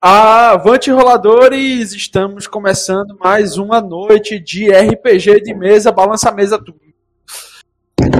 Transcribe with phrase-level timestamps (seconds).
[0.00, 6.78] Avante roladores, estamos começando mais uma noite de RPG de mesa, balança a mesa tudo.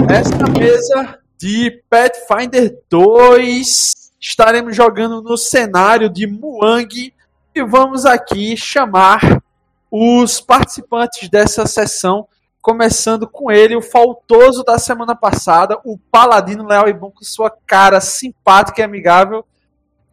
[0.09, 7.13] Esta mesa de Pathfinder 2, estaremos jogando no cenário de Muang
[7.55, 9.41] e vamos aqui chamar
[9.89, 12.27] os participantes dessa sessão,
[12.61, 17.49] começando com ele, o faltoso da semana passada, o paladino leal e bom com sua
[17.65, 19.45] cara simpática e amigável,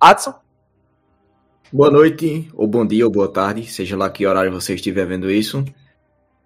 [0.01, 0.46] Adson.
[1.73, 5.29] Boa noite, ou bom dia, ou boa tarde, seja lá que horário você estiver vendo
[5.29, 5.65] isso.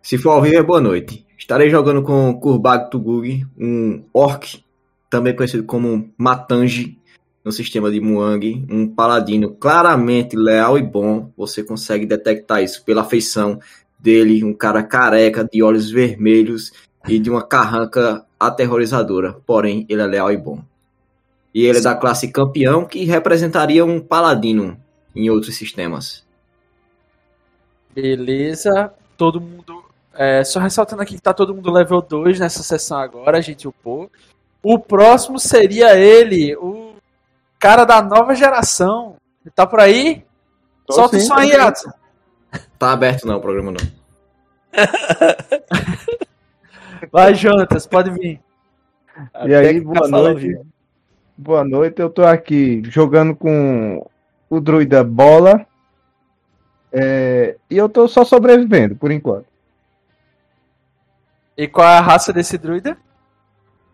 [0.01, 1.27] Se for ao vivo, é boa noite.
[1.37, 4.65] Estarei jogando com Kurbag Tugug, um orc,
[5.11, 6.99] também conhecido como Matangi,
[7.45, 11.31] no sistema de Muang, um paladino claramente leal e bom.
[11.37, 13.61] Você consegue detectar isso pela feição
[13.99, 16.73] dele, um cara careca, de olhos vermelhos
[17.07, 19.37] e de uma carranca aterrorizadora.
[19.47, 20.65] Porém, ele é leal e bom.
[21.55, 24.79] E ele é da classe campeão, que representaria um paladino
[25.15, 26.25] em outros sistemas.
[27.95, 29.85] Beleza, todo mundo.
[30.15, 33.67] É, só ressaltando aqui que tá todo mundo level 2 nessa sessão agora, a gente
[33.67, 34.11] upou.
[34.63, 36.95] O próximo seria ele, o
[37.59, 39.17] cara da nova geração.
[39.45, 40.25] Ele tá por aí?
[40.87, 41.91] Tô Solta sim, o som aí, Adson.
[42.79, 44.01] Tá aberto não o programa não.
[47.11, 48.41] Vai, Jonatas, pode vir.
[49.47, 50.59] E aí, boa noite.
[51.37, 54.07] Boa noite, eu tô aqui jogando com
[54.51, 55.65] o druida Bola.
[56.93, 59.47] É, e eu tô só sobrevivendo, por enquanto.
[61.57, 62.99] E qual é a raça desse druida?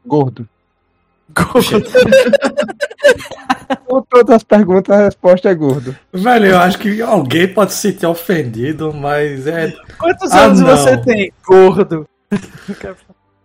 [0.04, 0.48] Gordo.
[1.28, 1.84] Gordo.
[3.86, 5.94] Com todas as perguntas, a resposta é gordo.
[6.12, 9.74] Velho, eu acho que alguém pode se sentir ofendido, mas é.
[9.98, 10.76] Quantos ah, anos não.
[10.76, 11.32] você tem?
[11.44, 12.08] Gordo.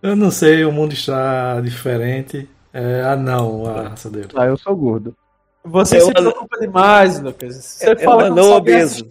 [0.01, 2.49] Eu não sei, o mundo está diferente.
[2.73, 4.29] É, ah, não, a raça dele.
[4.35, 5.15] Ah, eu sou gordo.
[5.63, 7.55] Você eu se preocupa demais, Lucas.
[7.55, 9.09] Você eu fala que não obeso.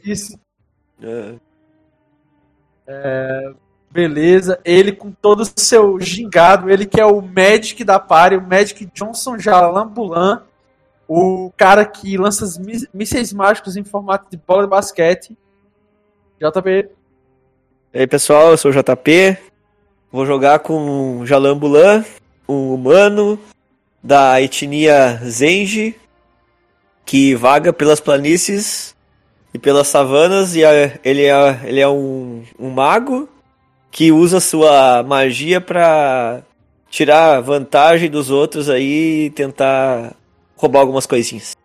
[1.03, 1.35] É.
[2.87, 3.53] É,
[3.91, 4.59] beleza.
[4.65, 8.85] Ele com todo o seu gingado, ele que é o Magic da party, o Magic
[8.93, 10.43] Johnson Jalambulan,
[11.07, 12.45] o cara que lança
[12.93, 15.37] mísseis mágicos em formato de bola de basquete.
[16.41, 16.91] JP.
[17.93, 19.37] E aí, pessoal, eu sou o JP.
[20.11, 22.05] Vou jogar com Jalambulan,
[22.49, 23.39] um humano
[24.03, 25.95] da etnia Zenji,
[27.11, 28.95] que vaga pelas planícies
[29.53, 30.61] e pelas savanas, e
[31.03, 33.29] ele é, ele é um, um mago
[33.91, 36.45] que usa sua magia para
[36.89, 40.15] tirar vantagem dos outros aí e tentar
[40.57, 41.57] roubar algumas coisinhas.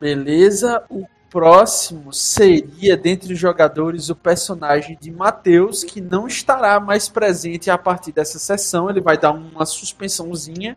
[0.00, 7.08] Beleza, o próximo seria dentre os jogadores o personagem de Matheus, que não estará mais
[7.08, 10.76] presente a partir dessa sessão, ele vai dar uma suspensãozinha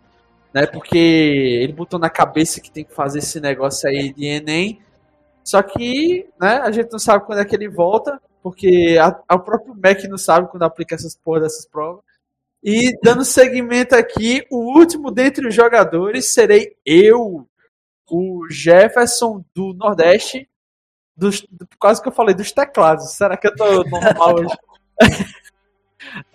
[0.53, 0.65] né?
[0.65, 4.81] Porque ele botou na cabeça que tem que fazer esse negócio aí de Enem.
[5.43, 9.35] Só que, né, a gente não sabe quando é que ele volta, porque a, a
[9.35, 12.03] o próprio Mac não sabe quando aplica essas porra dessas provas.
[12.63, 17.47] E dando seguimento aqui, o último dentre os jogadores serei eu,
[18.09, 20.49] o Jefferson do Nordeste,
[21.15, 21.45] dos,
[21.79, 23.11] quase que eu falei dos teclados.
[23.13, 24.57] Será que eu tô normal hoje?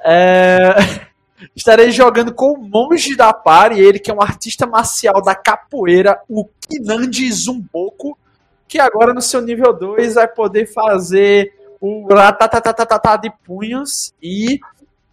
[0.05, 0.75] é,
[1.55, 6.21] Estarei jogando com o monge da Pari, ele que é um artista marcial da capoeira,
[6.29, 8.19] o Kinandi Zumboko,
[8.69, 14.61] que agora no seu nível 2 vai poder fazer o ratatatatata de punhos e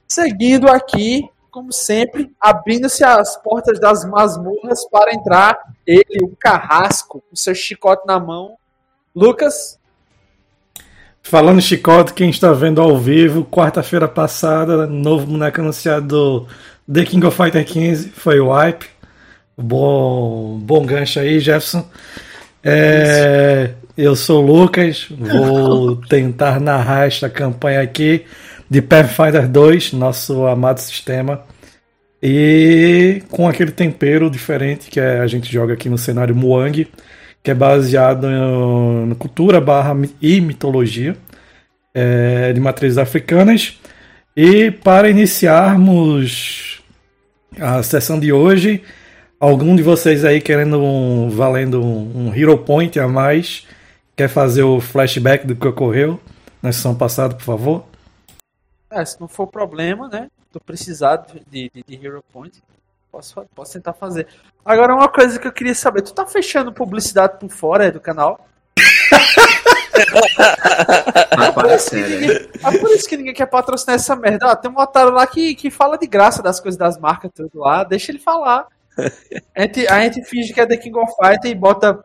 [0.07, 7.35] seguindo aqui, como sempre, abrindo-se as portas das masmorras para entrar ele, o carrasco, com
[7.35, 8.55] seu chicote na mão.
[9.15, 9.78] Lucas,
[11.23, 16.47] Falando em chicote, quem está vendo ao vivo, quarta-feira passada, novo boneco anunciado do
[16.91, 18.85] The King of Fighter 15 foi o Wipe.
[19.55, 21.87] Bom, bom gancho aí, Jefferson.
[22.63, 28.25] É, eu sou o Lucas, vou tentar narrar esta campanha aqui
[28.69, 31.43] de Pathfinder 2, nosso amado sistema.
[32.21, 36.87] E com aquele tempero diferente que é, a gente joga aqui no cenário Muang
[37.43, 41.15] que é baseado em, cultura barra e mitologia
[41.93, 43.79] é, de matrizes africanas.
[44.35, 46.81] E para iniciarmos
[47.59, 48.83] a sessão de hoje,
[49.39, 53.65] algum de vocês aí querendo um, valendo um, um Hero Point a mais,
[54.15, 56.19] quer fazer o flashback do que ocorreu
[56.61, 57.85] na sessão passada, por favor?
[58.91, 60.29] É, se não for problema, né?
[60.51, 62.61] Tô precisado de, de, de Hero Point.
[63.11, 64.27] Posso, posso tentar fazer.
[64.63, 68.47] Agora, uma coisa que eu queria saber: tu tá fechando publicidade por fora do canal?
[69.97, 74.51] é, por ninguém, é por isso que ninguém quer patrocinar essa merda.
[74.51, 77.59] Ah, tem um otário lá que, que fala de graça das coisas das marcas tudo
[77.59, 77.83] lá.
[77.83, 78.67] Deixa ele falar.
[79.55, 82.03] A gente, a gente finge que é The King of Fighter e bota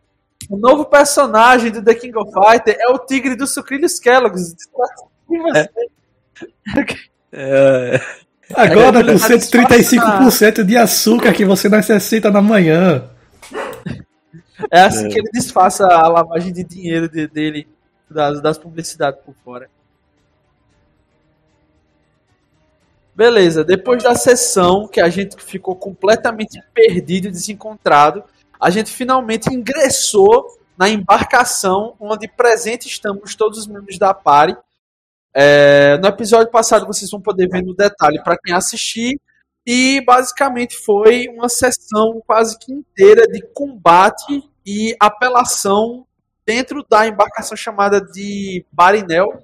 [0.49, 4.55] O novo personagem do The King of Fighter é o tigre do Sucrilhos Kellogg's.
[7.31, 7.99] É,
[8.53, 13.09] Agora É, com 135% de açúcar que você necessita na manhã.
[14.71, 17.67] É assim que ele disfarça a lavagem de dinheiro de- dele,
[18.09, 19.69] das, das publicidades por fora.
[23.15, 28.23] Beleza, depois da sessão que a gente ficou completamente perdido e desencontrado,
[28.59, 30.45] a gente finalmente ingressou
[30.77, 34.57] na embarcação onde presente estamos todos os membros da party.
[35.37, 39.19] É, no episódio passado vocês vão poder ver no detalhe para quem assistir.
[39.67, 46.05] E basicamente foi uma sessão quase que inteira de combate e apelação
[46.45, 49.43] dentro da embarcação chamada de Barinel.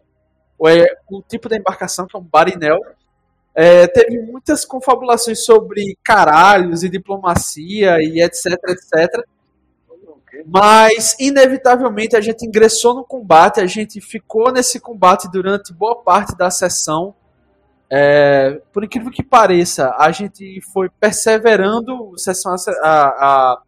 [0.57, 2.77] Ou é o tipo da embarcação que é um Barinel.
[3.53, 9.25] É, teve muitas confabulações sobre caralhos e diplomacia e etc, etc.
[10.45, 16.35] Mas, inevitavelmente, a gente ingressou no combate, a gente ficou nesse combate durante boa parte
[16.35, 17.13] da sessão.
[17.89, 23.07] É, por incrível que pareça, a gente foi perseverando sessão a, a,
[23.51, 23.61] a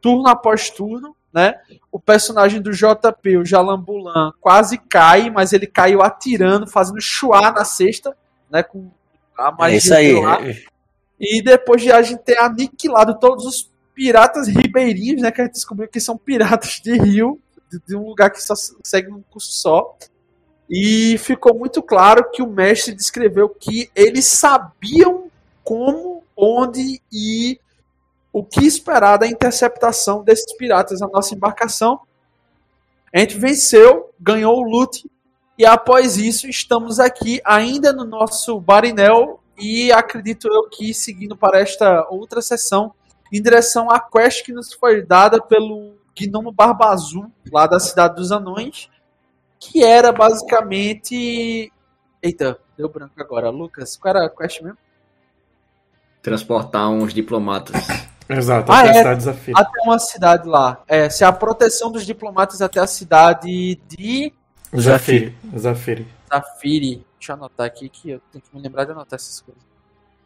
[0.00, 1.60] turno após turno, né?
[1.90, 7.64] O personagem do JP, o Jalambulan, quase cai, mas ele caiu atirando, fazendo chuá na
[7.64, 8.16] cesta,
[8.50, 8.62] né?
[8.62, 8.90] Com
[9.38, 10.64] a é magia isso aí.
[11.18, 15.30] E depois de a gente ter aniquilado todos os piratas ribeirinhos, né?
[15.30, 18.54] Que a gente descobriu que são piratas de rio, de, de um lugar que só
[18.82, 19.96] segue um curso só.
[20.68, 25.30] E ficou muito claro que o mestre descreveu que eles sabiam
[25.62, 27.60] como, onde e
[28.32, 32.00] o que esperar da interceptação desses piratas na nossa embarcação.
[33.12, 35.08] A gente venceu, ganhou o loot
[35.56, 41.60] e após isso estamos aqui ainda no nosso Barinel e acredito eu que seguindo para
[41.60, 42.92] esta outra sessão
[43.32, 48.16] em direção à quest que nos foi dada pelo Gnomo Barba Azul, lá da Cidade
[48.16, 48.88] dos Anões,
[49.58, 51.72] que era basicamente.
[52.22, 53.50] Eita, deu branco agora.
[53.50, 54.78] Lucas, qual era a quest mesmo?
[56.22, 57.74] Transportar uns diplomatas.
[58.28, 58.94] Exato, Ah, até a é.
[58.98, 59.54] cidade desafio.
[59.56, 60.82] Até uma cidade lá.
[60.88, 64.32] É, se a proteção dos diplomatas até a cidade de
[64.74, 65.36] Zafiri.
[65.56, 66.08] Zafiri.
[66.32, 67.06] Zafiri.
[67.18, 69.62] Deixa eu anotar aqui que eu tenho que me lembrar de anotar essas coisas.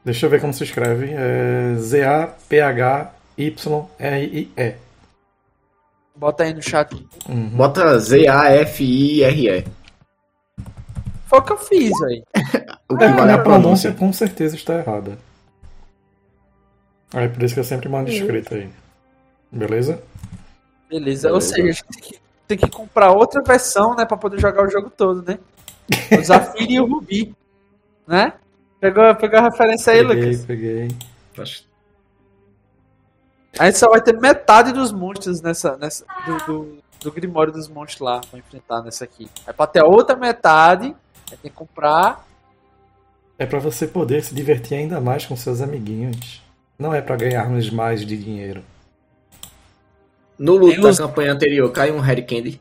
[0.04, 1.10] Deixa eu ver como se escreve.
[1.12, 1.74] É
[3.38, 4.74] Z-A-P-H-Y-R-I-E.
[6.16, 6.94] Bota aí no chat.
[7.28, 7.48] Uhum.
[7.50, 9.64] Bota Z-A-F-I-R-E.
[11.26, 12.22] Foi o que eu fiz aí.
[12.90, 13.42] O que É, vale a pronúncia.
[13.42, 15.18] pronúncia com certeza está errada.
[17.12, 18.70] Aí por isso que eu sempre mando escrito aí.
[19.52, 20.02] Beleza?
[20.88, 21.28] Beleza.
[21.30, 21.54] Ou Beleza.
[21.54, 22.18] seja, a gente tem que,
[22.48, 24.06] tem que comprar outra versão, né?
[24.06, 25.38] Pra poder jogar o jogo todo, né?
[26.18, 27.34] O Zafiri e o Rubi.
[28.06, 28.32] Né?
[28.80, 30.44] Pegou, pegou a referência aí, peguei, Lucas?
[30.44, 30.88] peguei.
[31.38, 31.64] Acho-
[33.58, 37.68] A gente só vai ter metade dos monstros nessa, nessa do, do, do Grimório dos
[37.68, 39.28] monstros lá pra enfrentar nessa aqui.
[39.46, 40.94] É pra ter a outra metade,
[41.30, 42.26] aí tem que comprar.
[43.38, 46.42] É pra você poder se divertir ainda mais com seus amiguinhos.
[46.78, 48.62] Não é pra ganharmos mais de dinheiro.
[50.38, 52.60] No luto Tem da campanha anterior, cai um Harry Candy.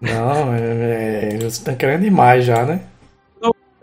[0.00, 2.82] Não, é, é, você tá querendo demais já, né?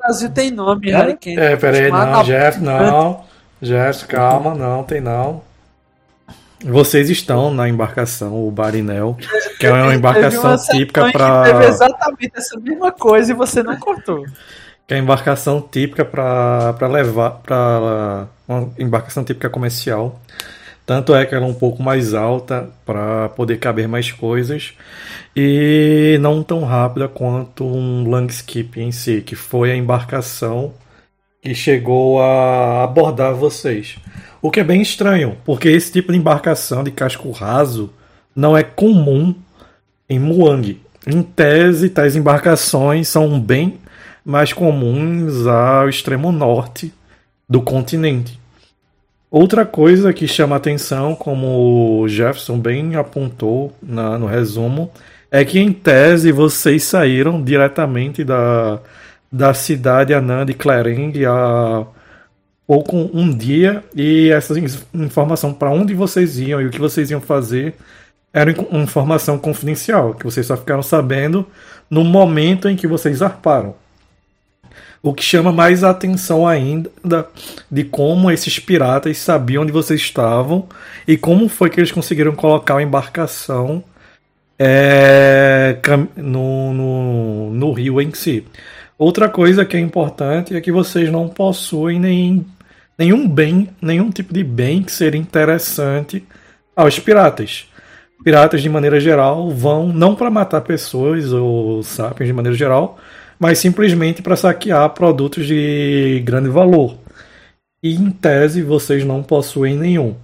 [0.03, 1.37] O Brasil tem nome, Harry Kane.
[1.39, 3.23] É, peraí, não, Jeff, não.
[3.61, 5.41] Jeff, calma, não, tem não.
[6.61, 9.17] Vocês estão na embarcação, o Barinel,
[9.59, 13.77] que é uma embarcação uma típica Teve para exatamente essa mesma coisa e você não
[13.77, 14.25] cortou.
[14.87, 20.19] que é a embarcação típica para levar para uma embarcação típica comercial.
[20.85, 24.73] Tanto é que ela é um pouco mais alta para poder caber mais coisas
[25.35, 30.73] e não tão rápida quanto um Langskip em si, que foi a embarcação
[31.41, 33.97] que chegou a abordar vocês.
[34.41, 37.89] O que é bem estranho, porque esse tipo de embarcação de casco raso
[38.35, 39.33] não é comum
[40.09, 40.81] em Muang.
[41.07, 43.79] Em tese, tais embarcações são bem
[44.23, 46.93] mais comuns ao extremo norte
[47.47, 48.42] do continente.
[49.33, 54.91] Outra coisa que chama atenção, como o Jefferson bem apontou na- no resumo,
[55.31, 58.79] é que em tese vocês saíram diretamente da,
[59.31, 61.83] da cidade anã de Clareng há
[62.67, 67.09] pouco um dia e essa in- informação para onde vocês iam e o que vocês
[67.09, 67.73] iam fazer
[68.31, 71.43] era informação confidencial, que vocês só ficaram sabendo
[71.89, 73.73] no momento em que vocês zarparam.
[75.05, 76.89] O que chama mais a atenção ainda
[77.69, 80.65] de como esses piratas sabiam onde vocês estavam
[81.05, 83.83] e como foi que eles conseguiram colocar a embarcação
[84.57, 85.77] é,
[86.15, 88.45] no, no, no rio em si.
[88.97, 92.45] Outra coisa que é importante é que vocês não possuem nem,
[92.97, 96.23] nenhum bem, nenhum tipo de bem que seria interessante
[96.73, 97.67] aos piratas.
[98.23, 102.97] piratas de maneira geral vão não para matar pessoas ou sapiens de maneira geral,
[103.39, 106.97] mas simplesmente para saquear produtos de grande valor.
[107.81, 110.15] E em tese vocês não possuem nenhum.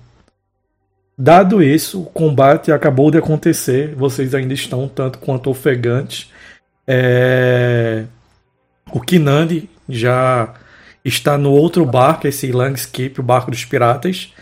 [1.17, 6.31] Dado isso, o combate acabou de acontecer, vocês ainda estão tanto quanto ofegantes.
[6.87, 8.05] É...
[8.91, 10.53] O Kinandi já
[11.03, 14.33] está no outro barco, esse Langskip, o barco dos piratas,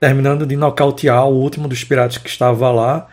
[0.00, 3.06] terminando de nocautear o último dos piratas que estava lá,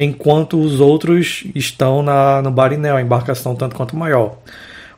[0.00, 4.38] enquanto os outros estão na, no Barinel, a embarcação tanto quanto maior.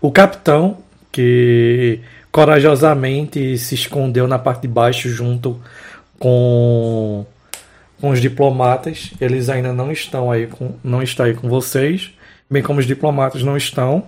[0.00, 0.78] O capitão,
[1.10, 1.98] que
[2.30, 5.60] corajosamente se escondeu na parte de baixo junto
[6.20, 7.26] com,
[8.00, 12.12] com os diplomatas, eles ainda não estão aí com, não está aí com vocês,
[12.48, 14.04] bem como os diplomatas não estão.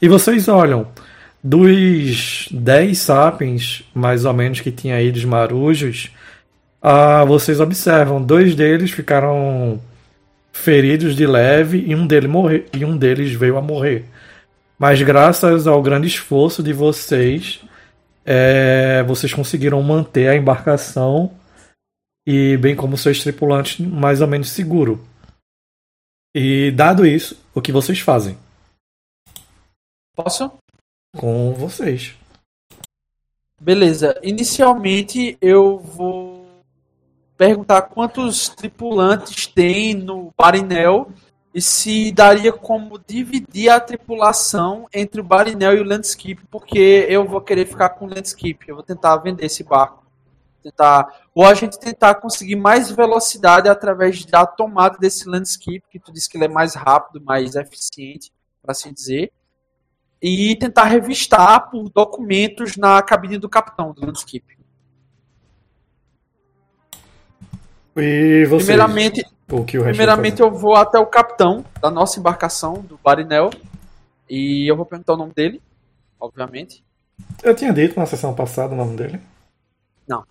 [0.00, 0.86] E vocês olham,
[1.42, 6.10] dos 10 sapiens, mais ou menos, que tinha aí dos marujos,
[6.80, 9.80] ah, vocês observam, dois deles ficaram
[10.58, 14.04] feridos de leve e um, dele morre, e um deles veio a morrer.
[14.78, 17.60] Mas graças ao grande esforço de vocês,
[18.24, 21.32] é, vocês conseguiram manter a embarcação
[22.26, 25.04] e bem como seus tripulantes mais ou menos seguro.
[26.34, 28.36] E dado isso, o que vocês fazem?
[30.14, 30.52] Posso?
[31.16, 32.14] Com vocês.
[33.60, 34.18] Beleza.
[34.22, 36.37] Inicialmente eu vou
[37.38, 41.12] perguntar quantos tripulantes tem no Barinel
[41.54, 47.24] e se daria como dividir a tripulação entre o Barinel e o Landscape, porque eu
[47.24, 50.04] vou querer ficar com o Landscape, eu vou tentar vender esse barco.
[50.60, 56.12] Tentar, ou a gente tentar conseguir mais velocidade através da tomada desse Landscape, que tu
[56.12, 59.32] disse que ele é mais rápido, mais eficiente, para assim dizer,
[60.20, 64.57] e tentar revistar por documentos na cabine do capitão do Landscape.
[68.00, 68.66] E vocês?
[68.66, 73.50] Primeiramente, o que o primeiramente eu vou até o capitão da nossa embarcação, do Barinel,
[74.28, 75.60] e eu vou perguntar o nome dele,
[76.20, 76.84] obviamente.
[77.42, 79.20] Eu tinha dito na sessão passada o nome dele.
[80.06, 80.22] Não.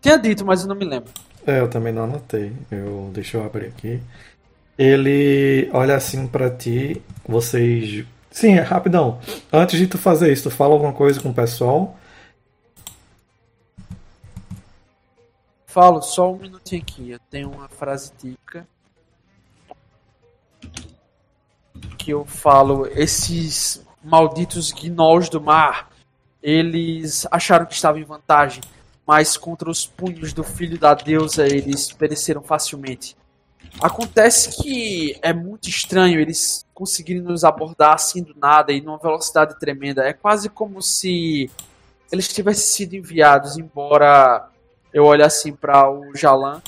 [0.00, 1.10] Tinha dito, mas eu não me lembro.
[1.46, 2.52] É, eu também não anotei.
[2.70, 4.02] Eu deixa eu abrir aqui.
[4.76, 8.04] Ele olha assim para ti, vocês
[8.36, 9.18] Sim, é rapidão.
[9.50, 11.95] Antes de tu fazer isso, tu fala alguma coisa com o pessoal
[15.76, 17.10] falo só um minutinho aqui.
[17.10, 18.66] Eu tenho uma frase típica
[21.98, 25.90] que eu falo: esses malditos gnolls do mar,
[26.42, 28.62] eles acharam que estavam em vantagem,
[29.06, 33.14] mas contra os punhos do filho da deusa eles pereceram facilmente.
[33.82, 39.58] Acontece que é muito estranho eles conseguirem nos abordar assim do nada e numa velocidade
[39.58, 40.02] tremenda.
[40.02, 41.50] É quase como se
[42.10, 44.48] eles tivessem sido enviados, embora
[44.92, 46.62] eu olho assim para o Jalan,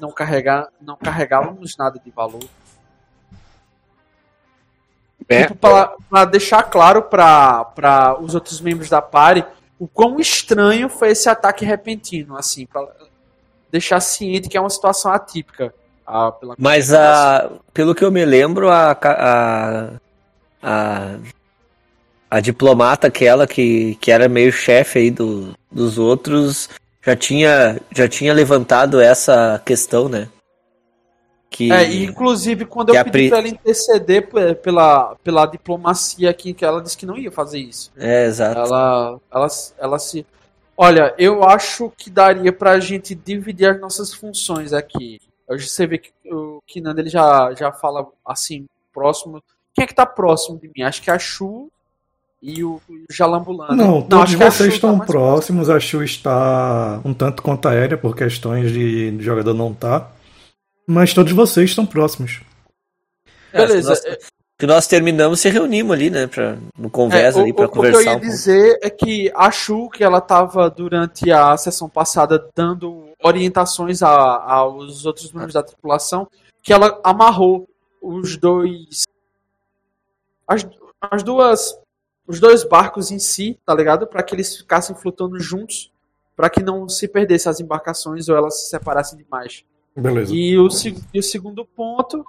[0.00, 2.44] não carregar, não carregávamos nada de valor.
[5.28, 5.44] É.
[5.44, 9.44] Tipo, para deixar claro para os outros membros da party
[9.78, 12.86] o quão estranho foi esse ataque repentino, assim, para
[13.70, 15.74] deixar ciente que é uma situação atípica.
[16.06, 19.90] Ah, Mas a, pelo que eu me lembro, a, a,
[20.62, 21.16] a,
[22.30, 26.68] a diplomata aquela que, que era meio chefe aí do, dos outros
[27.04, 30.28] já tinha, já tinha levantado essa questão, né?
[31.50, 33.28] Que, é, inclusive quando eu pedi pri...
[33.28, 34.26] pra ela interceder
[34.62, 37.92] pela, pela diplomacia aqui, que ela disse que não ia fazer isso.
[37.94, 38.58] É, exato.
[38.58, 40.24] Ela, ela, ela se.
[40.74, 45.20] Olha, eu acho que daria pra gente dividir as nossas funções aqui.
[45.46, 49.42] Você vê que o Kinanda ele já, já fala assim, próximo.
[49.74, 50.82] Quem é que tá próximo de mim?
[50.82, 51.70] Acho que é a Chu
[52.42, 53.76] e o, o Jalambulano.
[53.76, 58.16] Não, Não todos vocês estão tá próximos, a Chu está um tanto quanto aérea por
[58.16, 60.10] questões de, de jogador não tá.
[60.86, 62.40] Mas todos vocês estão próximos.
[63.52, 63.90] É, Beleza.
[63.90, 64.02] Nós,
[64.58, 67.98] que nós terminamos se reunimos ali, né, pra, no conversa é, ali para conversar.
[67.98, 71.56] O que eu ia um dizer é que a Chu, que ela estava durante a
[71.56, 76.28] sessão passada dando orientações a, aos outros membros da tripulação,
[76.62, 77.68] que ela amarrou
[78.00, 79.04] os dois.
[80.46, 80.66] As,
[81.10, 81.76] as duas
[82.32, 84.06] os dois barcos em si, tá ligado?
[84.06, 85.92] Para que eles ficassem flutuando juntos,
[86.34, 89.64] para que não se perdessem as embarcações ou elas se separassem demais.
[89.94, 90.34] Beleza.
[90.34, 90.66] E o,
[91.12, 92.24] e o segundo ponto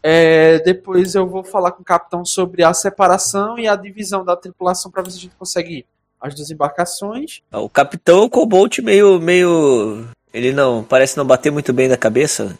[0.00, 4.36] é, depois eu vou falar com o capitão sobre a separação e a divisão da
[4.36, 5.86] tripulação para ver se a gente consegue ir.
[6.20, 7.42] As duas embarcações.
[7.50, 9.20] Ah, o capitão o Cobalt meio.
[9.20, 10.06] meio.
[10.32, 10.84] Ele não.
[10.84, 12.56] Parece não bater muito bem da cabeça.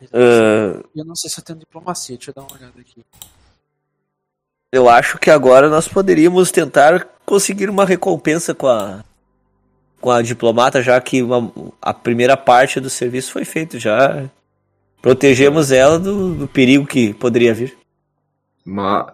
[0.00, 0.84] Eu, uh...
[0.94, 3.04] eu não sei se eu tenho diplomacia, deixa eu dar uma olhada aqui.
[4.70, 9.04] Eu acho que agora nós poderíamos tentar conseguir uma recompensa com a
[10.00, 11.50] com a diplomata, já que uma,
[11.82, 14.28] a primeira parte do serviço foi feito já.
[15.02, 17.76] Protegemos ela do, do perigo que poderia vir.
[18.64, 19.06] Mas,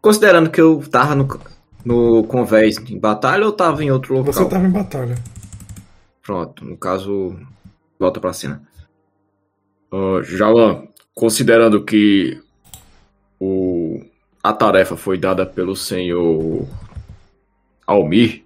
[0.00, 1.40] considerando que eu tava no,
[1.84, 4.32] no convés em batalha ou tava em outro local?
[4.32, 5.16] Você tava em batalha.
[6.22, 7.36] Pronto, no caso,
[7.98, 8.62] volta pra cena.
[9.92, 12.40] Uh, Jalan, considerando que
[13.40, 14.04] o,
[14.48, 16.66] a tarefa foi dada pelo senhor
[17.86, 18.44] Almir,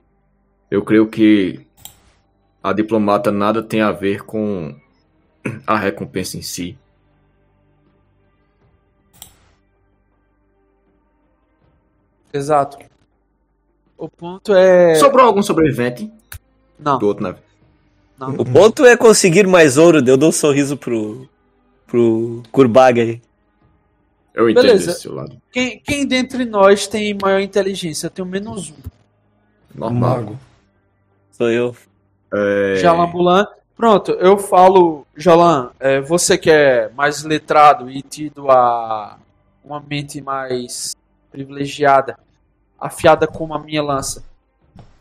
[0.69, 1.65] eu creio que
[2.61, 4.75] a diplomata nada tem a ver com
[5.65, 6.77] a recompensa em si.
[12.33, 12.79] Exato.
[13.97, 14.97] O ponto é.
[14.97, 16.11] Sobrou algum sobrevivente
[16.77, 17.43] Não, do outro navio?
[18.19, 18.31] não.
[18.31, 20.03] O ponto é conseguir mais ouro.
[20.05, 21.29] Eu dou um sorriso pro,
[21.87, 23.23] pro Kurbag aí.
[24.35, 24.91] Eu entendo Beleza.
[24.91, 25.41] esse seu lado.
[25.51, 28.07] Quem, quem dentre nós tem maior inteligência?
[28.07, 28.75] Eu tenho menos um.
[29.75, 30.17] Normal.
[30.17, 30.39] Mago.
[31.33, 31.77] Sou eu.
[32.33, 33.47] É, Jalan Bulan.
[33.77, 39.19] Pronto, eu falo, Jalan, é, você que é mais letrado e tido a
[39.65, 40.95] uma mente mais
[41.31, 42.19] privilegiada,
[42.79, 44.23] afiada como a minha lança,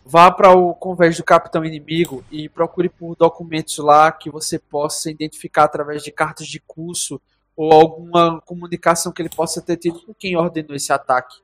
[0.05, 5.11] vá para o convés do capitão inimigo e procure por documentos lá que você possa
[5.11, 7.21] identificar através de cartas de curso
[7.55, 11.41] ou alguma comunicação que ele possa ter tido com quem ordenou esse ataque.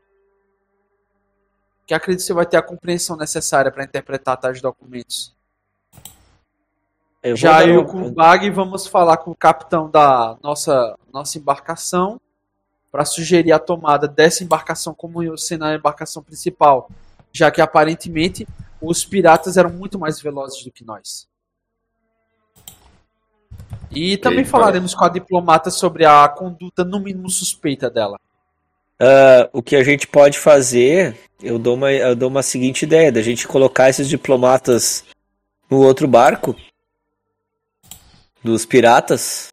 [1.86, 5.36] Que acredito que você vai ter a compreensão necessária para interpretar tais documentos.
[7.24, 11.38] Eu Já eu um- com o Bag vamos falar com o capitão da nossa, nossa
[11.38, 12.20] embarcação
[12.92, 16.90] para sugerir a tomada dessa embarcação como sendo a embarcação principal,
[17.32, 18.48] já que aparentemente
[18.82, 21.28] os piratas eram muito mais velozes do que nós.
[23.92, 28.20] E também Ok, falaremos com a diplomata sobre a conduta no mínimo suspeita dela.
[29.00, 33.12] Ah, o que a gente pode fazer, eu dou uma, eu dou uma seguinte ideia,
[33.12, 35.04] da gente colocar esses diplomatas
[35.70, 36.56] no outro barco
[38.44, 39.48] dos piratas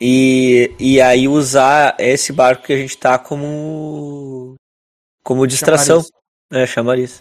[0.00, 4.54] e, e aí usar esse barco que a gente tá como
[5.22, 6.12] como distração, Chamariz.
[6.52, 7.20] é, chamariz.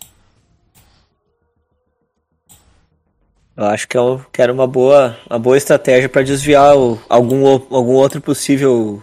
[3.58, 7.00] Eu acho que, é um- que era uma boa, uma boa estratégia para desviar o-
[7.08, 9.02] algum, algum outro possível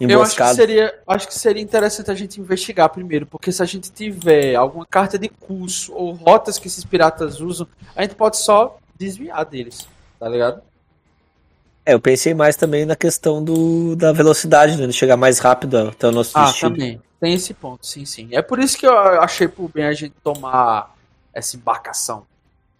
[0.00, 0.56] Eu acho que, emboscado.
[0.56, 4.86] seria, acho que seria interessante a gente investigar primeiro, porque se a gente tiver alguma
[4.86, 9.86] carta de curso ou rotas que esses piratas usam, a gente pode só desviar deles,
[10.18, 10.62] tá ligado?
[11.86, 14.86] É, eu pensei mais também na questão do, da velocidade, né?
[14.86, 16.70] De chegar mais rápido até o nosso Ah, destino.
[16.70, 17.00] também.
[17.20, 18.28] Tem esse ponto, sim, sim.
[18.32, 20.94] É por isso que eu achei por bem a gente tomar
[21.32, 22.26] essa embarcação.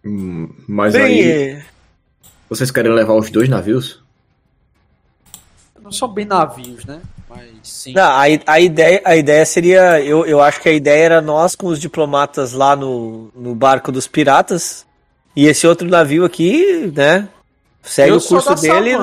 [0.05, 1.65] Hum, mas Bem, aí, é,
[2.49, 4.03] vocês querem levar os dois navios?
[5.83, 7.01] Não são bem navios, né?
[7.29, 7.93] Mas sim.
[7.93, 10.01] não, a, a, ideia, a ideia seria.
[10.01, 13.93] Eu, eu acho que a ideia era nós com os diplomatas lá no, no barco
[13.93, 14.87] dos piratas.
[15.37, 17.29] E esse outro navio aqui, né?
[17.83, 18.97] Segue Eu o curso dele e,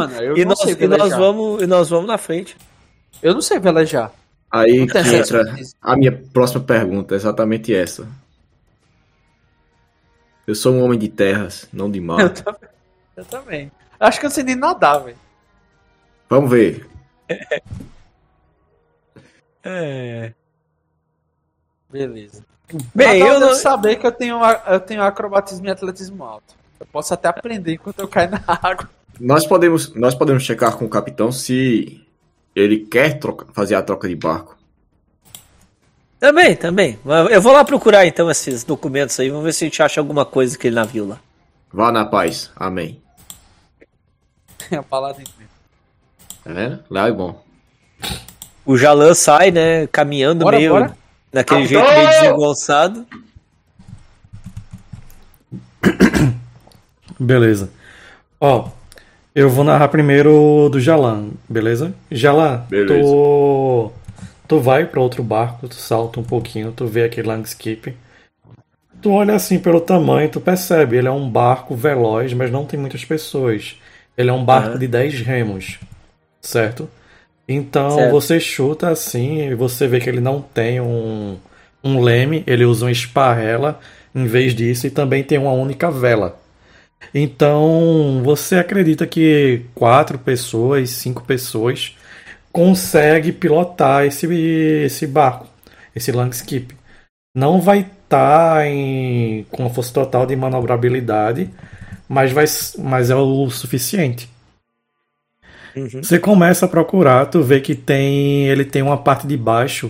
[0.46, 2.58] nós, e, nós vamos, e nós vamos na frente.
[3.22, 4.12] Eu não sei velejar.
[4.50, 8.08] Aí que entra a minha próxima pergunta, é exatamente essa.
[10.52, 12.20] Eu sou um homem de terras, não de mar.
[12.20, 12.70] Eu também.
[13.16, 13.72] Eu também.
[13.98, 15.16] Acho que eu não sei nem nadar, velho.
[16.30, 16.90] Vamos ver.
[19.64, 20.34] É.
[21.90, 22.44] Beleza.
[22.96, 23.54] Bem, eu não.
[23.54, 26.56] saber que eu tenho, eu tenho acrobatismo e atletismo alto.
[26.80, 28.90] Eu posso até aprender enquanto eu caio na água.
[29.20, 32.04] Nós podemos, nós podemos checar com o capitão se
[32.56, 34.58] ele quer troca- fazer a troca de barco.
[36.22, 37.00] Também, também.
[37.32, 39.32] Eu vou lá procurar então esses documentos aí.
[39.32, 41.20] Vamos ver se a gente acha alguma coisa aquele navio lá.
[41.74, 42.52] Vá na paz.
[42.56, 43.02] Amém.
[44.72, 45.26] a palavra em
[46.44, 46.80] Tá vendo?
[46.92, 47.44] Lá é bom.
[48.64, 49.88] O Jalan sai, né?
[49.88, 50.72] Caminhando Bora, meio.
[50.74, 50.96] bora.
[51.34, 51.88] Naquele Capitão!
[51.88, 53.08] jeito meio desengonçado.
[57.20, 57.72] Beleza.
[58.40, 58.70] Ó,
[59.34, 61.96] eu vou narrar primeiro do Jalan, beleza?
[62.12, 62.94] Jalan, Beleza.
[63.10, 63.92] tu
[64.52, 67.96] tu vai para outro barco, tu salta um pouquinho, tu vê aquele landscape.
[69.02, 72.78] Tu olha assim pelo tamanho, tu percebe, ele é um barco veloz, mas não tem
[72.78, 73.78] muitas pessoas.
[74.18, 74.78] Ele é um barco Aham.
[74.78, 75.80] de 10 remos,
[76.42, 76.90] certo?
[77.48, 78.12] Então Certo.
[78.12, 81.38] você chuta assim e você vê que ele não tem um,
[81.82, 83.80] um leme, ele usa uma esparrela
[84.14, 86.38] em vez disso e também tem uma única vela.
[87.16, 91.96] Então você acredita que quatro pessoas, cinco pessoas
[92.52, 94.28] consegue pilotar esse,
[94.86, 95.48] esse barco,
[95.96, 96.76] esse Langskip.
[97.36, 101.50] Não vai estar em com a força total de manobrabilidade,
[102.08, 102.46] mas, vai,
[102.80, 104.30] mas é o suficiente.
[105.76, 106.04] Uhum.
[106.04, 109.90] Você começa a procurar, tu vê que tem ele tem uma parte de baixo,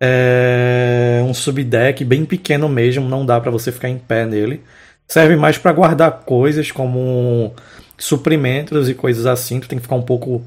[0.00, 4.62] é, um subdeck bem pequeno mesmo, não dá pra você ficar em pé nele.
[5.06, 7.54] serve mais para guardar coisas como
[7.96, 9.60] suprimentos e coisas assim.
[9.60, 10.44] Tu tem que ficar um pouco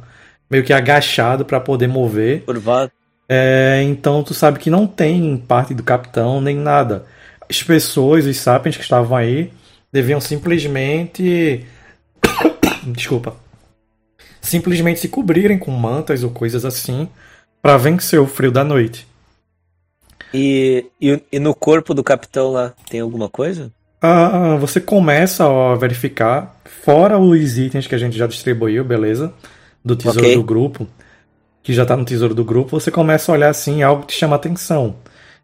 [0.52, 2.44] meio que agachado para poder mover.
[2.44, 2.92] Curvado.
[3.30, 7.06] É, então tu sabe que não tem parte do capitão nem nada.
[7.50, 9.54] As pessoas, os sapiens que estavam aí,
[9.92, 11.66] deviam simplesmente.
[12.88, 13.36] Desculpa.
[14.42, 17.08] Simplesmente se cobrirem com mantas ou coisas assim
[17.62, 19.08] para vencer o frio da noite.
[20.34, 23.72] E, e, e no corpo do capitão lá, tem alguma coisa?
[24.02, 29.32] Ah, você começa a verificar, fora os itens que a gente já distribuiu, beleza?
[29.84, 30.36] Do tesouro Ok.
[30.36, 30.88] do grupo,
[31.64, 34.20] que já tá no tesouro do grupo, você começa a olhar assim, algo que te
[34.20, 34.96] chama atenção.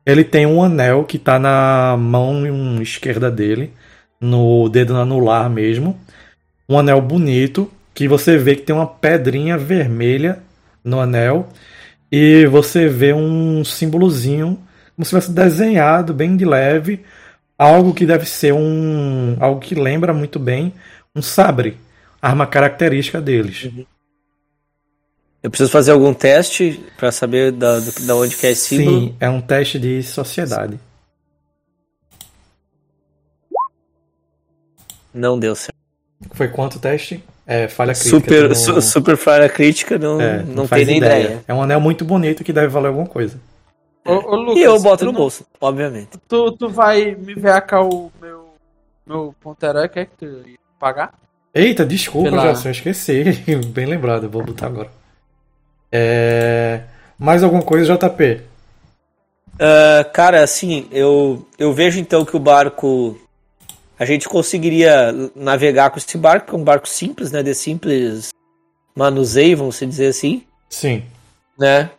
[0.06, 3.74] Ele tem um anel que tá na mão esquerda dele,
[4.22, 6.00] no dedo anular mesmo.
[6.70, 10.40] Um anel bonito, que você vê que tem uma pedrinha vermelha
[10.84, 11.50] no anel.
[12.12, 14.58] E você vê um símbolozinho,
[14.96, 17.04] como se tivesse desenhado bem de leve,
[17.58, 19.36] algo que deve ser um.
[19.40, 20.74] algo que lembra muito bem
[21.16, 21.78] um sabre,
[22.22, 23.70] arma característica deles.
[25.44, 29.02] Eu preciso fazer algum teste pra saber da, do- da onde que é esse símbolo?
[29.02, 30.80] Sim, é um teste de sociedade.
[35.14, 35.76] Não deu certo.
[36.32, 37.24] Foi quanto o teste?
[37.46, 38.10] É, falha crítica.
[38.20, 41.44] Super, não- su- super falha crítica, não, é, não, faz tem nem ideia.
[41.48, 43.40] É um anel muito bonito que deve valer alguma coisa.
[44.06, 46.10] Ô, ô, Lucas, E eu boto no não- bolso, obviamente.
[46.28, 48.50] Tu, tu vai me ver cá o meu,
[49.06, 51.14] meu ponto herói, quer que tu ia pagar?
[51.54, 53.24] Eita, desculpa, Pela- Jason, eu esqueci.
[53.74, 54.90] Bem lembrado, vou botar agora.
[55.92, 56.82] É...
[57.18, 58.42] Mais alguma coisa, JP?
[59.60, 63.20] Ah, cara, assim, eu, eu vejo então que o barco.
[64.00, 67.42] A gente conseguiria navegar com esse barco, que é um barco simples, né?
[67.42, 68.30] De simples
[68.96, 71.04] manuseio, vamos dizer assim, Sim.
[71.58, 71.90] né?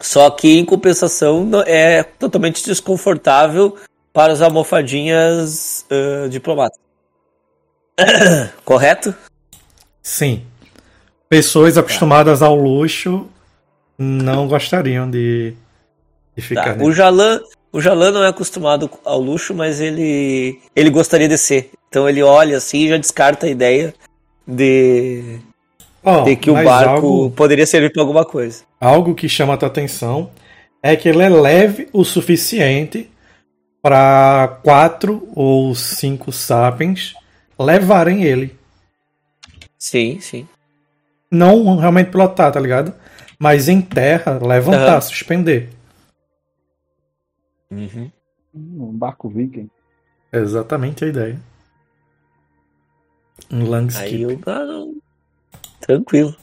[0.00, 3.76] Só que em compensação é totalmente desconfortável
[4.12, 6.78] para as almofadinhas ah, diplomatas.
[8.64, 9.12] Correto?
[10.00, 10.46] Sim.
[11.30, 13.28] Pessoas acostumadas ao luxo
[13.96, 15.54] não gostariam de,
[16.36, 16.84] de ficar Tá.
[16.84, 17.40] O Jalan,
[17.72, 21.70] o Jalan não é acostumado ao luxo, mas ele ele gostaria de ser.
[21.88, 23.94] Então ele olha assim e já descarta a ideia
[24.44, 25.38] de,
[26.02, 28.64] Ó, de que o barco Algo, poderia servir para alguma coisa.
[28.80, 30.30] algo que chama a tua atenção
[30.82, 33.08] é que ele é leve o suficiente
[33.80, 37.14] para quatro ou cinco sapiens
[37.56, 38.58] levarem ele.
[39.78, 40.48] Sim, sim.
[41.30, 42.92] Não realmente pilotar, tá ligado?
[43.38, 45.00] Mas em terra, levantar, Aham.
[45.00, 45.70] suspender.
[47.70, 48.10] Uhum.
[48.54, 49.70] Um barco viking.
[50.32, 51.40] Exatamente a ideia.
[53.50, 54.20] Um Aí langskip.
[54.22, 54.40] eu.
[54.46, 54.86] ah.
[55.80, 56.34] Tranquilo.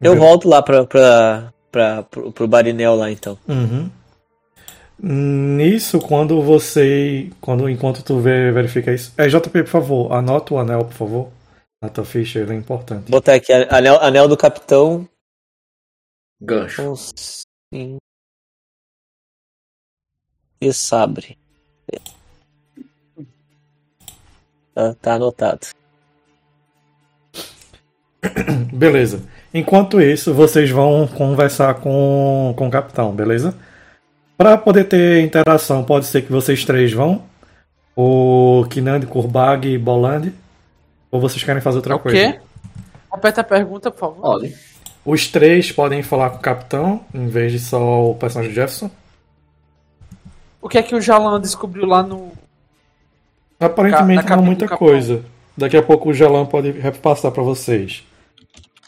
[0.00, 3.38] Eu Be- volto lá pra, pra, pra, pro, pro Barinel lá então.
[3.48, 3.90] Uhum.
[5.02, 7.30] Nisso, quando você.
[7.40, 9.12] Quando, enquanto tu vê, verifica isso.
[9.18, 11.28] É, JP, por favor, anota o anel, por favor.
[11.84, 13.10] Na tua ficha, é importante.
[13.10, 15.06] Vou botar aqui anel, anel do capitão.
[16.40, 16.94] Gancho.
[16.96, 17.98] Sim.
[20.58, 21.36] E sabre.
[24.74, 25.66] Tá, tá anotado.
[28.72, 29.22] Beleza.
[29.52, 33.54] Enquanto isso, vocês vão conversar com, com o capitão, beleza?
[34.38, 37.26] Para poder ter interação, pode ser que vocês três vão.
[37.94, 40.32] O Kinand, Kurbag e Boland.
[41.14, 42.16] Ou vocês querem fazer outra o coisa?
[42.32, 42.40] quê?
[43.14, 44.20] Repete a pergunta, por favor.
[44.26, 44.52] Olha,
[45.06, 48.90] Os três podem falar com o capitão, em vez de só o personagem de Jefferson.
[50.60, 52.32] O que é que o Jalan descobriu lá no.
[53.60, 55.22] Aparentemente não muita coisa.
[55.56, 58.04] Daqui a pouco o Jalan pode repassar pra vocês.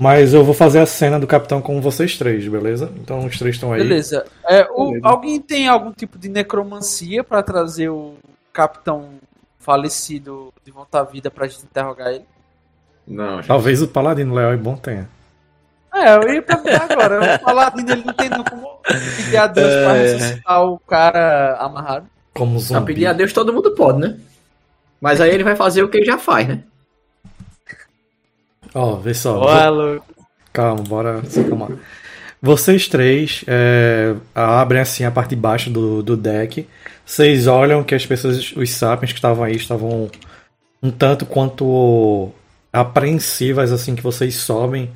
[0.00, 2.90] Mas eu vou fazer a cena do capitão com vocês três, beleza?
[2.96, 3.82] Então os três estão aí.
[3.82, 4.26] Beleza.
[4.48, 5.06] É, o- Beleza.
[5.08, 8.14] alguém tem algum tipo de necromancia pra trazer o
[8.52, 9.10] capitão
[9.66, 12.24] falecido de volta à vida pra gente interrogar ele?
[13.06, 13.48] não, gente.
[13.48, 15.08] Talvez o Paladino Leal e Bom tenha.
[15.92, 17.36] É, eu ia perguntar agora.
[17.36, 18.78] O Paladino ele não tem como
[19.16, 20.02] pedir a Deus pra É.
[20.02, 22.06] ressuscitar o cara amarrado.
[22.34, 22.92] Como zumbi.
[22.94, 24.16] pedir a Deus todo mundo pode, né?
[25.00, 26.62] Mas aí ele vai fazer o que ele já faz, né?
[28.74, 29.70] Ó, vê só.
[29.70, 30.02] Lu.
[30.52, 31.70] Calma, bora se acalmar.
[32.42, 36.68] Vocês três é, abrem assim a parte de baixo do, do deck.
[37.06, 40.10] Vocês olham que as pessoas, os sapiens que estavam aí, estavam
[40.82, 42.32] um tanto quanto
[42.72, 44.90] apreensivas assim que vocês sobem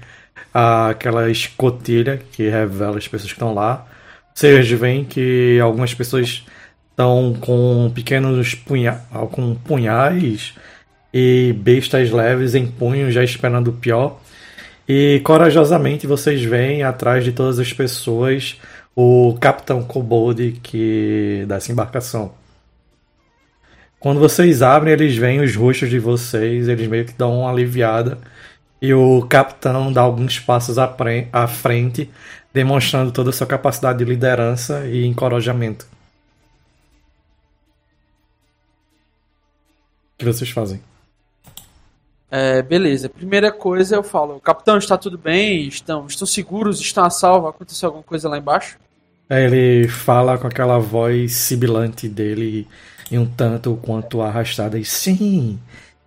[0.53, 3.87] aquela escotilha que revela as pessoas que estão lá.
[4.35, 6.45] Vocês veem que algumas pessoas
[6.91, 10.55] estão com pequenos punha com punhais
[11.15, 14.19] e bestas leves em punhos, já esperando o pior.
[14.89, 18.57] E corajosamente vocês veem atrás de todas as pessoas
[18.95, 22.33] o Capitão Kobold que dessa embarcação.
[24.01, 28.19] Quando vocês abrem, eles veem os rostos de vocês, eles meio que dão uma aliviada.
[28.81, 30.97] E o capitão dá alguns passos à
[31.33, 32.11] à frente,
[32.53, 35.87] demonstrando toda a sua capacidade de liderança e encorajamento.
[40.15, 40.81] O que vocês fazem?
[42.31, 43.09] É, beleza.
[43.09, 45.67] Primeira coisa eu falo, capitão, está tudo bem?
[45.67, 46.81] Estão, estão seguros?
[46.81, 47.49] Estão a salvo?
[47.49, 48.79] Aconteceu alguma coisa lá embaixo?
[49.29, 52.69] Aí ele fala com aquela voz sibilante dele
[53.11, 54.79] e um tanto quanto arrastada.
[54.79, 55.59] E sim,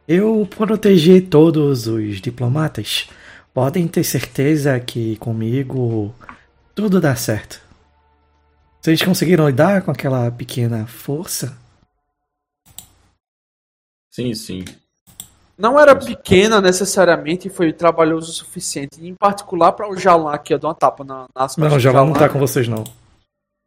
[0.08, 3.10] eu protegi todos os diplomatas.
[3.54, 6.14] Podem ter certeza que comigo
[6.74, 7.62] tudo dá certo.
[8.82, 11.58] Vocês conseguiram lidar com aquela pequena força?
[14.10, 14.66] Sim, sim.
[15.58, 19.06] Não era pequena necessariamente e foi trabalhoso o suficiente.
[19.06, 22.06] Em particular para o Jalan aqui, eu dou uma tapa na, nas Não, do lá
[22.06, 22.84] não tá com vocês não.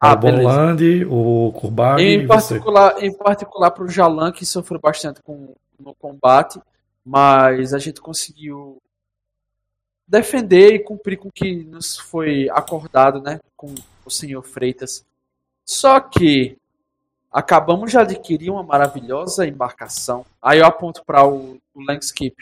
[0.01, 0.43] Ah, o beleza.
[0.43, 2.27] Bonland, o Kurbag e Em você.
[2.27, 6.61] particular, em particular para o Jalan, que sofreu bastante com, no combate,
[7.05, 8.79] mas a gente conseguiu
[10.07, 15.05] defender e cumprir com o que nos foi acordado, né, com o senhor Freitas.
[15.65, 16.59] Só que
[17.37, 20.25] acabamos de adquirir uma maravilhosa embarcação.
[20.41, 22.35] Aí eu aponto para o, o Langskip.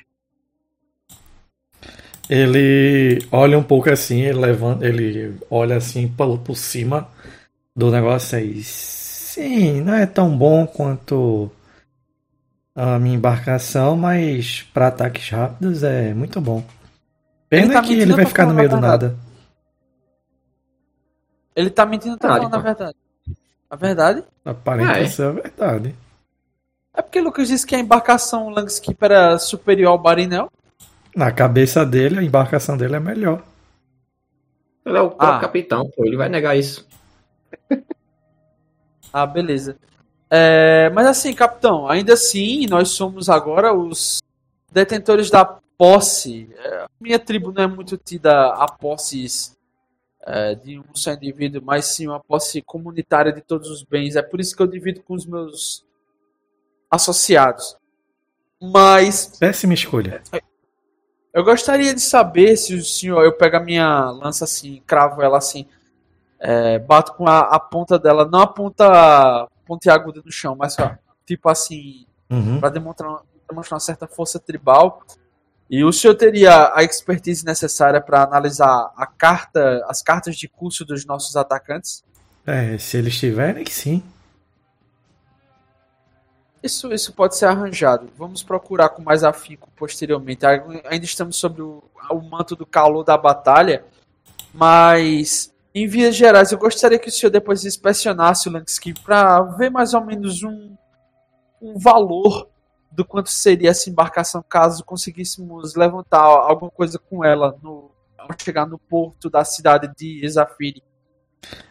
[2.31, 7.09] Ele olha um pouco assim, ele levanta, ele olha assim por, por cima
[7.75, 8.63] do negócio aí.
[8.63, 11.51] Sim, não é tão bom quanto
[12.75, 16.63] a minha embarcação, mas para ataques rápidos é muito bom.
[17.49, 18.93] Pena Ele tá que mentindo ele vai ficar no meio do verdade?
[18.93, 19.17] nada.
[21.57, 22.63] Ele tá mentindo, tá Ah, falando a então.
[22.63, 23.04] verdade.
[23.75, 24.23] A verdade?
[24.45, 25.07] Aparenta é.
[25.09, 25.97] ser a verdade.
[26.95, 30.49] É porque o Lucas disse que a embarcação Langskip era superior ao Barinel.
[31.17, 33.43] Na cabeça dele, a embarcação dele é melhor.
[34.87, 35.41] Ele é o próprio Ah.
[35.41, 36.05] capitão, pô.
[36.05, 36.87] Ele vai negar isso.
[39.13, 39.77] Ah, beleza.
[40.29, 44.21] É, mas assim, capitão, ainda assim, nós somos agora os
[44.73, 45.45] detentores da
[45.79, 46.49] posse.
[46.59, 49.54] É, minha tribo não é muito tida a posses
[50.27, 54.17] é, de um só indivíduo, mas sim uma posse comunitária de todos os bens.
[54.17, 55.85] É por isso que eu divido com os meus
[56.91, 57.77] associados.
[58.61, 60.23] Mas Péssima escolha.
[61.33, 65.39] eu gostaria de saber se o senhor, eu pego a minha lança assim, cravo ela
[65.39, 65.67] assim,
[66.39, 70.97] é, bato com a, a ponta dela, não a ponta pontiaguda no chão, mas ó,
[71.27, 72.59] tipo assim, Uhum.
[72.59, 75.03] para demonstrar, demonstrar uma certa força tribal.
[75.75, 80.85] E o senhor teria a expertise necessária para analisar a carta, as cartas de curso
[80.85, 82.05] dos nossos atacantes?
[82.47, 84.01] É, se eles tiverem, sim.
[86.63, 88.09] Isso, isso pode ser arranjado.
[88.17, 90.47] Vamos procurar com mais afinco posteriormente.
[90.47, 93.85] Ainda estamos sobre o, o manto do calor da batalha,
[94.53, 99.73] mas em vias gerais eu gostaria que o senhor depois inspecionasse o Landscape para ver
[99.73, 100.77] mais ou menos um,
[101.61, 102.49] um valor
[102.95, 108.67] do quanto seria essa embarcação caso conseguíssemos levantar alguma coisa com ela no, ao chegar
[108.67, 110.83] no porto da cidade de Zafiri.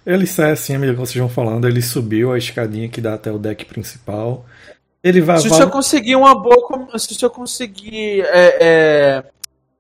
[0.05, 3.15] Ele sai assim, à medida que vocês vão falando, ele subiu a escadinha que dá
[3.15, 4.45] até o deck principal.
[5.03, 5.39] Ele vai.
[5.39, 6.97] Se o senhor conseguir uma boa.
[6.97, 9.23] Se o senhor conseguir é, é,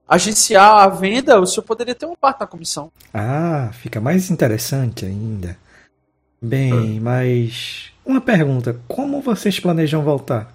[0.07, 2.91] agenciar a venda, o senhor poderia ter uma parte na comissão.
[3.13, 5.57] Ah, fica mais interessante ainda.
[6.41, 7.91] Bem, mas.
[8.05, 10.53] Uma pergunta: como vocês planejam voltar?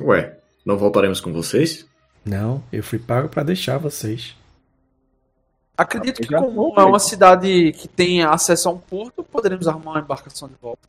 [0.00, 1.86] Ué, não voltaremos com vocês?
[2.24, 4.36] Não, eu fui pago pra deixar vocês.
[5.76, 10.00] Acredito que, como é uma cidade que tem acesso a um porto, poderemos arrumar uma
[10.00, 10.88] embarcação de volta.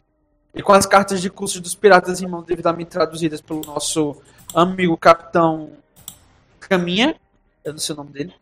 [0.54, 4.18] E com as cartas de curso dos piratas em mão devidamente traduzidas pelo nosso
[4.54, 5.70] amigo capitão
[6.60, 7.16] Caminha,
[7.64, 8.34] eu não sei o nome dele.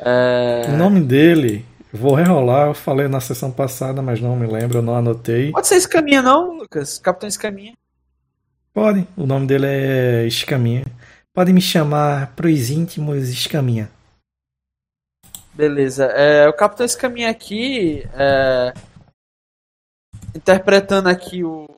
[0.00, 4.46] É, O nome dele, eu vou rerolar, eu falei na sessão passada, mas não me
[4.48, 5.52] lembro, eu não anotei.
[5.52, 6.98] Pode ser Escaminha, não, Lucas?
[6.98, 7.72] Capitão Escaminha.
[8.74, 10.84] Pode, o nome dele é Escaminha.
[11.32, 13.88] Pode me chamar pros íntimos Escaminha.
[15.52, 16.06] Beleza.
[16.06, 18.74] É, o Capitão Escaminha aqui, é,
[20.34, 21.68] interpretando aqui o,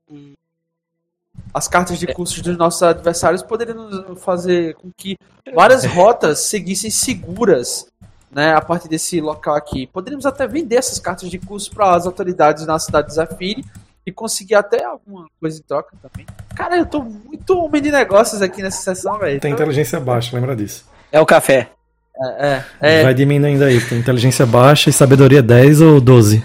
[1.52, 3.74] as cartas de cursos dos nossos adversários, poderia
[4.16, 5.18] fazer com que
[5.54, 7.87] várias rotas seguissem seguras
[8.30, 9.87] né, a partir desse local aqui.
[9.87, 13.62] Poderíamos até vender essas cartas de curso para as autoridades na cidade de Zafiri
[14.07, 16.25] e conseguir até alguma coisa em troca também.
[16.55, 19.40] Cara, eu tô muito homem de negócios aqui nessa sessão, velho.
[19.40, 20.88] Tem Tô- inteligência baixa, lembra disso.
[21.11, 21.71] É o café.
[22.19, 26.42] É, é, é, Vai diminuindo aí, tem inteligência baixa e sabedoria 10 ou 12?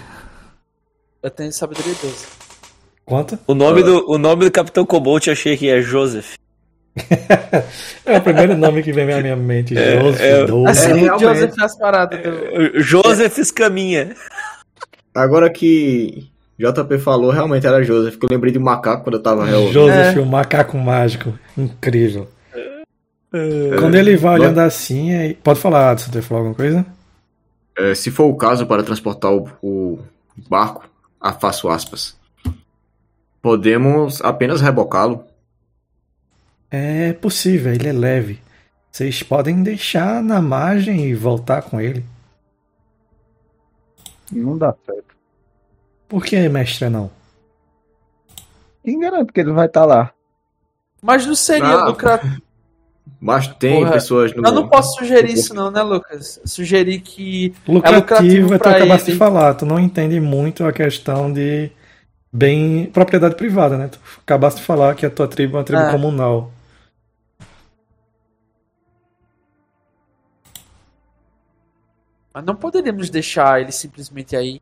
[1.22, 2.26] eu tenho sabedoria 12.
[3.04, 3.38] Quanto?
[3.46, 6.34] O nome, do, o nome do Capitão Cobalt eu achei que é Joseph.
[8.04, 9.74] É o primeiro nome que vem na minha mente.
[9.78, 10.68] É, Joseph, é- Doze.
[10.70, 11.22] Assim, realmente.
[11.22, 12.80] Joseph as paradas do...
[12.82, 14.14] Joseph Escaminha.
[15.14, 16.30] Agora que
[16.62, 19.66] JP falou, realmente era Joseph, que eu lembrei de um macaco quando eu tava real.
[19.72, 20.20] Joseph, É.
[20.20, 21.36] o macaco mágico.
[21.58, 22.28] Incrível.
[23.34, 25.34] É, Quando ele vai olhando assim, aí...
[25.34, 26.84] pode falar, Adson, você falou alguma coisa?
[27.76, 29.98] É, se for o caso para transportar o, o
[30.48, 30.86] barco,
[31.18, 32.14] a faço aspas,
[33.40, 35.24] podemos apenas rebocá-lo.
[36.70, 38.40] É possível, ele é leve.
[38.90, 42.04] Vocês podem deixar na margem e voltar com ele.
[44.30, 45.11] Não dá certo.
[46.12, 47.10] Por que, mestre, não?
[48.84, 50.12] Quem garante que ele vai estar lá?
[51.00, 52.42] Mas não seria Ah, lucrativo.
[53.18, 54.46] Mas tem Porra, pessoas no.
[54.46, 56.38] Eu não posso sugerir isso não, né, Lucas?
[56.44, 59.54] Sugerir que Lucrativo, lucrativo é tu acabaste de falar.
[59.54, 61.70] Tu não entende muito a questão de
[62.30, 63.88] bem propriedade privada, né?
[63.88, 65.90] Tu acabaste de falar que a tua tribo é uma tribo É.
[65.92, 66.52] comunal.
[72.34, 74.60] Mas não poderíamos deixar ele simplesmente aí.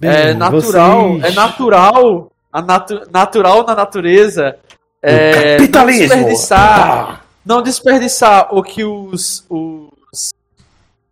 [0.00, 4.56] Bem, é natural, vocês- é natural, a natu natural na natureza.
[5.02, 6.08] É, capitalismo!
[6.08, 7.20] Não desperdiçar, Ah!
[7.44, 10.30] não desperdiçar o que os, os,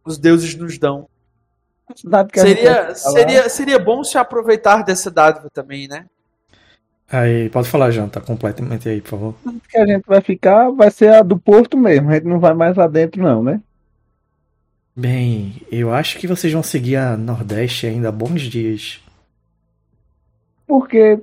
[0.04, 1.06] os deuses nos dão.
[2.34, 6.04] Seria, seria, seria bom se aproveitar dessa dádiva também, né?
[7.10, 9.34] Aí, pode falar, Jean, tá completamente aí, por favor.
[9.70, 12.10] que a gente vai ficar vai ser a do porto mesmo.
[12.10, 13.60] A gente não vai mais lá dentro, não, né?
[14.98, 19.00] Bem, eu acho que vocês vão seguir a Nordeste ainda há bons dias.
[20.66, 21.20] Porque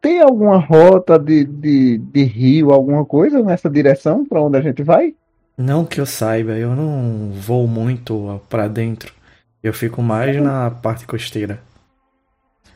[0.00, 4.80] tem alguma rota de, de, de rio, alguma coisa nessa direção para onde a gente
[4.84, 5.12] vai?
[5.58, 9.12] Não que eu saiba, eu não vou muito pra dentro.
[9.60, 11.60] Eu fico mais na parte costeira.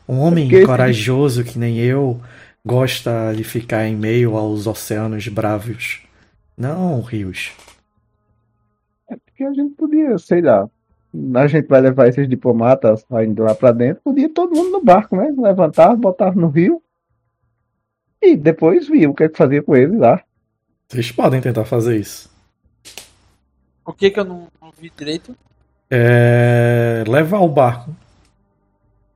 [0.05, 2.19] Um homem Porque corajoso que nem eu
[2.65, 6.01] gosta de ficar em meio aos oceanos bravos,
[6.57, 7.53] não rios.
[9.41, 10.69] Porque a gente podia, sei lá.
[11.35, 14.01] A gente vai levar esses diplomatas indo lá para dentro.
[14.03, 15.33] Podia todo mundo no barco, né?
[15.35, 16.81] Levantar, botar no rio.
[18.21, 20.21] E depois via o que é que fazia com eles lá.
[20.87, 22.29] Vocês podem tentar fazer isso.
[23.85, 25.35] O que que eu não, não vi direito?
[25.89, 27.03] É...
[27.07, 27.93] Levar o barco.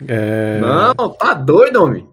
[0.07, 0.59] É...
[0.59, 2.05] Não, tá doido, homem.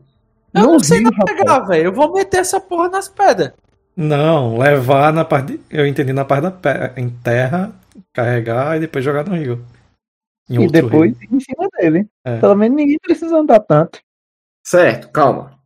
[0.55, 1.85] Eu Não não sei rio, navegar, velho.
[1.85, 3.53] Eu vou meter essa porra nas pedras.
[3.97, 5.57] Não, levar na parte.
[5.57, 7.73] de- Eu entendi na parte da pe- em terra,
[8.13, 9.65] carregar e depois jogar no rio.
[10.51, 11.23] Em E outro depois rio.
[11.31, 12.09] ir em cima dele.
[12.25, 12.39] É.
[12.41, 14.01] Pelo menos ninguém precisa andar tanto.
[14.65, 15.59] Certo, calma.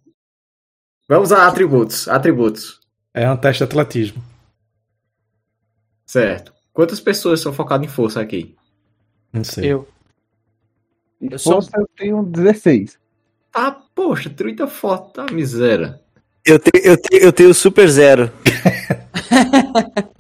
[1.09, 2.09] Vamos a atributos.
[2.09, 2.81] Atributos.
[3.15, 4.23] É um teste de atletismo.
[6.05, 6.53] Certo.
[6.73, 8.55] Quantas pessoas são focadas em força aqui?
[9.33, 9.73] Não sei.
[9.73, 9.89] Eu.
[11.21, 12.99] Eu sou- força eu tenho 16.
[13.55, 16.01] Ah, poxa, 30 fotos, tá miséria.
[16.45, 18.31] Eu, te, eu, te, eu tenho Super Zero.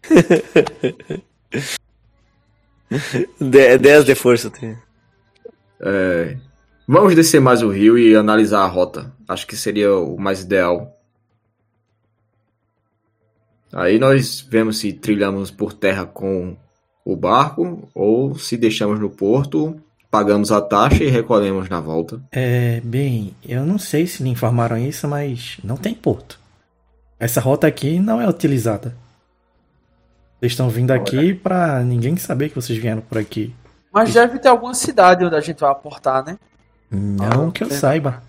[3.40, 4.78] De- 10 de força tenho.
[5.80, 6.36] É,
[6.88, 9.12] Vamos descer mais o rio e analisar a rota.
[9.28, 10.96] Acho que seria o mais ideal.
[13.72, 16.56] Aí nós vemos se trilhamos por terra com
[17.04, 22.20] o barco ou se deixamos no porto, pagamos a taxa e recolhemos na volta.
[22.30, 26.38] É, bem, eu não sei se lhe informaram isso, mas não tem porto.
[27.18, 28.94] Essa rota aqui não é utilizada.
[30.38, 33.54] Vocês estão vindo aqui pra ninguém saber que vocês vieram por aqui.
[33.92, 36.38] Mas deve ter alguma cidade onde a gente vai aportar, né?
[36.90, 37.70] Não Ah, que eu é.
[37.70, 38.22] saiba.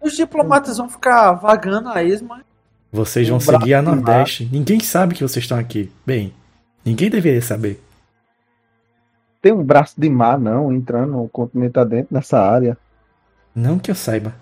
[0.00, 2.34] Os diplomatas vão ficar vagando a esmo.
[2.92, 3.82] Vocês vão Um seguir a.
[3.82, 4.48] Nordeste.
[4.52, 5.90] Ninguém sabe que vocês estão aqui.
[6.06, 6.32] Bem,
[6.84, 7.82] ninguém deveria saber.
[9.40, 12.78] Tem um braço de mar, não, entrando no continente adentro nessa área.
[13.54, 14.34] Não que eu saiba.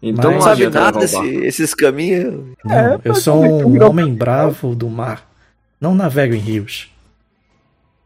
[0.00, 2.54] Então Mas- não sabe nada esse- esses caminhos.
[2.64, 5.26] Não, É, eu sou é um homem bravo do mar.
[5.80, 6.92] Não navego em rios.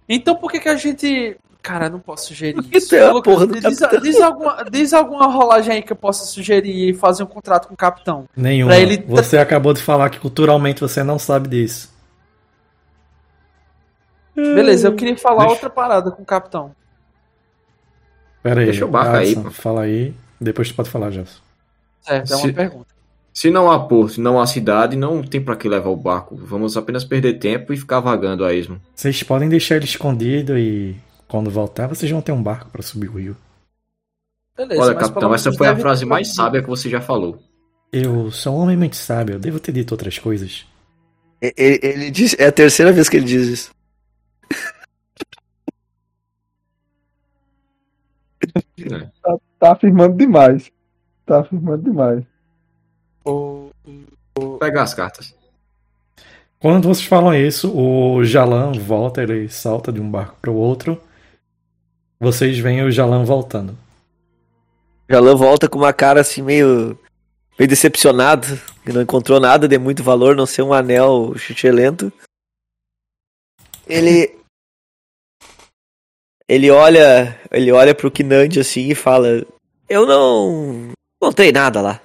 [0.09, 1.37] Então por que que a gente.
[1.62, 2.92] Cara, não posso sugerir isso.
[2.96, 6.24] é a Lucas, porra do diz, diz alguma, diz alguma rolagem aí que eu possa
[6.24, 8.24] sugerir e fazer um contrato com o capitão.
[8.37, 8.74] Nenhuma.
[8.76, 11.92] Ele- Você acabou de falar que culturalmente você não sabe disso.
[14.34, 16.74] Beleza, eu queria falar Deixa- outra parada com o capitão.
[18.43, 18.66] Pera aí.
[18.66, 19.36] Deixa o barco aí.
[19.53, 20.14] Fala aí.
[20.40, 21.38] Depois tu pode falar, Gelson.
[22.03, 22.92] Certo, é uma Se- pergunta.
[23.34, 26.36] Se não há porto, não há cidade, não tem pra que levar o barco.
[26.36, 28.78] Vamos apenas perder tempo e ficar vagando a esmo.
[28.94, 30.94] Vocês podem deixar ele escondido e
[31.26, 33.36] quando voltar vocês vão ter um barco pra subir o rio.
[34.55, 37.42] Beleza, Olha, mas capitão, essa foi a frase mais sábia que você já falou.
[37.90, 40.66] Eu sou um homem muito sábio, eu devo ter dito outras coisas.
[41.40, 43.70] Ele, ele diz, é a terceira vez que ele diz isso.
[48.78, 49.38] É.
[49.59, 50.70] Tá afirmando demais.
[51.27, 52.25] Tá afirmando demais.
[53.25, 53.70] O-
[54.37, 55.35] Vou pegar as cartas.
[56.59, 61.01] Quando vocês falam isso, o Jalan volta, ele salta de um barco para o outro.
[62.20, 63.77] Vocês veem o Jalan voltando.
[65.11, 66.99] Jalan volta com uma cara assim meio,
[67.59, 68.47] meio decepcionado,
[68.85, 72.12] que não encontrou nada de muito valor, não ser um anel chuchelento.
[73.87, 74.35] Ele
[76.49, 79.45] ele olha, ele olha pro Kinandi assim e fala:
[79.89, 80.93] "Eu não
[81.23, 82.01] encontrei nada lá.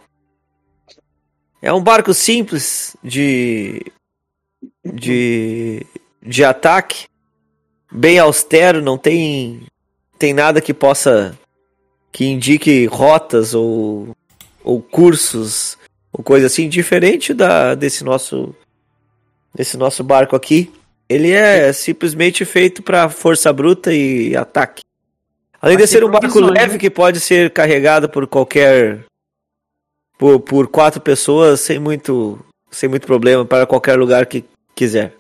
[1.59, 3.83] É um barco simples de
[4.85, 5.83] de
[6.21, 7.07] de ataque,
[7.91, 9.63] bem austero, não tem
[10.19, 11.37] tem nada que possa
[12.11, 14.15] que indique rotas ou
[14.63, 15.77] ou cursos
[16.13, 18.55] ou coisa assim diferente da desse nosso
[19.53, 20.71] desse nosso barco aqui.
[21.09, 24.83] Ele é simplesmente feito para força bruta e ataque.
[25.61, 26.77] Além de ser um barco leve né?
[26.79, 29.03] que pode ser carregado por qualquer
[30.17, 32.39] por, por quatro pessoas sem muito
[32.71, 34.45] sem muito problema para qualquer lugar que
[34.75, 35.15] quiser.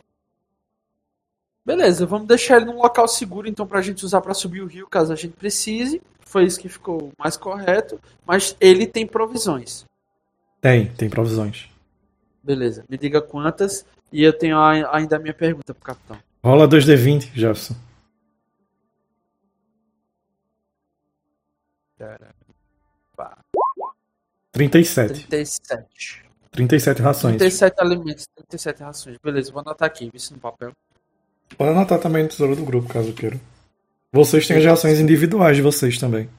[1.65, 4.87] Beleza, vamos deixar ele num local seguro então pra gente usar pra subir o rio
[4.87, 6.01] caso a gente precise.
[6.21, 9.85] Foi isso que ficou mais correto, mas ele tem provisões.
[10.61, 11.67] Tem, tem provisões.
[12.43, 16.17] Beleza, me diga quantas e eu tenho a- ainda a minha pergunta pro capitão.
[16.43, 17.75] Rola 2D20, Jefferson.
[21.97, 22.35] Cara,
[24.51, 25.27] 37.
[25.27, 26.25] 37.
[26.51, 27.37] 37 rações.
[27.37, 29.17] 37 alimentos, 37 rações.
[29.23, 30.71] Beleza, vou anotar aqui, isso no papel.
[31.55, 33.39] Pode anotar também no tesouro do grupo, caso queira.
[34.11, 36.29] Vocês têm as rações individuais de vocês também.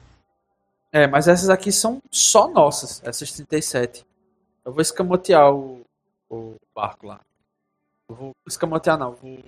[0.91, 4.05] É, mas essas aqui são só nossas, essas 37.
[4.65, 5.85] Eu vou escamotear o,
[6.29, 7.21] o barco lá.
[8.09, 9.39] Eu vou escamotear não, vou...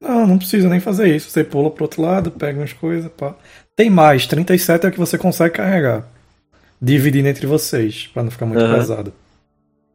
[0.00, 1.30] Não, não precisa nem fazer isso.
[1.30, 3.34] Você pula pro outro lado, pega umas coisas, pá.
[3.74, 6.06] Tem mais, 37 é o que você consegue carregar.
[6.80, 8.74] Dividindo entre vocês, pra não ficar muito Aham.
[8.74, 9.12] pesado.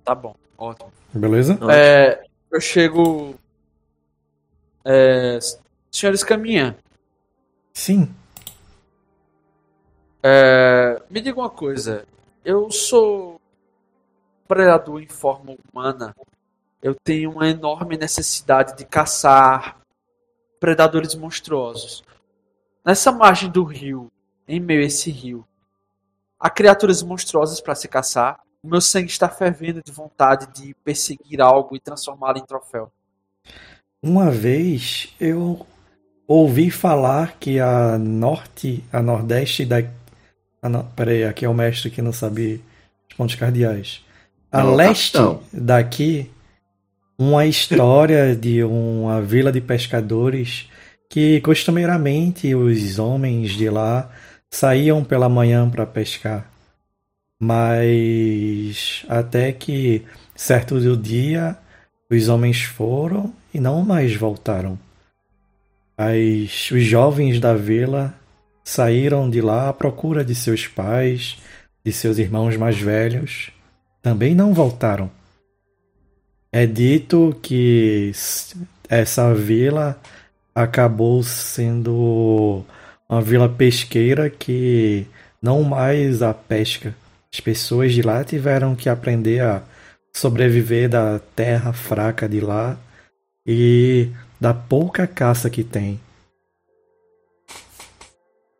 [0.03, 0.91] Tá bom, ótimo.
[1.13, 1.59] Beleza?
[1.71, 3.35] É, eu chego...
[4.83, 5.37] É,
[5.91, 6.75] senhores Caminha,
[7.71, 8.09] Sim.
[10.23, 12.03] é, me diga uma coisa.
[12.43, 13.39] Eu sou
[14.47, 16.15] predador em forma humana.
[16.81, 19.80] Eu tenho uma enorme necessidade de caçar
[20.61, 22.03] predadores monstruosos.
[22.85, 24.11] Nessa margem do rio,
[24.47, 25.43] em meio a esse rio,
[26.39, 28.39] há criaturas monstruosas para se caçar.
[28.63, 32.91] O meu sangue está fervendo de vontade de perseguir algo e transformá-lo em troféu.
[34.03, 35.65] Uma vez eu
[36.27, 39.77] ouvi falar que a norte, a nordeste da.
[40.61, 40.83] A no...
[40.95, 42.63] Peraí, aqui é o mestre que não sabe
[43.09, 44.05] os pontos cardeais.
[44.51, 45.43] A Não, leste capitão.
[45.51, 46.29] daqui,
[47.23, 50.67] uma história de uma vila de pescadores
[51.07, 54.09] que costumeiramente os homens de lá
[54.49, 56.51] saíam pela manhã para pescar.
[57.39, 60.03] Mas até que
[60.35, 61.55] certo do dia
[62.09, 64.79] os homens foram e não mais voltaram.
[65.95, 68.15] As, os jovens da vila
[68.63, 71.37] saíram de lá à procura de seus pais,
[71.85, 73.51] de seus irmãos mais velhos.
[74.01, 75.20] Também não voltaram.
[76.51, 78.11] É dito que
[78.89, 79.97] essa vila
[80.53, 82.65] acabou sendo
[83.07, 85.07] uma vila pesqueira que
[85.41, 86.93] não mais a pesca.
[87.33, 89.63] As pessoas de lá tiveram que aprender a
[90.13, 92.77] sobreviver da terra fraca de lá
[93.47, 96.01] e da pouca caça que tem.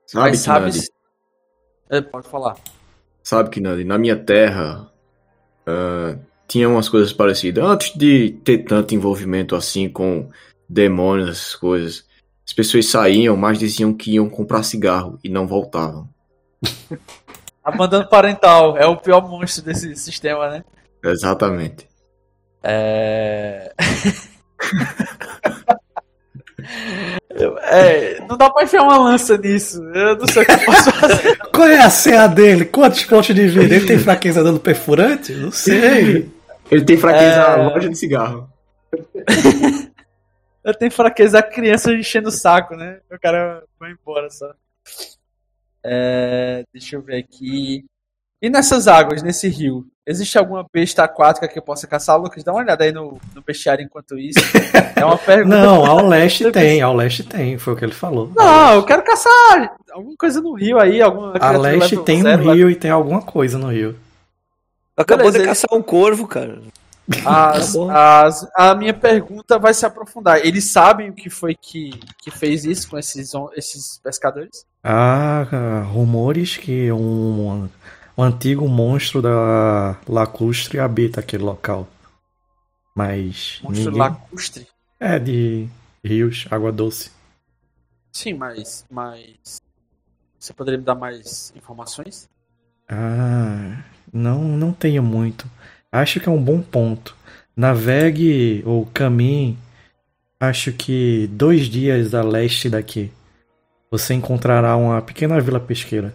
[0.08, 0.72] Sabe, Mas sabe...
[0.72, 0.90] Kinandi?
[1.90, 2.56] É, pode falar.
[3.22, 4.90] Sabe, Kinandi, na minha terra
[5.68, 6.16] ah,
[6.52, 7.64] tinha umas coisas parecidas.
[7.64, 10.30] Antes de ter tanto envolvimento assim com
[10.68, 12.06] demônios, essas coisas,
[12.46, 16.10] as pessoas saíam, mas diziam que iam comprar cigarro e não voltavam.
[17.64, 20.64] Abandono parental é o pior monstro desse sistema, né?
[21.04, 21.88] Exatamente.
[22.62, 23.74] É.
[27.34, 29.84] É, não dá pra enfiar uma lança nisso.
[29.96, 31.38] Eu não sei o que eu posso fazer.
[31.52, 32.66] Qual é a CA dele?
[32.66, 33.74] Quantos pontos de vida?
[33.74, 35.34] Ele tem fraqueza dando perfurante?
[35.34, 36.30] Não sei.
[36.72, 37.58] Ele tem fraqueza É.
[37.58, 38.50] na loja de cigarro.
[40.64, 43.00] Eu tenho fraqueza da criança enchendo o saco, né?
[43.12, 44.52] O cara vai embora só.
[45.84, 47.84] É, deixa eu ver aqui.
[48.40, 52.20] E nessas águas, nesse rio, existe alguma besta aquática que eu possa caçar?
[52.20, 54.40] Lucas, dá uma olhada aí no, no bestiário enquanto isso.
[54.96, 55.58] É uma pergunta.
[55.58, 58.32] Não, ao leste tem, ao leste tem, foi o que ele falou.
[58.36, 62.52] Não, eu quero caçar alguma coisa no rio aí, alguma A leste tem um zero,
[62.54, 63.96] rio e tem alguma coisa no rio.
[64.96, 66.62] Acabou Beleza, de ele- caçar um corvo, cara.
[67.26, 70.46] As, as- a minha pergunta vai se aprofundar.
[70.46, 74.66] Eles sabem o que foi que, que fez isso com esses, esses pescadores?
[74.84, 77.70] Há ah, rumores que um,
[78.18, 81.88] um antigo monstro da lacustre habita aquele local.
[82.96, 84.00] Mas Monstro ninguém...
[84.00, 84.68] lacustre?
[85.00, 85.68] É de
[86.04, 87.12] rios, água doce.
[88.12, 88.86] Sim, mas.
[88.90, 89.62] mas
[90.38, 92.30] Você poderia me dar mais informações?
[92.90, 95.48] Ah, não, não tenho muito.
[95.92, 97.16] Acho que é um bom ponto.
[97.56, 99.58] Navegue ou caminhe,
[100.40, 103.12] acho que dois dias a leste daqui.
[103.90, 106.14] Você encontrará uma pequena vila pesqueira.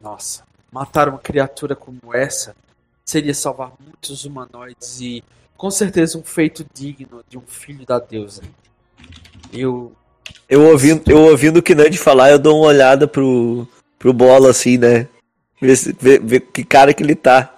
[0.00, 2.54] Nossa, matar uma criatura como essa
[3.04, 5.22] seria salvar muitos humanoides e
[5.56, 8.42] com certeza um feito digno de um filho da deusa.
[9.52, 9.92] Eu.
[10.48, 13.68] Eu ouvindo, eu ouvindo o Kinand falar, eu dou uma olhada pro,
[13.98, 15.06] pro bola assim, né?
[15.64, 17.54] Ver, se- ver, ver que cara que ele tá.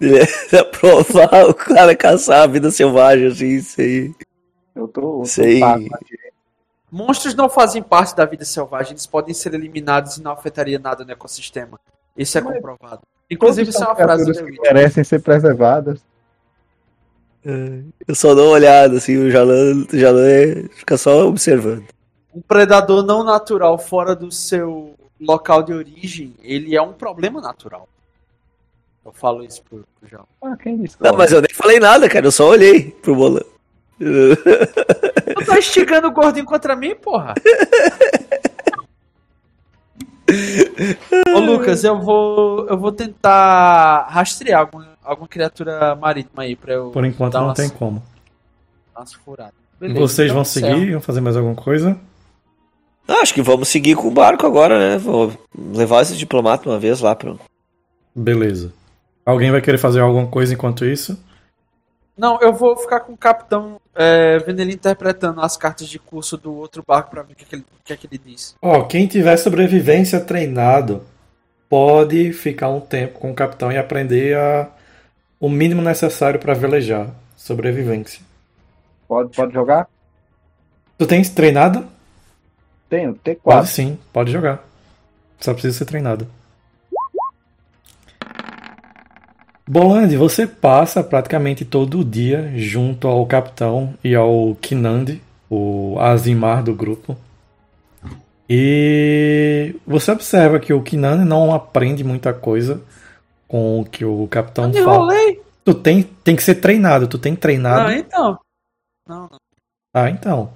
[0.00, 0.24] Ele é
[0.64, 4.14] provar o cara caçar a vida selvagem, assim, isso aí.
[4.74, 5.24] Eu tô.
[5.26, 5.60] Sei.
[5.60, 6.16] pago aqui.
[6.90, 11.04] Monstros não fazem parte da vida selvagem, eles podem ser eliminados e não afetaria nada
[11.04, 11.78] no ecossistema.
[12.16, 13.02] Isso é Mas- comprovado.
[13.30, 16.00] Inclusive, isso é são uma frase do que merecem ser preservadas.
[18.08, 21.84] Eu só dou uma olhada, assim, o Jalan, o Jalan é, fica só observando.
[22.34, 27.88] Um predador não natural fora do seu local de origem, ele é um problema natural.
[29.04, 30.26] Eu falo isso pro, pro João.
[30.42, 30.96] Ah, quem disse?
[30.98, 33.44] Não, mas eu nem falei nada, cara, eu só olhei pro bolão.
[33.98, 37.34] Tu tá instigando o gordinho contra mim, porra?
[41.34, 46.90] Ô Lucas, eu vou eu vou tentar rastrear alguma, alguma criatura marítima aí pra eu
[46.90, 48.02] Por enquanto dar não umas, tem como.
[48.96, 49.12] umas
[49.78, 50.92] Vocês então vão seguir?
[50.92, 51.96] Vão fazer mais alguma coisa?
[53.06, 54.98] Ah, acho que vamos seguir com o barco agora, né?
[54.98, 57.38] Vou levar esse diplomata uma vez lá pro.
[58.14, 58.72] Beleza.
[59.26, 61.18] Alguém vai querer fazer alguma coisa enquanto isso?
[62.16, 66.36] Não, eu vou ficar com o capitão é, vendo ele interpretando as cartas de curso
[66.36, 68.54] do outro barco pra ver o que, que ele, o que, é que ele diz.
[68.62, 71.02] Ó, quem tiver sobrevivência treinado
[71.68, 74.68] pode ficar um tempo com o capitão e aprender a,
[75.40, 77.08] o mínimo necessário para velejar.
[77.36, 78.22] Sobrevivência.
[79.08, 79.88] Pode, pode jogar?
[80.96, 81.86] Tu tens treinado?
[82.94, 83.38] Tenho, T4.
[83.42, 84.64] Pode sim, pode jogar.
[85.40, 86.28] Só precisa ser treinado.
[89.66, 95.20] Bolande, você passa praticamente todo o dia junto ao capitão e ao Kinandi,
[95.50, 97.16] o Azimar do grupo.
[98.48, 102.80] E você observa que o Kinandi não aprende muita coisa
[103.48, 104.96] com o que o capitão Eu fala.
[104.96, 105.42] enrolei.
[105.64, 107.88] Tu tem, tem que ser treinado, tu tem treinado.
[107.88, 108.38] Ah, então.
[109.08, 109.38] Não, não.
[109.92, 110.52] Ah, então.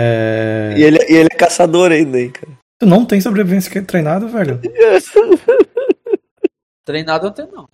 [0.00, 0.74] É...
[0.76, 2.52] E ele, e ele é caçador ainda, hein, cara.
[2.78, 4.60] Tu não tem sobrevivência treinado, velho?
[6.86, 7.68] Treinado eu tenho, não.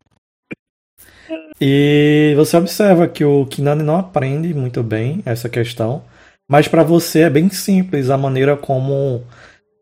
[1.60, 6.02] E você observa que o Kinani não aprende muito bem essa questão,
[6.48, 9.22] mas para você é bem simples a maneira como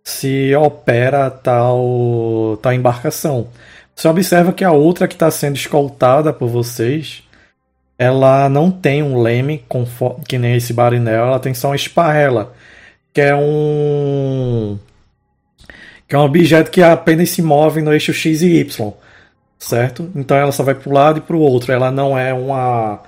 [0.04, 3.48] se opera tal, tal embarcação.
[3.94, 7.22] Você observa que a outra que está sendo escoltada por vocês,
[8.02, 9.64] ela não tem um leme
[10.28, 12.54] que nem esse barinel, ela tem só uma esparrela,
[13.12, 14.78] que é um
[16.08, 18.94] que é um objeto que apenas se move no eixo X e Y
[19.62, 20.10] certo?
[20.14, 21.72] Então ela só vai para um lado e para o outro.
[21.72, 23.00] Ela não é uma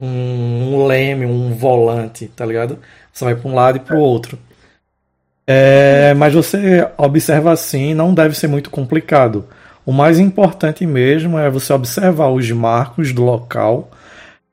[0.00, 2.78] um, um leme, um volante, tá ligado?
[3.12, 4.38] Só vai para um lado e para o outro.
[5.46, 9.46] É, mas você observa assim, não deve ser muito complicado.
[9.84, 13.90] O mais importante mesmo é você observar os marcos do local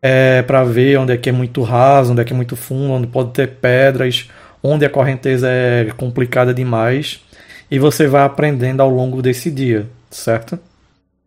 [0.01, 2.93] é, para ver onde é que é muito raso, onde é que é muito fundo,
[2.93, 4.29] onde pode ter pedras,
[4.63, 7.23] onde a correnteza é complicada demais.
[7.69, 10.57] E você vai aprendendo ao longo desse dia, certo?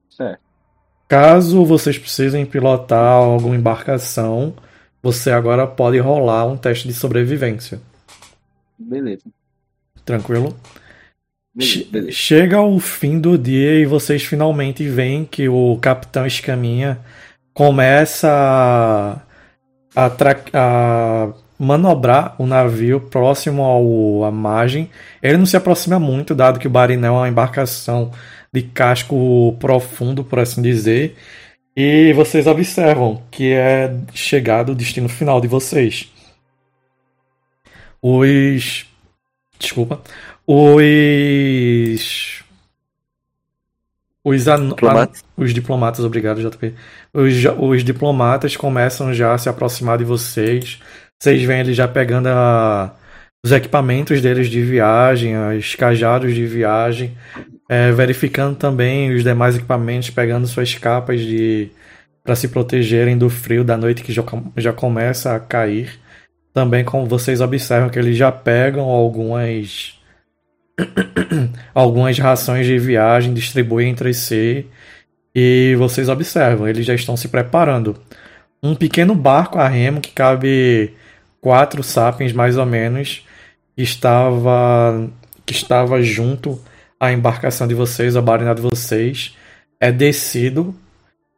[0.08, 0.40] Certo.
[1.08, 4.54] Caso vocês precisem pilotar alguma embarcação,
[5.02, 7.80] você agora pode rolar um teste de sobrevivência.
[8.78, 9.24] Beleza.
[10.04, 10.56] Tranquilo?
[11.54, 12.12] Beleza, Che- beleza.
[12.12, 16.98] Chega ao fim do dia e vocês finalmente veem que o Capitão Escaminha
[17.60, 19.22] começa
[19.94, 20.06] a,
[20.54, 24.88] a, manobrar o navio próximo ao, à margem.
[25.22, 28.12] Ele não se aproxima muito, dado que o Barinel é uma embarcação
[28.50, 31.18] de casco profundo, por assim dizer.
[31.76, 36.10] E vocês observam que é chegado o destino final de vocês.
[38.00, 38.86] Os.
[39.58, 40.00] Desculpa.
[40.46, 42.40] Os.
[44.24, 44.68] Os, an...
[44.68, 45.20] Diplomatas.
[45.20, 46.74] an- os diplomatas, obrigado, JP.
[47.12, 50.80] Os, os diplomatas começam já a se aproximar de vocês.
[51.20, 52.94] Vocês veem eles já pegando a-
[53.44, 57.16] os equipamentos deles de viagem, os cajados de viagem,
[57.68, 61.70] é, verificando também os demais equipamentos, pegando suas capas de
[62.22, 64.22] para se protegerem do frio da noite que já,
[64.56, 65.98] já começa a cair.
[66.52, 69.98] Também como vocês observam que eles já pegam algumas
[71.74, 74.66] algumas rações de viagem, distribuem entre si
[75.34, 77.96] e vocês observam, eles já estão se preparando.
[78.62, 80.94] Um pequeno barco a remo que cabe
[81.40, 83.24] quatro sapiens mais ou menos
[83.76, 85.08] estava
[85.46, 86.60] que estava junto
[86.98, 89.34] à embarcação de vocês, a barina de vocês,
[89.80, 90.74] é descido,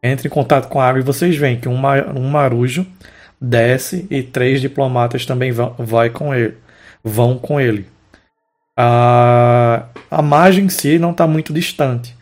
[0.02, 1.80] entra em contato com a água e vocês veem que um,
[2.16, 2.86] um marujo
[3.40, 6.56] desce e três diplomatas também vão, vai com ele,
[7.02, 7.86] vão com ele.
[8.76, 12.16] A, a margem em si não está muito distante,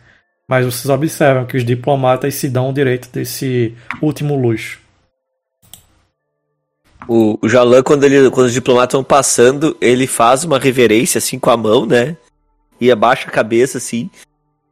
[0.51, 4.81] mas vocês observam que os diplomatas se dão o direito desse último luxo.
[7.07, 11.39] O, o Jalan, quando, ele, quando os diplomatas estão passando, ele faz uma reverência assim
[11.39, 12.17] com a mão, né?
[12.81, 14.09] E abaixa a cabeça assim.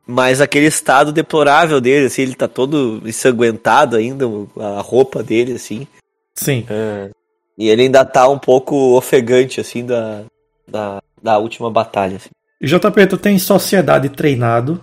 [0.06, 4.26] Mas aquele estado deplorável dele, assim, ele tá todo ensanguentado ainda,
[4.58, 5.88] a roupa dele, assim.
[6.36, 6.66] Sim.
[6.70, 7.10] É.
[7.58, 10.24] E ele ainda tá um pouco ofegante, assim, da,
[10.68, 12.18] da, da última batalha.
[12.18, 12.32] Assim.
[12.62, 14.82] JP, tu tem sociedade treinado?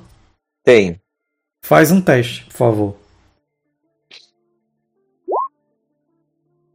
[0.67, 1.01] Tem.
[1.65, 2.97] Faz um teste, por favor.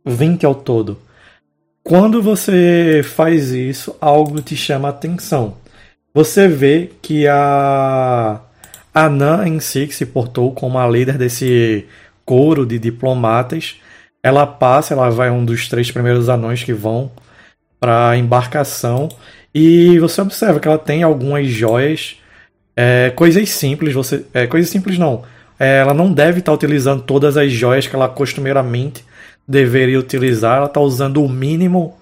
[0.06, 0.98] 20 ao todo.
[1.84, 5.58] Quando você faz isso, algo te chama a atenção.
[6.14, 8.40] Você vê que a
[8.94, 11.86] Anã em si, que se portou como a líder desse
[12.24, 13.82] coro de diplomatas,
[14.24, 17.12] ela passa, ela vai um dos três primeiros anões que vão
[17.78, 19.10] para a embarcação
[19.54, 22.21] e você observa que ela tem algumas joias,
[22.76, 25.24] é, coisas simples, você, é, coisas simples não.
[25.60, 29.06] É, ela não deve estar tá utilizando todas as joias que ela costumeiramente
[29.48, 30.58] deveria utilizar.
[30.58, 31.98] Ela está usando o mínimo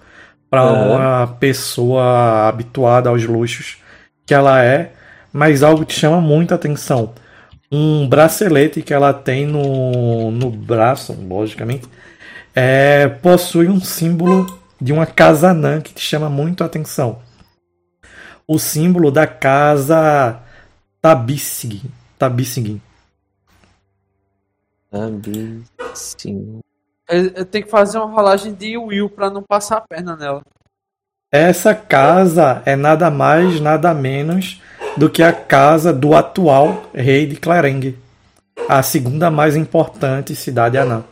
[0.48, 0.96] para uhum.
[0.96, 3.78] uma pessoa habituada aos luxos
[4.26, 4.92] que ela é,
[5.32, 7.12] mas algo te chama muita atenção.
[7.70, 11.88] Um bracelete que ela tem no, no braço, logicamente,
[12.54, 17.18] é, possui um símbolo de uma casa anã que te chama muito a atenção.
[18.46, 20.40] O símbolo da casa
[21.00, 21.90] Tabissig.
[22.18, 22.80] Tabissig.
[24.90, 26.60] Tabissig.
[27.08, 30.42] Eu tenho que fazer uma rolagem de Will para não passar a perna nela.
[31.32, 34.60] Essa casa é nada mais, nada menos
[34.96, 37.96] do que a casa do atual rei de Clareng,
[38.68, 41.04] a segunda mais importante cidade anã.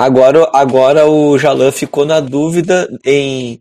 [0.00, 3.60] Agora, agora o Jalan ficou na dúvida em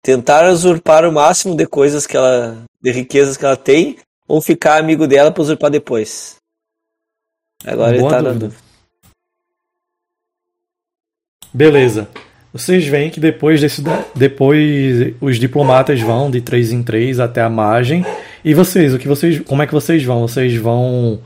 [0.00, 3.96] tentar usurpar o máximo de coisas que ela, de riquezas que ela tem,
[4.28, 6.36] ou ficar amigo dela para usurpar depois.
[7.66, 8.32] Agora Boa ele tá dúvida.
[8.32, 8.62] na dúvida.
[11.52, 12.08] Beleza.
[12.52, 13.82] Vocês veem que depois desse
[14.14, 18.06] depois os diplomatas vão de três em três até a margem.
[18.44, 20.20] E vocês, o que vocês, como é que vocês vão?
[20.20, 21.20] Vocês vão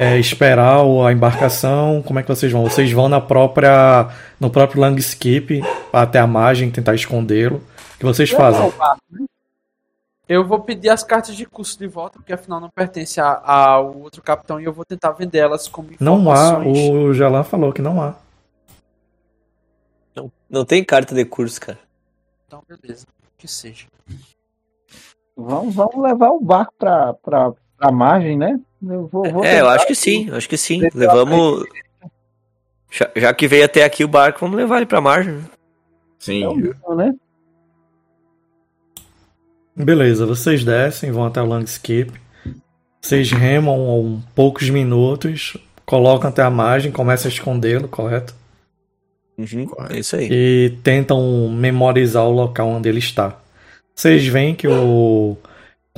[0.00, 2.02] é, esperar a embarcação?
[2.02, 2.62] Como é que vocês vão?
[2.62, 4.08] Vocês vão na própria
[4.40, 5.60] no próprio landscape
[5.92, 7.58] até a margem tentar escondê-lo?
[7.58, 8.72] O que vocês fazem?
[10.26, 14.22] Eu vou pedir as cartas de curso de volta, porque afinal não pertence ao outro
[14.22, 18.14] capitão e eu vou tentar vendê-las como Não há, o Jalan falou que não há.
[20.16, 21.78] Não, não tem carta de curso, cara.
[22.46, 23.86] Então beleza, que seja.
[25.36, 28.60] Vamos, vamos levar o barco pra, pra, pra margem, né?
[28.82, 30.80] Eu vou, vou é, eu acho que sim, acho que sim.
[30.94, 31.64] Levamos.
[32.90, 35.40] Já, já, que veio até aqui o barco, vamos levar ele pra margem.
[36.18, 36.44] Sim.
[36.44, 37.14] É né?
[39.74, 42.12] Beleza, vocês descem, vão até o landscape.
[43.00, 45.56] Vocês remam um poucos minutos,
[45.86, 48.34] colocam até a margem, começam a escondê-lo, correto?
[49.38, 50.28] Uhum, é isso aí.
[50.30, 53.38] E tentam memorizar o local onde ele está.
[53.94, 55.38] Vocês veem que o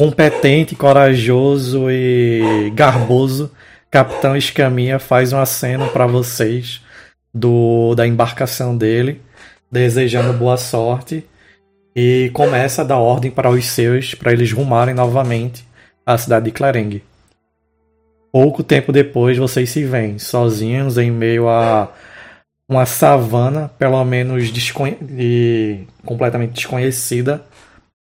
[0.03, 3.53] competente, corajoso e garboso
[3.89, 6.83] Capitão Escaminha faz um aceno para vocês
[7.33, 9.23] do da embarcação dele,
[9.71, 11.25] desejando boa sorte
[11.95, 15.65] e começa a dar ordem para os seus para eles rumarem novamente
[16.05, 17.01] à cidade de Clareng.
[18.33, 21.89] Pouco tempo depois vocês se veem sozinhos em meio a
[22.69, 27.45] uma savana, pelo menos desconhe completamente desconhecida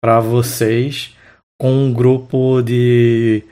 [0.01, 1.17] para vocês
[1.61, 3.45] com um grupo de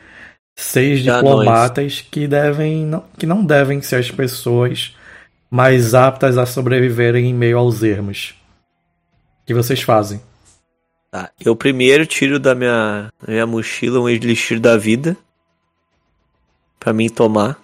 [0.56, 4.96] seis diplomatas que devem que não devem ser as pessoas
[5.50, 8.34] mais aptas a sobreviverem em meio aos ermos.
[9.42, 10.22] O que vocês fazem?
[11.10, 15.14] Tá, eu primeiro tiro da minha, da minha mochila um elixir da vida
[16.80, 17.58] para mim tomar,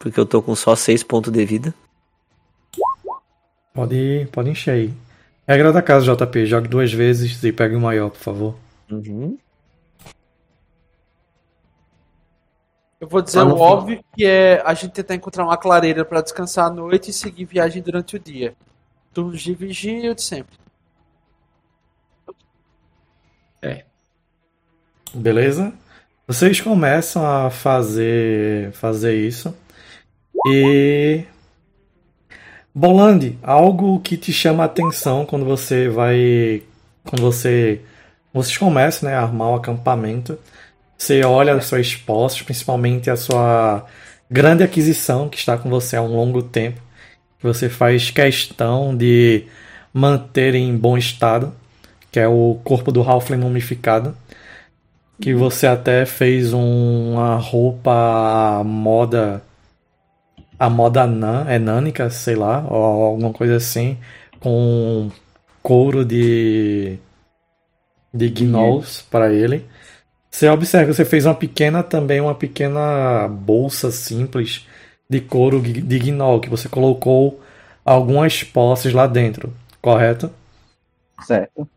[0.00, 1.72] porque eu tô com só seis pontos de vida.
[3.72, 4.94] Pode, pode encher aí.
[5.46, 6.46] Regra da casa, JP.
[6.46, 8.56] Jogue duas vezes e pegue o maior, por favor.
[8.90, 9.38] Uhum.
[13.04, 16.68] Eu vou dizer o óbvio que é a gente tentar encontrar uma clareira para descansar
[16.68, 18.54] à noite e seguir viagem durante o dia.
[19.12, 20.56] Turnos de vigia de sempre.
[23.60, 23.84] É.
[25.12, 25.74] Beleza?
[26.26, 29.54] Vocês começam a fazer fazer isso
[30.46, 31.24] e
[32.74, 36.62] Bolandi, algo que te chama a atenção quando você vai.
[37.04, 37.82] Quando você.
[38.32, 40.38] Vocês começam né, a armar o acampamento.
[40.96, 43.86] Você olha as suas posses, principalmente a sua
[44.30, 46.80] grande aquisição que está com você há um longo tempo.
[47.38, 49.44] Que você faz questão de
[49.92, 51.54] manter em bom estado,
[52.10, 54.16] que é o corpo do Halfling mumificado.
[55.20, 59.42] Que você até fez uma roupa moda
[60.58, 63.98] a moda nan, é nânica, sei lá, ou alguma coisa assim,
[64.40, 65.10] com
[65.62, 66.98] couro de
[68.12, 69.06] de gnolls uhum.
[69.10, 69.64] para ele.
[70.34, 74.66] Você observa, você fez uma pequena também uma pequena bolsa simples
[75.08, 77.40] de couro de gnoll que você colocou
[77.84, 80.28] algumas posses lá dentro, correto?
[81.24, 81.68] Certo.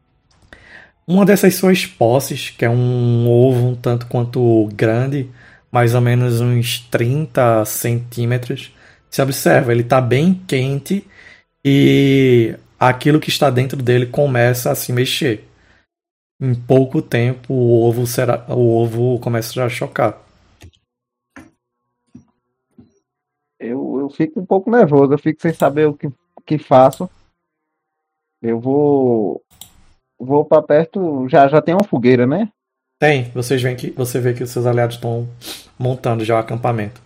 [1.06, 5.30] Uma dessas suas posses, que é um ovo um tanto quanto grande,
[5.72, 8.76] mais ou menos uns 30 centímetros.
[9.08, 11.06] Se observa, ele está bem quente
[11.64, 15.47] e aquilo que está dentro dele começa a se mexer.
[16.40, 20.22] Em pouco tempo o ovo será, o ovo começa a chocar.
[23.60, 26.10] Eu, eu fico um pouco nervoso, eu fico sem saber o que,
[26.46, 27.10] que faço.
[28.40, 29.42] Eu vou
[30.20, 32.52] vou para perto, já já tem uma fogueira, né?
[33.00, 35.28] Tem, vocês veem que você vê que os seus aliados estão
[35.78, 37.02] montando já o acampamento.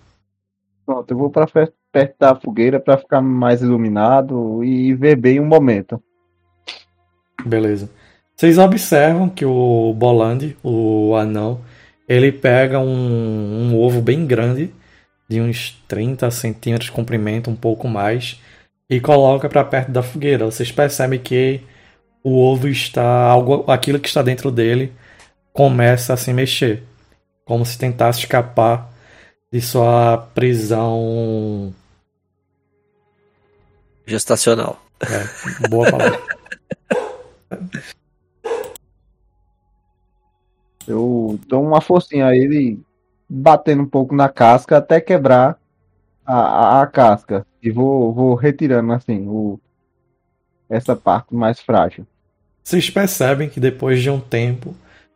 [0.86, 5.46] Pronto, eu vou para perto da fogueira para ficar mais iluminado e ver bem o
[5.46, 6.02] momento.
[7.46, 7.90] Beleza.
[8.36, 11.62] Vocês observam que o Bolandi, o anão,
[12.08, 14.74] ele pega um, um ovo bem grande,
[15.30, 18.42] de uns 30 centímetros de comprimento, um pouco mais,
[18.90, 20.46] e coloca para perto da fogueira.
[20.46, 21.62] Vocês percebem que
[22.24, 23.04] o ovo está.
[23.04, 24.92] algo aquilo que está dentro dele
[25.54, 26.84] começa a se mexer,
[27.46, 28.92] como se tentasse escapar
[29.52, 31.74] de sua prisão
[34.06, 34.82] gestacional.
[35.02, 36.22] É, boa palavra.
[40.88, 42.80] Eu dou uma forcinha a ele,
[43.30, 45.58] batendo um pouco na casca até quebrar
[46.26, 47.46] a, a, a casca.
[47.62, 49.60] E vou, vou retirando assim o,
[50.70, 52.06] essa parte mais frágil.
[52.64, 54.76] Vocês percebem que depois de um tempo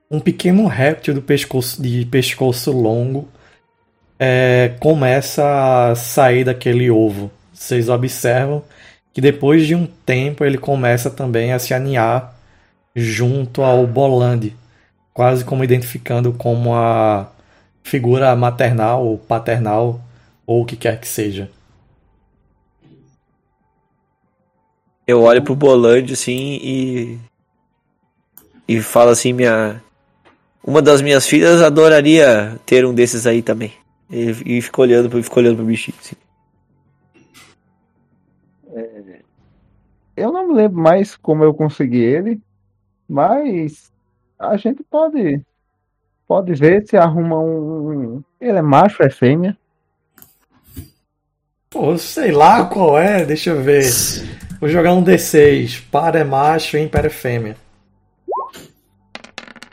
[0.09, 3.27] um pequeno réptil pescoço, de pescoço longo
[4.19, 7.31] é, começa a sair daquele ovo.
[7.53, 8.63] Vocês observam
[9.13, 12.35] que depois de um tempo ele começa também a se aninhar
[12.95, 14.55] junto ao Bolande,
[15.15, 17.31] quase como identificando como a
[17.81, 20.01] figura maternal ou paternal
[20.45, 21.49] ou o que quer que seja.
[25.07, 27.19] Eu olho pro Bolande assim e
[28.67, 29.81] e falo assim minha
[30.61, 33.71] uma das minhas filhas adoraria ter um desses aí também.
[34.09, 35.95] E, e fico olhando, fico olhando pro bichinho.
[35.97, 36.15] Assim.
[38.73, 39.21] É,
[40.17, 42.41] eu não me lembro mais como eu consegui ele,
[43.07, 43.94] mas
[44.49, 45.41] a gente pode
[46.27, 48.23] pode ver se arruma um.
[48.39, 49.57] Ele é macho, é fêmea?
[51.69, 53.83] Pô, sei lá qual é, deixa eu ver.
[54.59, 55.83] Vou jogar um D6.
[55.91, 57.55] Par é macho, ímpar é fêmea.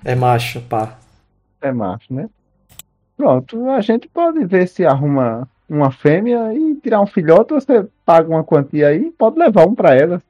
[0.05, 0.99] É macho, pá.
[1.61, 2.29] É macho, né?
[3.17, 8.29] Pronto, a gente pode ver se arruma uma fêmea e tirar um filhote, você paga
[8.29, 10.23] uma quantia aí pode levar um para ela.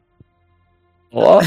[1.11, 1.41] Ó, oh,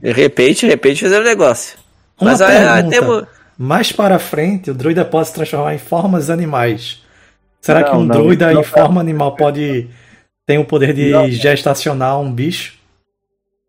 [0.00, 1.78] de repente, de repente fazer um negócio.
[2.20, 3.24] Uma Mas aí, temos...
[3.56, 7.02] Mais para frente, o druida pode se transformar em formas animais.
[7.60, 9.88] Será não, que um não, druida não, em forma animal pode
[10.46, 12.74] ter o poder de gestacionar um bicho?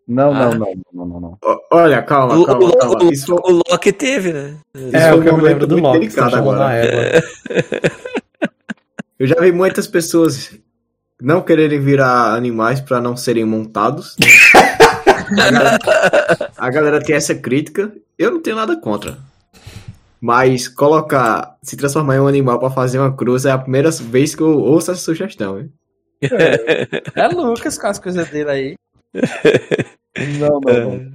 [0.08, 0.50] Não, ah.
[0.50, 1.38] não, não, não, não, não.
[1.72, 3.04] Olha, calma, o, calma, calma.
[3.04, 3.34] O, Isso...
[3.34, 4.56] o Loki teve, né?
[4.94, 6.70] É, o que eu lembro do Loki, delicado agora.
[9.18, 10.52] Eu já vi muitas pessoas
[11.22, 14.18] não quererem virar animais para não serem montados.
[15.40, 15.80] a, galera,
[16.58, 17.94] a galera tem essa crítica.
[18.18, 19.18] Eu não tenho nada contra.
[20.22, 24.34] Mas colocar, se transformar em um animal para fazer uma cruz é a primeira vez
[24.34, 25.60] que eu ouço essa sugestão.
[25.60, 25.72] Hein?
[26.24, 28.76] É, é Lucas com as coisas dele aí.
[30.40, 31.12] Não, não, não.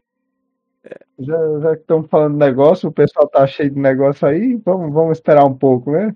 [1.19, 4.93] Já, já que estamos falando de negócio, o pessoal tá cheio de negócio aí, vamos,
[4.93, 6.15] vamos esperar um pouco, né?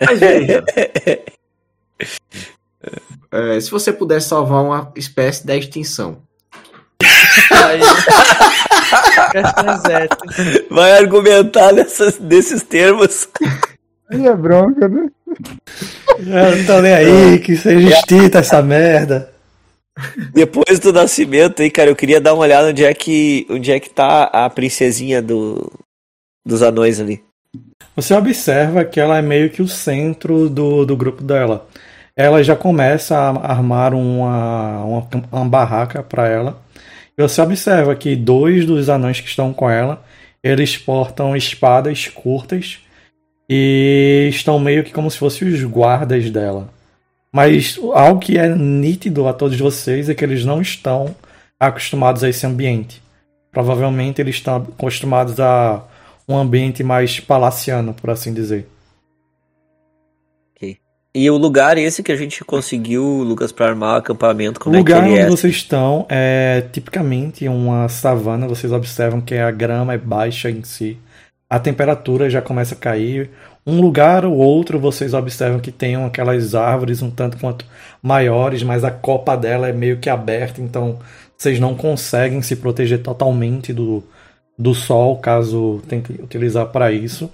[0.00, 0.64] Mas veja.
[3.30, 6.22] é, se você puder salvar uma espécie da extinção.
[10.70, 13.28] Vai argumentar nessas, nesses termos.
[14.10, 15.08] Aí é bronca, né?
[16.18, 19.32] Eu não tô nem aí, que seja extinta essa merda.
[20.32, 23.78] Depois do nascimento aí, cara, eu queria dar uma olhada onde é que, onde é
[23.78, 25.70] que tá a princesinha do,
[26.44, 27.22] dos anões ali.
[27.94, 31.68] Você observa que ela é meio que o centro do, do grupo dela.
[32.16, 36.63] ela já começa a armar uma, uma, uma barraca para ela.
[37.16, 40.04] Você observa que dois dos anões que estão com ela,
[40.42, 42.78] eles portam espadas curtas
[43.48, 46.68] e estão meio que como se fossem os guardas dela.
[47.32, 51.14] Mas algo que é nítido a todos vocês é que eles não estão
[51.58, 53.02] acostumados a esse ambiente.
[53.50, 55.84] Provavelmente eles estão acostumados a
[56.28, 58.68] um ambiente mais palaciano, por assim dizer.
[61.14, 64.78] E o lugar esse que a gente conseguiu, Lucas, para armar o acampamento, como o
[64.78, 65.30] lugar é que ele onde é?
[65.30, 68.48] vocês estão é tipicamente uma savana.
[68.48, 70.98] Vocês observam que a grama é baixa em si.
[71.48, 73.30] A temperatura já começa a cair.
[73.64, 77.64] Um lugar ou outro vocês observam que tem aquelas árvores um tanto quanto
[78.02, 80.98] maiores, mas a copa dela é meio que aberta, então
[81.36, 84.04] vocês não conseguem se proteger totalmente do,
[84.58, 87.30] do sol, caso tenha que utilizar para isso.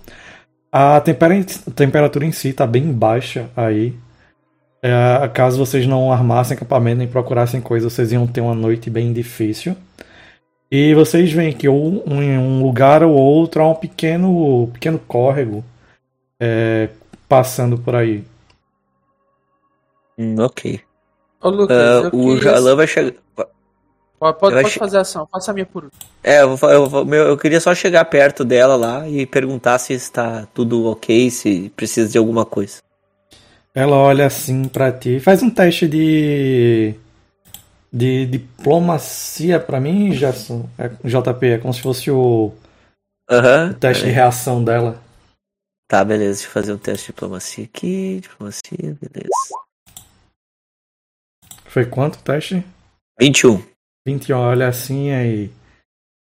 [0.73, 3.95] A temperatura em si está bem baixa aí.
[4.83, 9.13] É, caso vocês não armassem acampamento nem procurassem coisas, vocês iam ter uma noite bem
[9.13, 9.77] difícil.
[10.71, 15.65] E vocês veem que um, em um lugar ou outro há um pequeno, pequeno córrego
[16.41, 16.89] é,
[17.29, 18.25] passando por aí.
[20.17, 20.81] Hum, ok.
[21.43, 23.13] Ô, Lucas, eu o queria- Jalan vai chegar.
[24.21, 26.01] Pode, pode, achei- fazer a ação, faça a minha por último.
[26.23, 29.95] É, eu, vou- eu, vou- eu queria só chegar perto dela lá e perguntar se
[29.95, 32.83] está tudo ok, se precisa de alguma coisa.
[33.75, 35.19] Ela olha assim pra ti.
[35.21, 36.95] Faz um teste de.
[37.91, 40.69] de diplomacia pra mim, Gerson.
[40.77, 42.53] É, JP, é como se fosse o,
[43.31, 43.71] Aham.
[43.71, 44.15] o teste de peraí.
[44.15, 45.01] reação dela.
[45.89, 46.35] Tá, beleza.
[46.41, 48.21] Deixa eu fazer um teste de diplomacia aqui.
[48.21, 49.31] Diplomacia, beleza.
[51.65, 52.63] Foi quanto o teste?
[53.19, 53.63] 21.
[54.07, 55.51] 20 olha assim aí.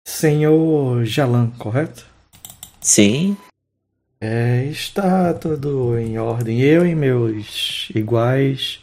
[0.07, 2.07] Senhor Jalan, correto?
[2.81, 3.37] Sim.
[4.21, 6.61] É, está tudo em ordem.
[6.61, 8.81] Eu e meus iguais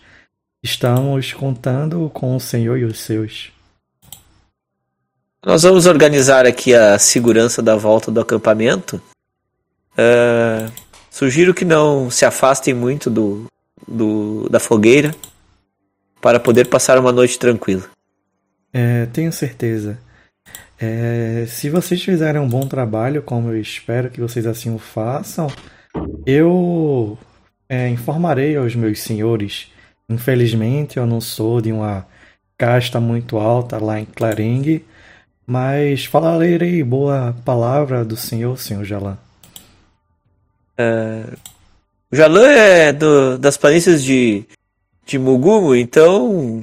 [0.63, 3.51] estamos contando com o senhor e os seus.
[5.45, 9.01] Nós vamos organizar aqui a segurança da volta do acampamento.
[9.97, 10.69] Ah,
[11.11, 13.45] sugiro que não se afastem muito do,
[13.87, 15.13] do- da fogueira
[16.21, 17.87] para poder passar uma noite tranquila.
[18.77, 19.97] É, tenho certeza.
[20.77, 25.47] É, se vocês fizerem um bom trabalho, como eu espero que vocês assim o façam,
[26.25, 27.17] eu
[27.69, 29.71] é, informarei aos meus senhores.
[30.09, 32.05] Infelizmente, eu não sou de uma
[32.57, 34.81] casta muito alta lá em Claring,
[35.47, 39.17] mas falarei boa palavra do senhor, senhor Jalan.
[42.11, 44.43] O Jalan é do- das planícies de,
[45.05, 46.61] de Mugumo, então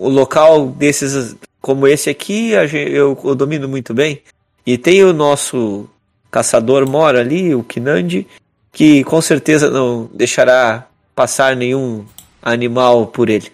[0.00, 4.22] o local desses como esse aqui eu, eu domino muito bem.
[4.66, 5.86] E tem o nosso
[6.30, 8.26] caçador mora ali, o Kinandi,
[8.72, 12.06] que com certeza não deixará passar nenhum
[12.40, 13.52] animal por ele.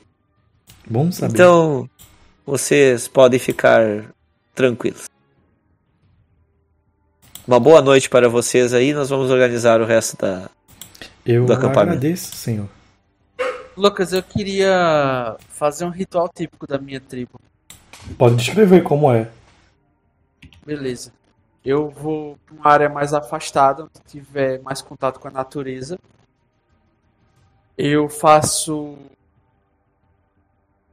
[0.88, 1.32] Bom saber.
[1.34, 1.90] Então
[2.46, 4.04] vocês podem ficar
[4.54, 5.06] tranquilos.
[7.46, 8.92] Uma boa noite para vocês aí.
[8.92, 10.48] Nós vamos organizar o resto da,
[11.24, 11.96] eu do acampamento.
[11.96, 12.68] agradeço, senhor.
[13.76, 17.38] Lucas, eu queria fazer um ritual típico da minha tribo.
[18.16, 19.30] Pode descrever como é.
[20.64, 21.12] Beleza.
[21.62, 25.98] Eu vou para uma área mais afastada, onde tiver mais contato com a natureza.
[27.76, 28.96] Eu faço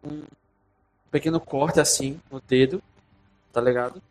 [0.03, 0.23] um
[1.09, 2.83] pequeno corte assim no dedo,
[3.53, 4.01] tá ligado?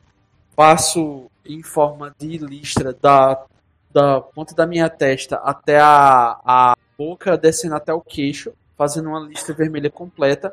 [0.57, 3.45] Passo em forma de listra da,
[3.91, 8.53] da ponta da minha testa até a, a boca, descendo até o queixo,
[8.83, 10.53] fazendo uma listra vermelha completa.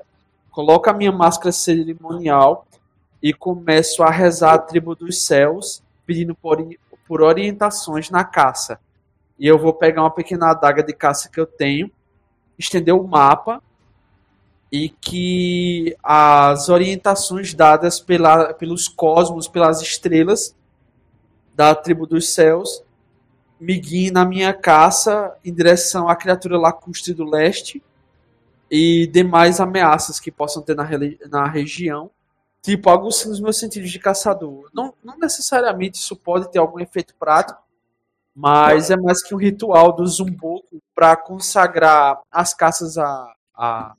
[0.51, 2.67] Coloco a minha máscara cerimonial
[3.23, 6.63] e começo a rezar a tribo dos céus, pedindo por,
[7.07, 8.80] por orientações na caça.
[9.39, 11.89] E eu vou pegar uma pequena adaga de caça que eu tenho,
[12.57, 13.63] estender o mapa
[14.71, 20.55] e que as orientações dadas pela, pelos cosmos, pelas estrelas
[21.55, 22.84] da tribo dos céus,
[23.59, 27.82] me guiem na minha caça em direção à criatura lacustre do leste
[28.70, 30.88] e demais ameaças que possam ter na,
[31.30, 32.11] na região
[32.61, 34.70] tipo, algo nos meus sentidos de caçador.
[34.74, 37.61] Não, não necessariamente isso pode ter algum efeito prático,
[38.36, 43.95] mas é mais que um ritual do Zumboco para consagrar as caças a, a,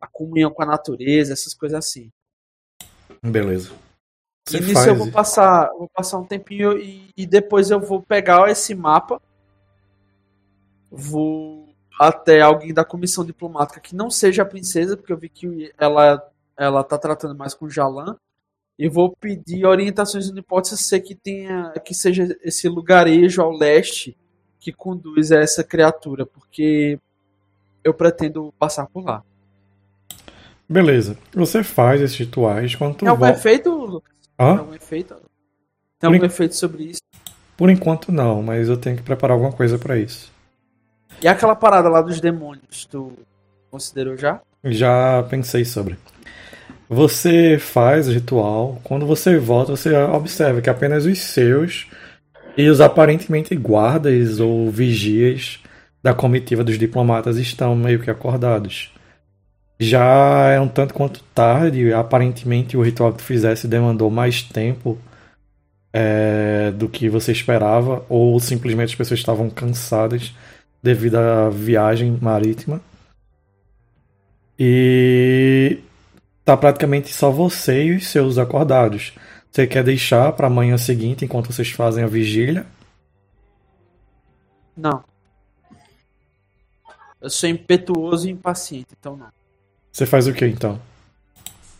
[0.00, 2.10] a comunhão com a natureza, essas coisas assim.
[3.22, 3.72] Beleza.
[4.46, 7.78] Você e nisso faz eu vou passar, vou passar um tempinho e, e depois eu
[7.78, 9.20] vou pegar esse mapa,
[10.90, 11.59] vou
[12.00, 16.26] até alguém da comissão diplomática que não seja a princesa, porque eu vi que ela
[16.56, 18.16] ela tá tratando mais com Jalan.
[18.78, 24.16] E vou pedir orientações no hipótese ser que tenha que seja esse lugarejo ao leste
[24.58, 26.98] que conduz a essa criatura, porque
[27.84, 29.22] eu pretendo passar por lá.
[30.68, 31.18] Beleza.
[31.34, 33.38] Você faz esses rituais quando Tem algum volta.
[33.38, 34.12] efeito, Lucas?
[34.38, 34.58] Tem Hã?
[34.58, 35.14] algum efeito?
[35.98, 37.00] Tem algum en- efeito sobre isso?
[37.56, 40.32] Por enquanto não, mas eu tenho que preparar alguma coisa pra isso.
[41.22, 43.12] E aquela parada lá dos demônios, tu
[43.70, 44.40] considerou já?
[44.64, 45.98] Já pensei sobre.
[46.88, 51.88] Você faz o ritual, quando você volta, você observa que apenas os seus
[52.56, 55.60] e os aparentemente guardas ou vigias
[56.02, 58.92] da comitiva dos diplomatas estão meio que acordados.
[59.78, 64.98] Já é um tanto quanto tarde, aparentemente o ritual que tu fizesse demandou mais tempo
[65.92, 70.34] é, do que você esperava, ou simplesmente as pessoas estavam cansadas
[70.82, 72.80] devido à viagem marítima.
[74.58, 75.78] E
[76.44, 79.14] tá praticamente só você e os seus acordados.
[79.50, 82.66] Você quer deixar para amanhã seguinte, enquanto vocês fazem a vigília?
[84.76, 85.02] Não.
[87.20, 89.28] Eu sou impetuoso e impaciente, então não.
[89.92, 90.80] Você faz o que então?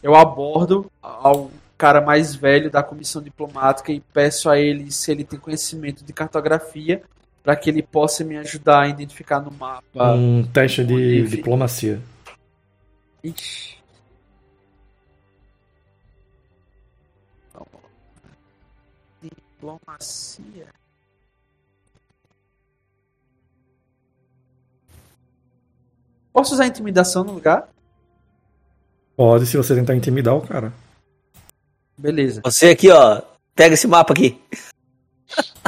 [0.02, 5.24] Eu abordo ao cara mais velho da comissão diplomática e peço a ele se ele
[5.24, 7.02] tem conhecimento de cartografia
[7.42, 10.12] para que ele possa me ajudar a identificar no mapa.
[10.14, 11.36] um teste de Olive.
[11.36, 12.00] diplomacia.
[13.24, 13.76] Ixi.
[17.54, 17.62] Lá.
[19.22, 20.66] Diplomacia.
[26.32, 27.68] Posso usar intimidação no lugar?
[29.16, 30.72] Pode se você tentar intimidar o cara.
[31.98, 32.40] Beleza.
[32.44, 33.20] Você aqui, ó.
[33.54, 34.40] Pega esse mapa aqui.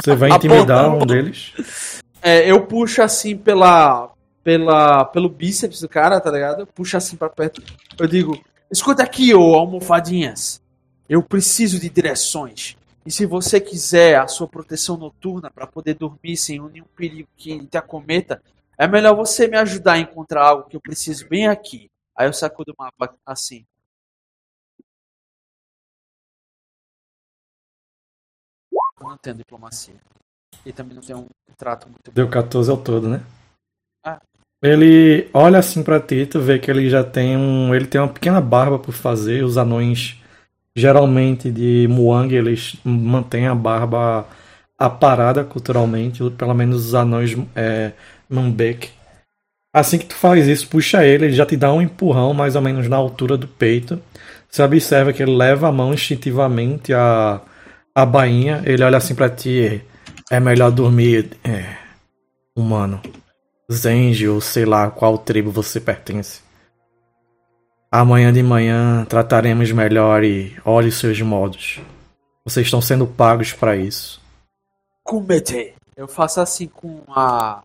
[0.03, 2.01] Você vai intimidar um deles.
[2.21, 4.11] É, eu puxo assim pela,
[4.43, 6.61] pela, pelo bíceps do cara, tá ligado?
[6.61, 7.61] Eu puxo assim pra perto.
[7.97, 8.41] Eu digo:
[8.71, 10.61] escuta aqui, ô almofadinhas.
[11.07, 12.77] Eu preciso de direções.
[13.05, 17.65] E se você quiser a sua proteção noturna pra poder dormir sem nenhum perigo que
[17.67, 18.41] te acometa,
[18.77, 21.89] é melhor você me ajudar a encontrar algo que eu preciso bem aqui.
[22.17, 23.65] Aí eu saco do mapa assim.
[29.09, 29.95] Não tenho diplomacia.
[30.65, 31.27] E também não tenho um
[31.57, 33.21] trato muito Deu 14 ao todo, né?
[34.05, 34.19] Ah.
[34.61, 37.73] Ele olha assim pra ti, tu vê que ele já tem um.
[37.75, 39.43] Ele tem uma pequena barba por fazer.
[39.43, 40.21] Os anões,
[40.75, 44.25] geralmente de Muang, eles mantêm a barba
[44.77, 46.29] aparada culturalmente.
[46.31, 47.91] Pelo menos os anões é,
[48.29, 48.91] Mambek.
[49.75, 52.61] Assim que tu faz isso, puxa ele, ele já te dá um empurrão mais ou
[52.61, 53.99] menos na altura do peito.
[54.47, 57.41] Você observa que ele leva a mão instintivamente à,
[57.95, 58.61] à bainha.
[58.65, 59.83] Ele olha assim pra ti.
[60.31, 61.77] É melhor dormir, é,
[62.55, 63.01] humano.
[63.71, 66.41] Zenji ou sei lá qual tribo você pertence.
[67.91, 71.79] Amanhã de manhã trataremos melhor e olhe seus modos.
[72.43, 74.21] Vocês estão sendo pagos para isso.
[75.03, 75.73] Kumete.
[75.95, 77.63] Eu faço assim com a.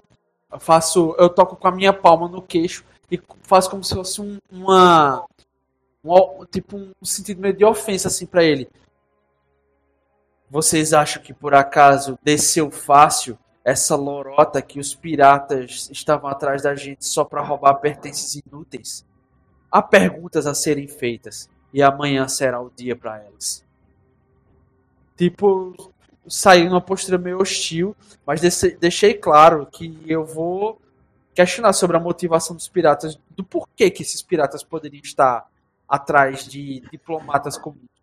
[0.53, 1.15] Eu faço.
[1.19, 5.25] Eu toco com a minha palma no queixo e faço como se fosse um, uma.
[6.05, 8.69] um- tipo um sentido meio de ofensa assim pra ele.
[10.51, 16.75] Vocês acham que por acaso desceu fácil essa lorota que os piratas estavam atrás da
[16.75, 19.05] gente só pra roubar pertences inúteis?
[19.71, 23.63] Há perguntas a serem feitas e amanhã será o dia pra elas.
[25.17, 25.93] Tipo,
[26.27, 27.95] saí numa postura meio hostil,
[28.25, 28.41] mas
[28.81, 30.81] deixei claro que eu vou
[31.35, 35.47] questionar sobre a motivação dos piratas, do porquê que esses piratas poderiam estar
[35.87, 37.98] atrás de diplomatas comuns.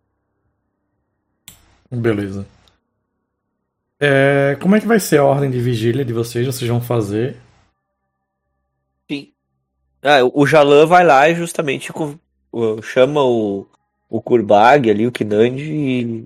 [1.92, 2.46] Beleza.
[4.00, 6.46] É, como é que vai ser a ordem de vigília de vocês?
[6.46, 7.38] Vocês vão fazer?
[9.10, 9.32] Sim.
[10.04, 11.92] Ah, o Jalan vai lá e justamente
[12.84, 13.68] chama o,
[14.10, 16.26] o Kurbag ali, o Kinandi e.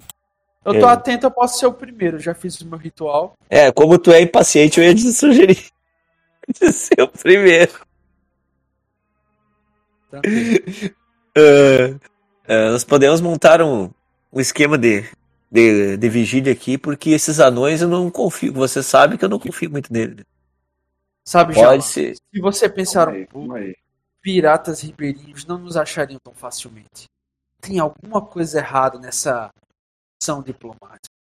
[0.66, 0.92] Eu tô É.
[0.92, 3.36] atento, eu posso ser o primeiro, já fiz o meu ritual.
[3.50, 5.66] É, como tu é impaciente, eu ia te sugerir
[6.60, 7.72] de ser o primeiro.
[10.10, 10.96] Tranquilo.
[11.38, 12.00] Ah,
[12.48, 13.90] ah, nós podemos montar um,
[14.34, 15.06] um esquema de,
[15.52, 18.54] de, de vigília aqui, porque esses anões eu não confio.
[18.54, 20.24] Você sabe que eu não confio muito neles.
[21.26, 22.16] Sabe, já, Pode ser.
[22.16, 23.56] se você pensar um pouco,
[24.22, 27.08] piratas ribeirinhos não nos achariam tão facilmente.
[27.62, 29.50] Tem alguma coisa errada nessa
[30.22, 31.14] ação diplomática.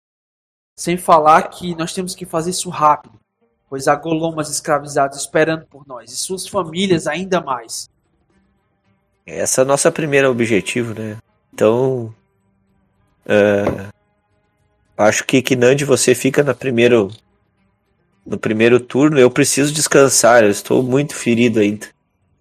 [0.75, 3.19] Sem falar que nós temos que fazer isso rápido,
[3.69, 7.89] pois há golomas escravizados esperando por nós e suas famílias ainda mais.
[9.25, 11.17] Essa é a nossa primeira objetivo, né?
[11.53, 12.13] Então.
[13.27, 13.89] ah,
[14.99, 17.09] acho que Kinandi você fica na primeiro,
[18.25, 19.17] no primeiro turno.
[19.17, 21.87] Eu preciso descansar, eu estou muito ferido ainda.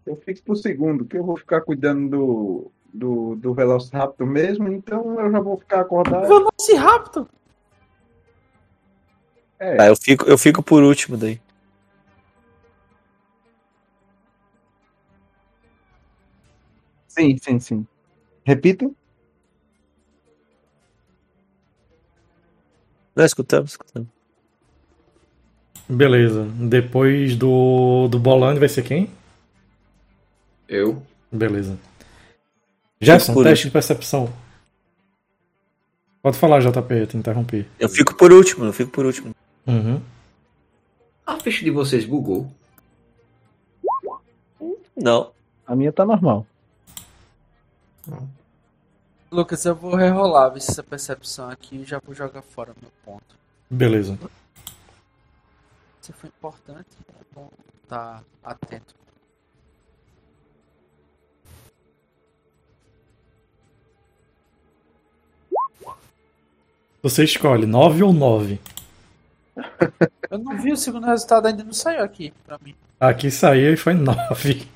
[0.05, 5.21] Eu fico pro segundo, que eu vou ficar cuidando do, do, do Velociraptor mesmo, então
[5.21, 6.27] eu já vou ficar acordado.
[6.27, 7.27] Velociraptor!
[9.61, 11.41] É, Tá, eu fico, eu fico por último daí.
[17.09, 17.87] Sim, sim, sim.
[18.45, 18.89] Repita.
[23.19, 24.09] Não, escutamos, escutamos.
[25.89, 26.45] Beleza.
[26.45, 29.11] Depois do, do Bolando vai ser quem?
[30.69, 31.03] Eu.
[31.33, 31.77] Beleza.
[33.35, 34.33] Por teste de percepção.
[36.23, 37.66] Pode falar, JP, eu te interrompi.
[37.81, 39.35] Eu fico por último, eu fico por último.
[39.66, 40.01] Uhum.
[41.27, 42.49] A ficha de vocês bugou.
[44.97, 45.33] Não.
[45.66, 46.47] A minha tá normal.
[49.31, 52.91] Lucas, eu vou rerolar ver se essa percepção aqui e já vou jogar fora meu
[53.05, 53.37] ponto.
[53.68, 54.18] Beleza.
[56.01, 56.97] Isso foi importante.
[57.11, 57.51] É bom
[57.83, 58.95] estar atento.
[67.03, 68.59] Você escolhe 9 ou 9.
[70.31, 72.74] Eu não vi o segundo resultado, ainda não saiu aqui pra mim.
[72.99, 74.68] Aqui saiu e foi 9.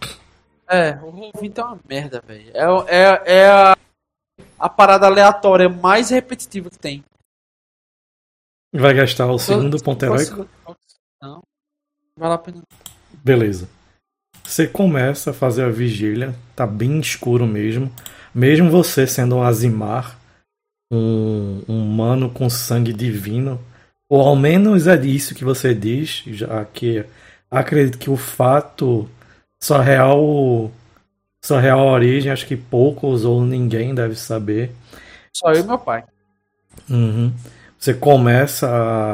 [0.68, 2.50] É, o Roll20 é uma merda, velho.
[2.54, 3.76] É, é, é a,
[4.58, 7.04] a parada aleatória mais repetitiva que tem.
[8.72, 10.48] Vai gastar o segundo Se ponto heróico?
[11.20, 11.42] Não.
[12.16, 12.62] Vale a pena.
[13.22, 13.68] Beleza.
[14.44, 17.92] Você começa a fazer a vigília, tá bem escuro mesmo.
[18.34, 20.18] Mesmo você sendo um Azimar,
[20.92, 23.60] um, um humano com sangue divino,
[24.10, 27.04] ou ao menos é disso que você diz, já que
[27.50, 29.08] acredito que o fato,
[29.62, 30.70] sua real,
[31.44, 34.72] sua real origem, acho que poucos ou ninguém deve saber.
[35.32, 36.04] Só eu e meu pai.
[36.88, 37.32] Uhum.
[37.78, 38.68] Você começa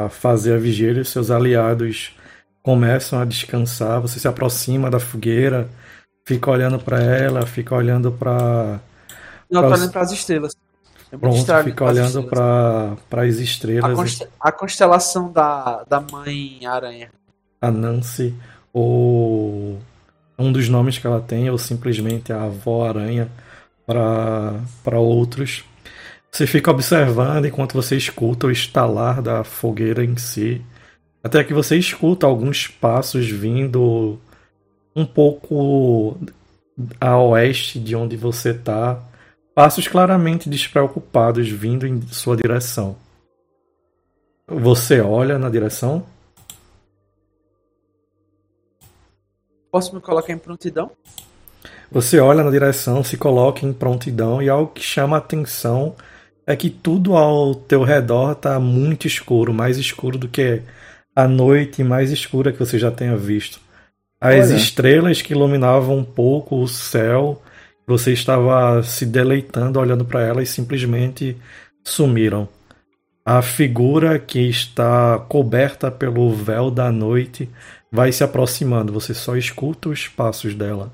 [0.07, 2.14] a fazer a vigília, os seus aliados
[2.62, 5.68] começam a descansar, você se aproxima da fogueira,
[6.26, 8.79] fica olhando para ela, fica olhando para
[9.51, 10.53] Não, eu tô Pra- olhando pras estrelas.
[11.11, 12.29] Eu me pronto, fica olhando estrelas.
[13.09, 17.09] para as A, estrelas, conste- a constelação da, da mãe aranha.
[17.62, 18.35] a Nancy
[18.74, 19.79] ou
[20.39, 23.28] um dos nomes que ela tem ou simplesmente a avó aranha
[23.86, 25.64] para para outros.
[26.30, 30.62] Você fica observando enquanto você escuta o estalar da fogueira em si.
[31.22, 34.18] Até que você escuta alguns passos vindo
[34.95, 36.16] um pouco
[37.01, 39.03] a oeste de onde você está.
[39.55, 42.97] Passos claramente despreocupados vindo em sua direção.
[44.47, 46.07] Você olha na direção?
[49.71, 50.91] Posso me colocar em prontidão?
[51.91, 55.95] Você olha na direção, se coloca em prontidão e algo que chama a atenção
[56.47, 60.62] é que tudo ao teu redor está muito escuro, mais escuro do que
[61.14, 63.61] a noite mais escura que você já tenha visto.
[64.21, 64.57] As Olha.
[64.57, 67.43] estrelas que iluminavam um pouco o céu,
[67.87, 71.37] você estava se deleitando olhando para elas simplesmente
[71.85, 72.49] sumiram.
[73.25, 77.49] A figura que está coberta pelo véu da noite
[77.91, 80.93] vai se aproximando, você só escuta os passos dela.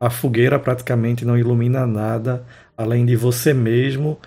[0.00, 2.44] A fogueira praticamente não ilumina nada
[2.76, 4.18] além de você mesmo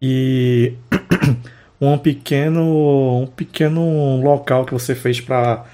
[0.00, 0.74] e
[1.80, 5.64] um pequeno um pequeno local que você fez para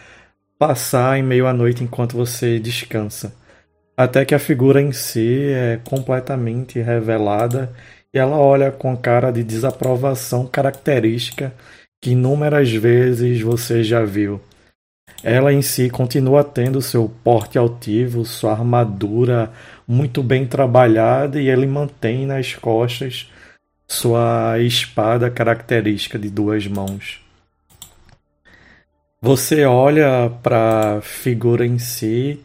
[0.58, 3.34] passar em meio à noite enquanto você descansa.
[3.96, 7.72] Até que a figura em si é completamente revelada
[8.12, 11.52] e ela olha com cara de desaprovação característica
[12.00, 14.40] que inúmeras vezes você já viu.
[15.22, 19.52] Ela em si continua tendo seu porte altivo, sua armadura
[19.86, 23.30] muito bem trabalhada e ele mantém nas costas
[23.86, 27.20] sua espada característica de duas mãos.
[29.20, 32.40] Você olha para a figura em si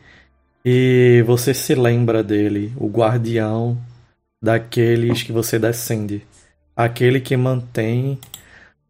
[0.64, 3.78] e você se lembra dele, o guardião
[4.42, 6.22] daqueles que você descende,
[6.76, 8.20] aquele que mantém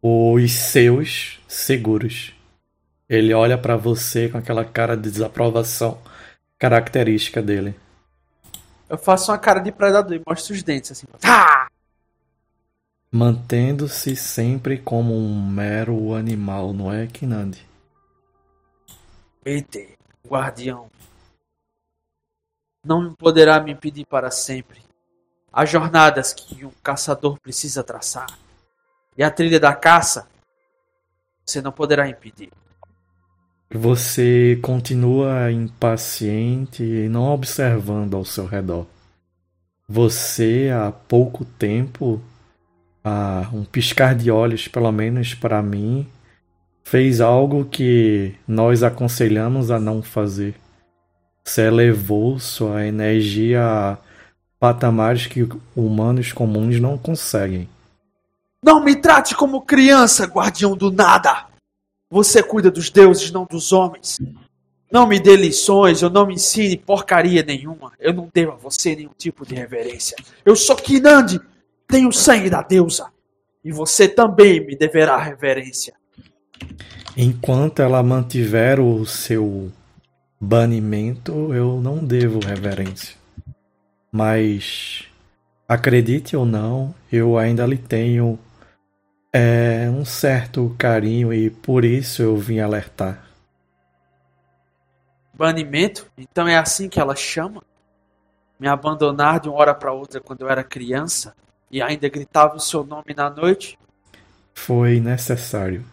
[0.02, 2.37] os seus seguros.
[3.10, 6.02] Ele olha para você com aquela cara de desaprovação
[6.60, 7.80] característica dele.
[8.90, 11.06] Eu faço uma cara de predador e mostro os dentes assim.
[11.20, 11.68] Tá!
[13.12, 17.66] Mantendo-se sempre como um mero animal, não é, Kinandi?
[19.44, 19.98] Peter,
[20.28, 20.90] guardião.
[22.84, 24.82] Não poderá me impedir para sempre.
[25.52, 28.28] Há jornadas que um caçador precisa traçar.
[29.18, 30.28] E a trilha da caça
[31.46, 32.52] você não poderá impedir.
[33.70, 38.88] Você continua impaciente e não observando ao seu redor.
[39.90, 42.22] Você, há pouco tempo,
[43.04, 46.08] há um piscar de olhos, pelo menos para mim,
[46.84, 50.56] fez algo que nós aconselhamos a não fazer.
[51.44, 53.98] Você elevou sua energia a
[54.58, 57.70] patamares que humanos comuns não conseguem.
[58.64, 61.47] Não me trate como criança, guardião do nada!
[62.10, 64.20] Você cuida dos deuses, não dos homens.
[64.92, 67.92] Não me dê lições, eu não me ensine porcaria nenhuma.
[68.00, 70.16] Eu não devo a você nenhum tipo de reverência.
[70.46, 71.42] Eu sou Kinandi,
[71.88, 73.08] tenho sangue da deusa.
[73.64, 75.94] E você também me deverá reverência.
[77.18, 79.70] Enquanto ela mantiver o seu
[80.40, 83.16] banimento, eu não devo reverência.
[84.10, 85.04] Mas
[85.68, 88.40] acredite ou não, eu ainda lhe tenho
[89.38, 93.24] é, um certo carinho e por isso eu vim alertar.
[95.32, 96.10] Banimento?
[96.18, 97.62] Então é assim que ela chama?
[98.60, 101.36] Me abandonar de uma hora para outra quando eu era criança
[101.70, 103.78] e ainda gritava o seu nome na noite?
[104.56, 105.86] Foi necessário.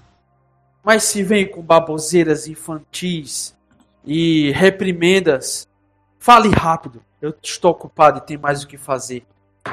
[0.83, 3.55] Mas se vem com baboseiras infantis
[4.07, 5.69] e reprimendas,
[6.19, 7.03] fale rápido.
[7.21, 9.27] Eu estou ocupado e tenho mais o que fazer.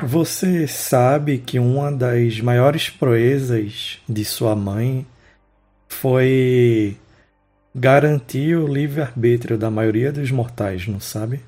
[0.03, 5.05] Você sabe que uma das maiores proezas de sua mãe
[5.87, 6.97] foi
[7.75, 11.43] garantir o livre-arbítrio da maioria dos mortais, não sabe?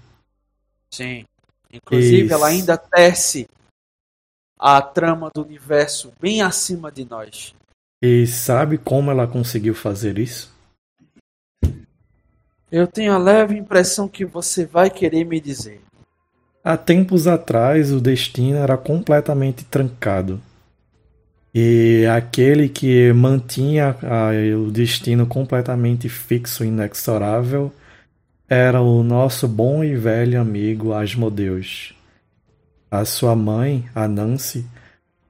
[0.92, 1.26] Sim.
[1.72, 2.34] Inclusive, Isso.
[2.34, 3.48] ela ainda tece
[4.60, 7.56] a trama do universo bem acima de nós.
[8.02, 10.54] E sabe como ela conseguiu fazer isso?
[12.72, 15.82] Eu tenho a leve impressão que você vai querer me dizer.
[16.64, 20.40] Há tempos atrás, o destino era completamente trancado.
[21.54, 27.70] E aquele que mantinha ah, o destino completamente fixo e inexorável
[28.48, 31.94] era o nosso bom e velho amigo Asmodeus.
[32.90, 34.66] A sua mãe, a Nancy,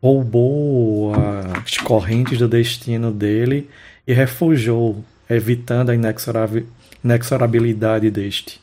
[0.01, 3.69] roubou as correntes do destino dele
[4.05, 8.61] e refugiou, evitando a inexorabilidade deste,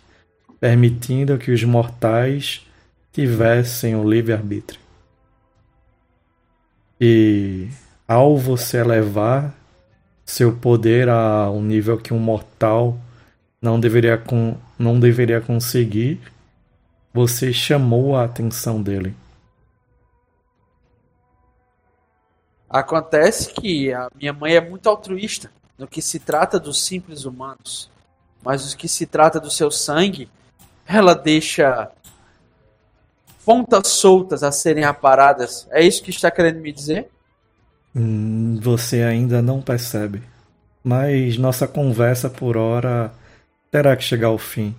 [0.60, 2.66] permitindo que os mortais
[3.12, 4.78] tivessem o livre-arbítrio.
[7.00, 7.68] E
[8.06, 9.54] ao você elevar
[10.24, 12.98] seu poder a um nível que um mortal
[13.60, 16.20] não deveria, con- não deveria conseguir,
[17.12, 19.16] você chamou a atenção dele.
[22.68, 27.90] Acontece que a minha mãe é muito altruísta no que se trata dos simples humanos,
[28.44, 30.28] mas no que se trata do seu sangue,
[30.92, 31.90] ela deixa
[33.44, 35.66] pontas soltas a serem aparadas.
[35.70, 37.10] É isso que está querendo me dizer?
[37.94, 40.22] Hum, Você ainda não percebe.
[40.82, 43.12] Mas nossa conversa por hora
[43.70, 44.74] terá que chegar ao fim.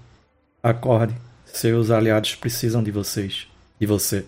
[0.63, 1.15] Acorde.
[1.45, 3.47] Seus aliados precisam de vocês.
[3.79, 4.25] De você.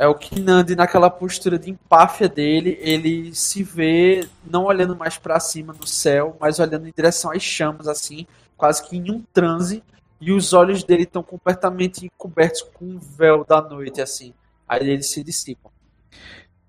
[0.00, 5.38] É o que naquela postura de empáfia dele, ele se vê não olhando mais para
[5.38, 9.82] cima no céu, mas olhando em direção às chamas assim, quase que em um transe,
[10.18, 14.32] e os olhos dele estão completamente cobertos com um véu da noite assim.
[14.66, 15.70] Aí eles se dissipam.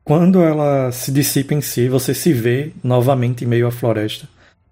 [0.03, 4.27] Quando ela se dissipa em si, você se vê novamente em meio à floresta.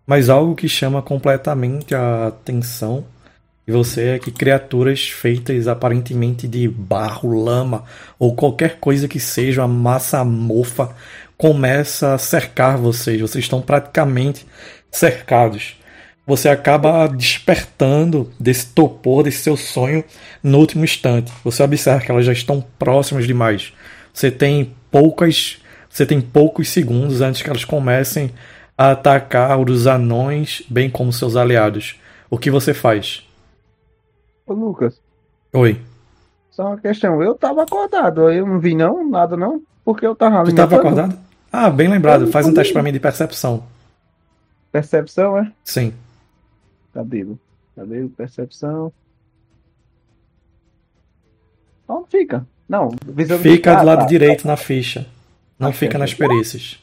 [0.05, 3.05] Mas algo que chama completamente a atenção
[3.69, 7.83] de você é que criaturas feitas aparentemente de barro, lama
[8.17, 10.89] ou qualquer coisa que seja uma massa mofa
[11.37, 13.21] começa a cercar vocês.
[13.21, 14.43] Vocês estão praticamente
[14.89, 15.77] cercados.
[16.25, 20.03] Você acaba despertando desse topor, desse seu sonho
[20.41, 21.31] no último instante.
[21.43, 23.71] Você observa que elas já estão próximas demais.
[24.11, 28.31] Você tem poucas, você tem poucos segundos antes que elas comecem
[28.75, 31.97] a atacar os anões, bem como seus aliados.
[32.31, 33.28] O que você faz?
[34.49, 34.99] Ô, Lucas,
[35.53, 35.79] Oi.
[36.49, 37.21] só uma questão.
[37.21, 41.01] Eu tava acordado, eu não vi não, nada não, porque eu tava Tu estava alimentando.
[41.03, 41.19] acordado?
[41.51, 42.27] Ah, bem lembrado.
[42.31, 43.63] Faz um teste pra mim de percepção.
[44.71, 45.51] Percepção, é?
[45.63, 45.93] Sim.
[46.93, 47.25] Cadê?
[47.75, 48.91] Cadê percepção?
[51.87, 52.45] Onde fica?
[52.67, 52.89] Não,
[53.41, 54.05] Fica Ah, do lado tá.
[54.05, 55.07] direito na ficha.
[55.57, 56.79] Não Ah, fica nas perícias.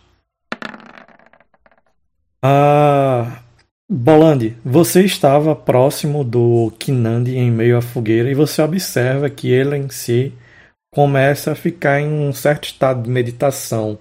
[2.43, 3.38] Ah,
[3.88, 9.76] Bolandi, você estava próximo do Kinandi em meio à fogueira e você observa que ele
[9.76, 10.32] em si
[10.90, 13.96] começa a ficar em um certo estado de meditação.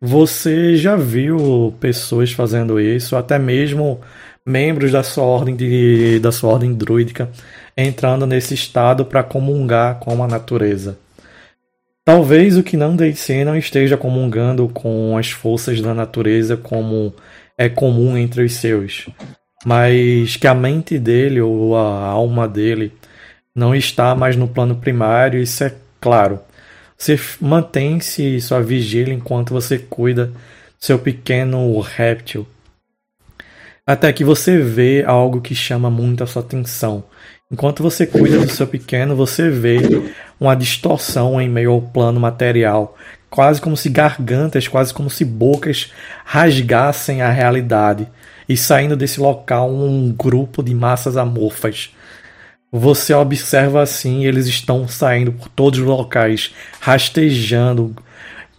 [0.00, 4.00] Você já viu pessoas fazendo isso, até mesmo
[4.46, 7.30] membros da sua ordem de, da sua ordem druídica
[7.76, 10.98] entrando nesse estado para comungar com a natureza.
[12.02, 17.14] Talvez o que não DC não esteja comungando com as forças da natureza como
[17.62, 19.08] é comum entre os seus,
[19.64, 22.92] mas que a mente dele ou a alma dele
[23.54, 26.40] não está mais no plano primário, isso é claro.
[26.98, 30.34] Você mantém-se sua vigília enquanto você cuida do
[30.80, 32.46] seu pequeno réptil.
[33.86, 37.04] Até que você vê algo que chama muito a sua atenção.
[37.50, 39.78] Enquanto você cuida do seu pequeno, você vê
[40.40, 42.96] uma distorção em meio ao plano material,
[43.32, 45.90] quase como se gargantas, quase como se bocas
[46.22, 48.06] rasgassem a realidade
[48.46, 51.96] e saindo desse local um grupo de massas amorfas.
[52.70, 57.96] Você observa assim, eles estão saindo por todos os locais, rastejando,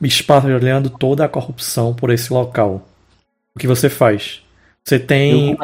[0.01, 2.81] espalhando toda a corrupção por esse local.
[3.55, 4.43] O que você faz?
[4.83, 5.55] Você tem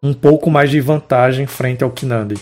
[0.00, 2.36] um pouco mais de vantagem frente ao Kinandi.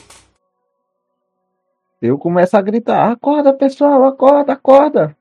[2.02, 5.16] Eu começo a gritar: acorda, pessoal, acorda, acorda.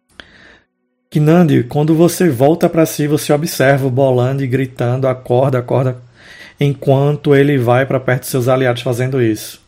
[1.15, 6.01] Kinandi, quando você volta pra si, você observa o Bolandi gritando acorda, acorda,
[6.59, 9.61] enquanto ele vai pra perto de seus aliados fazendo isso.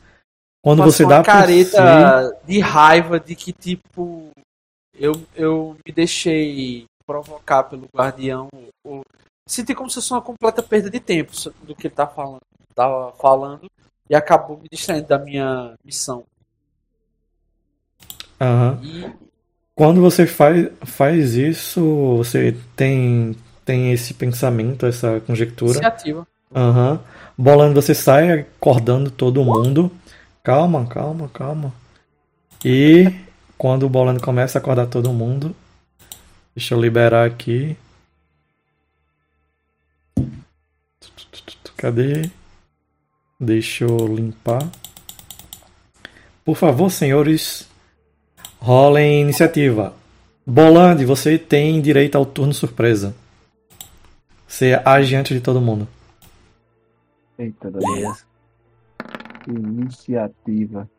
[0.61, 4.29] Quando você uma dá si, careta de raiva de que, tipo,
[4.93, 8.49] eu, eu me deixei provocar pelo guardião.
[8.85, 9.01] Ou,
[9.47, 11.31] senti como se fosse uma completa perda de tempo
[11.63, 12.41] do que ele tá falando,
[12.75, 13.67] tava falando
[14.09, 16.25] e acabou me distraindo da minha missão.
[18.37, 18.81] Aham.
[18.83, 19.26] E
[19.77, 25.73] Quando você faz, faz isso, você tem, tem esse pensamento, essa conjectura.
[25.73, 26.27] iniciativa.
[26.53, 26.99] Aham.
[27.37, 29.91] Bolando, você sai acordando todo mundo.
[30.43, 31.71] Calma, calma, calma.
[32.65, 33.13] E
[33.55, 35.55] quando o Bolando começa a acordar todo mundo.
[36.55, 37.77] Deixa eu liberar aqui.
[41.77, 42.31] Cadê?
[43.39, 44.67] Deixa eu limpar.
[46.43, 47.66] Por favor, senhores,
[48.59, 49.93] rolem iniciativa.
[50.45, 53.15] Bolande, você tem direito ao turno surpresa.
[54.47, 55.87] Você age antes de todo mundo.
[57.37, 57.69] Eita.
[57.69, 58.25] Beleza.
[59.47, 60.89] Iniciativa.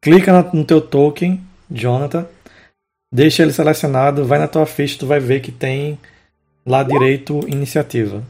[0.00, 1.40] Clica no teu token,
[1.70, 2.26] Jonathan.
[3.10, 5.98] Deixa ele selecionado, vai na tua ficha, tu vai ver que tem
[6.64, 8.22] lá direito iniciativa.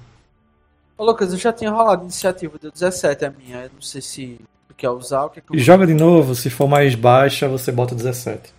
[0.96, 3.64] Ô, Lucas, eu já tinha rolado iniciativa, deu 17 a minha.
[3.64, 4.40] Eu não sei se
[4.78, 5.58] quer usar o que é que eu...
[5.58, 8.54] Joga de novo, se for mais baixa, você bota 17.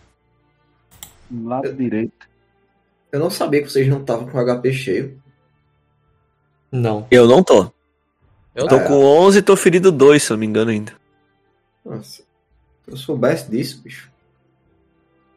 [1.44, 2.28] Lado direito.
[3.12, 5.22] Eu não sabia que vocês não estavam com HP cheio.
[6.72, 7.08] Não.
[7.10, 7.72] Eu não tô.
[8.54, 8.88] Eu Tô É.
[8.88, 10.91] com 11 e tô ferido 2, se eu não me engano ainda.
[11.86, 12.22] Nossa.
[12.22, 12.24] Se
[12.91, 14.12] eu soubesse disso, bicho.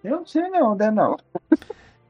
[0.02, 1.16] Eu não sei não, né não.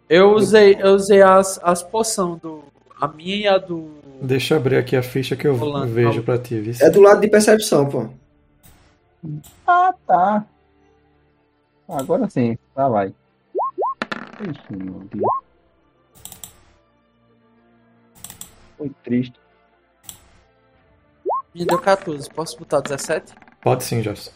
[0.08, 2.64] Eu usei, eu usei as, as poção do.
[3.00, 3.90] A minha e a do.
[4.22, 5.54] Deixa eu abrir aqui a ficha que eu
[5.86, 6.22] vejo não.
[6.22, 6.58] pra ti.
[6.58, 6.74] viu?
[6.80, 8.08] É do lado de percepção, pô.
[9.66, 10.46] Ah, tá.
[11.88, 13.14] Agora sim, lá vai.
[14.40, 15.24] Ixi, meu Deus.
[18.76, 19.40] Foi triste.
[21.54, 22.28] Me deu 14.
[22.30, 23.34] Posso botar 17?
[23.60, 24.32] Pode sim, Joss.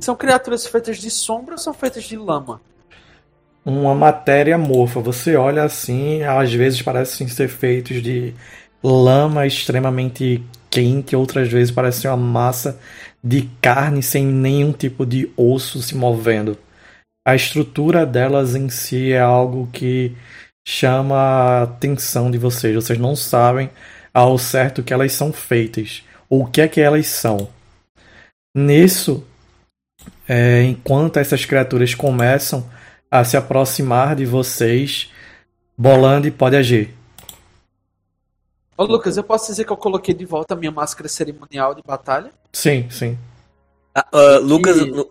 [0.00, 2.60] São criaturas feitas de sombra ou são feitas de lama?
[3.66, 5.00] Uma matéria amorfa.
[5.00, 8.32] Você olha assim, às vezes parecem ser feitos de
[8.80, 10.40] lama extremamente
[10.70, 12.78] quente, outras vezes parece uma massa
[13.24, 16.56] de carne sem nenhum tipo de osso se movendo.
[17.26, 20.14] A estrutura delas em si é algo que
[20.64, 22.72] chama a atenção de vocês.
[22.72, 23.68] Vocês não sabem
[24.14, 27.48] ao certo que elas são feitas ou o que é que elas são.
[28.56, 29.26] Nisso,
[30.28, 32.64] é, enquanto essas criaturas começam
[33.20, 35.10] a se aproximar de vocês,
[35.76, 36.94] Bolande pode agir.
[38.76, 41.82] Ô Lucas, eu posso dizer que eu coloquei de volta a minha máscara cerimonial de
[41.82, 42.30] batalha?
[42.52, 43.16] Sim, sim.
[43.94, 45.08] Ah, ah, Lucas, E- no,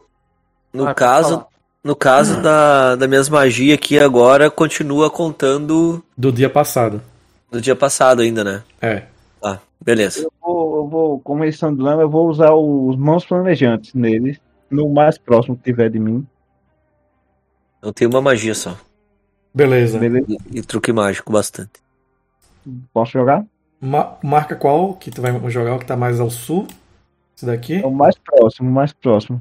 [0.71, 1.45] no Ah, caso,
[1.83, 7.01] no caso da, da minhas magias aqui agora, continua contando Do dia passado.
[7.51, 8.63] do dia passado ainda, né?
[8.81, 9.03] É.
[9.41, 10.21] Tá, beleza.
[10.21, 13.93] Eu vou, eu vou, como eles são de lama, eu vou usar os mãos planejantes
[13.95, 14.37] neles.
[14.69, 16.25] No mais próximo que tiver de mim.
[17.85, 18.75] Eu tenho uma magia só.
[19.53, 19.99] Beleza.
[19.99, 20.25] Beleza?
[20.27, 21.73] E, e truque mágico bastante.
[22.91, 23.45] Posso jogar?
[23.79, 26.67] Ma- marca qual que tu vai jogar o que tá mais ao sul?
[27.37, 27.83] Esse daqui?
[27.83, 29.39] É o mais próximo, o mais próximo.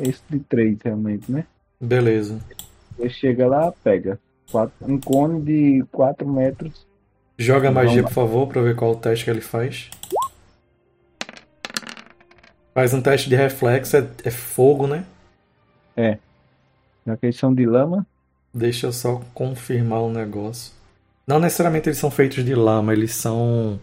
[0.00, 1.44] Esse de três, realmente, né?
[1.78, 2.40] Beleza.
[2.98, 4.18] Ele chega lá, pega.
[4.50, 6.86] Quatro, um cone de 4 metros.
[7.36, 9.90] Joga a magia, por favor, pra ver qual o teste que ele faz.
[12.72, 15.04] Faz um teste de reflexo, é, é fogo, né?
[15.96, 16.18] Já
[17.04, 18.06] que eles são de lama.
[18.52, 20.72] Deixa eu só confirmar um negócio.
[21.26, 23.80] Não necessariamente eles são feitos de lama, eles são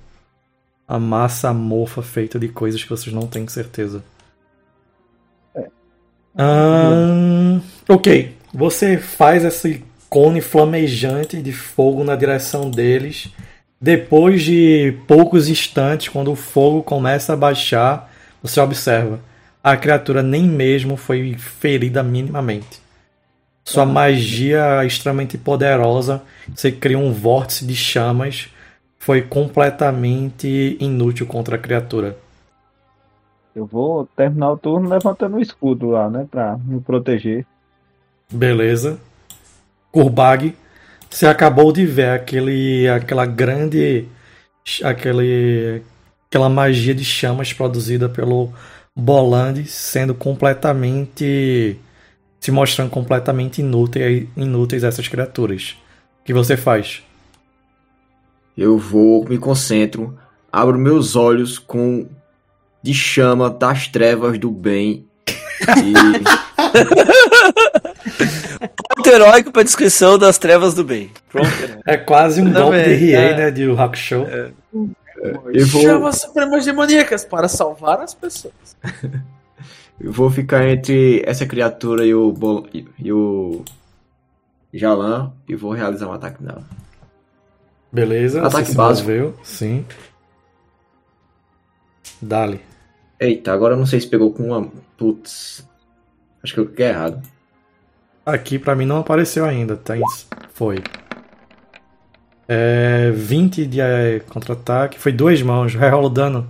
[0.88, 4.04] a massa amorfa feita de coisas que vocês não têm certeza.
[6.38, 13.30] Ahn, ok, você faz esse cone flamejante de fogo na direção deles.
[13.82, 19.20] Depois de poucos instantes, quando o fogo começa a baixar, você observa
[19.64, 22.82] a criatura nem mesmo foi ferida minimamente.
[23.70, 26.24] Sua magia extremamente poderosa,
[26.56, 28.50] você cria um vórtice de chamas,
[28.98, 32.18] foi completamente inútil contra a criatura.
[33.56, 36.26] Eu vou terminar o turno levantando o escudo lá, né?
[36.32, 37.46] Pra me proteger.
[38.34, 39.00] Beleza.
[39.92, 40.56] Kurbag,
[41.08, 44.08] você acabou de ver aquele, aquela grande.
[44.84, 45.84] Aquele,
[46.28, 48.52] aquela magia de chamas produzida pelo
[48.96, 51.80] Boland sendo completamente.
[52.40, 55.76] Se mostrando completamente inúteis, inúteis essas criaturas.
[56.22, 57.04] O que você faz?
[58.58, 60.18] Eu vou, me concentro,
[60.52, 62.08] abro meus olhos com
[62.82, 65.06] de chama das trevas do bem.
[65.62, 65.94] E
[68.96, 71.12] Ponto heróico pra descrição das trevas do bem.
[71.30, 71.50] Pronto.
[71.86, 73.36] É quase um golpe de Riei, é.
[73.36, 73.52] né?
[73.52, 74.28] De Rock Show.
[74.28, 78.54] eu vou, Chamas supremas demoníacas para salvar as pessoas.
[80.00, 83.64] eu vou ficar entre essa criatura e o, Bol- e o
[84.74, 86.64] Jalan e vou realizar um ataque nela.
[87.92, 88.46] Beleza.
[88.46, 89.10] Ataque básico.
[89.10, 89.34] moveu.
[89.44, 89.84] Sim.
[92.22, 92.62] Dali.
[93.20, 94.70] Eita, agora eu não sei se pegou com uma.
[94.98, 95.68] Putz.
[96.44, 97.22] Acho que eu cliquei errado.
[98.26, 99.98] Aqui pra mim não apareceu ainda, tá?
[99.98, 100.28] Isso.
[100.54, 100.78] Foi.
[102.48, 105.00] É, 20 de é, contra-ataque.
[105.00, 105.74] Foi duas mãos.
[105.76, 106.50] Rerola o dano.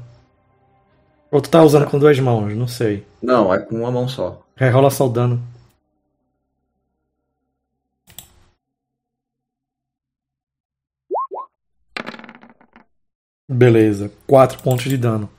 [1.32, 2.56] Ou tu tá usando com duas mãos?
[2.56, 3.06] Não sei.
[3.22, 4.42] Não, é com uma mão só.
[4.56, 5.42] Rerola só o dano.
[13.48, 15.30] Beleza, 4 pontos de dano.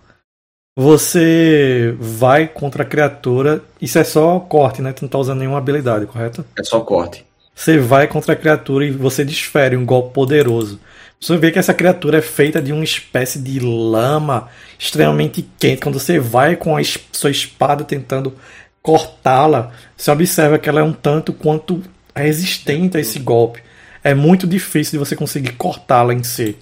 [0.77, 3.63] Você vai contra a criatura.
[3.81, 4.93] Isso é só corte, né?
[4.93, 6.45] Tu não tá usando nenhuma habilidade, correto?
[6.59, 7.25] É só corte.
[7.55, 10.81] Você vai contra a criatura e você desfere um golpe poderoso.
[11.23, 14.49] Você vê que essa criatura é feita de uma espécie de lama
[14.79, 15.83] extremamente quente.
[15.83, 18.35] Quando você vai com a es- sua espada tentando
[18.83, 21.83] cortá-la, você observa que ela é um tanto quanto
[22.17, 23.63] resistente a esse golpe.
[24.03, 26.57] É muito difícil de você conseguir cortá-la em si.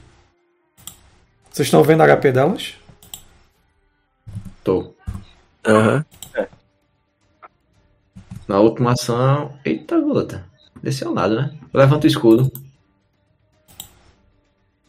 [1.53, 2.75] Vocês estão vendo a HP delas?
[4.65, 4.93] Tô.
[5.65, 6.05] Aham.
[8.49, 9.57] Na última ação.
[9.65, 10.45] Eita, gota.
[10.83, 11.59] Desceu nada, né?
[11.73, 12.51] Eu levanto o escudo.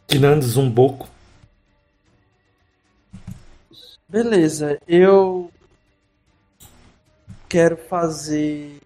[0.10, 1.07] Tirando Zumboco.
[4.07, 5.52] Beleza, eu
[7.48, 8.81] quero fazer.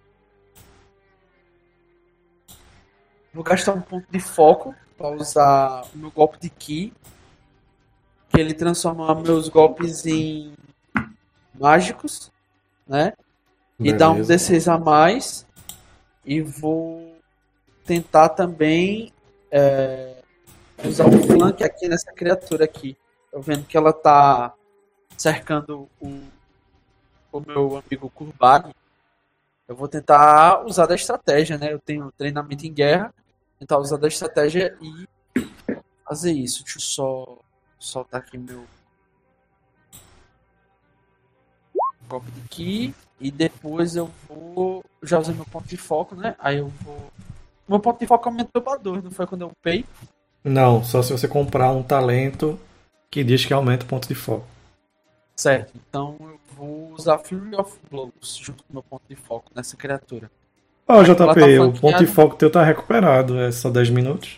[3.34, 6.94] Vou gastar um ponto de foco para usar o meu golpe de Ki.
[8.28, 10.54] Que ele transforma meus golpes em
[11.58, 12.34] mágicos,
[12.86, 13.14] né?
[13.80, 14.36] E dá um Beleza.
[14.56, 15.48] D6 a mais.
[16.26, 17.16] E vou
[17.86, 19.14] tentar também
[19.50, 20.22] é,
[20.88, 22.98] usar o flank aqui nessa criatura aqui.
[23.32, 24.54] Tô vendo que ela tá
[25.18, 26.22] cercando o,
[27.32, 28.74] o meu amigo Kurbag.
[29.68, 31.72] Eu vou tentar usar da estratégia, né?
[31.72, 33.14] Eu tenho treinamento em guerra.
[33.60, 35.08] Tentar usar da estratégia e
[36.06, 36.64] fazer isso.
[36.64, 37.38] Deixa eu só
[37.80, 38.66] soltar aqui meu
[42.08, 42.96] golpe de ki.
[43.20, 44.84] E depois eu vou.
[45.02, 46.36] Já usei meu ponto de foco, né?
[46.40, 47.12] Aí eu vou.
[47.68, 49.86] Meu ponto de foco aumentou pra 2, não foi quando eu upei?
[50.44, 52.60] Não, só se você comprar um talento
[53.10, 54.46] que diz que aumenta o ponto de foco.
[55.36, 59.76] Certo, então eu vou usar Fury of Blows junto com meu ponto de foco nessa
[59.78, 60.30] criatura.
[60.88, 64.38] Ó, Ela JP, tá o ponto de foco teu tá recuperado, é só 10 minutos.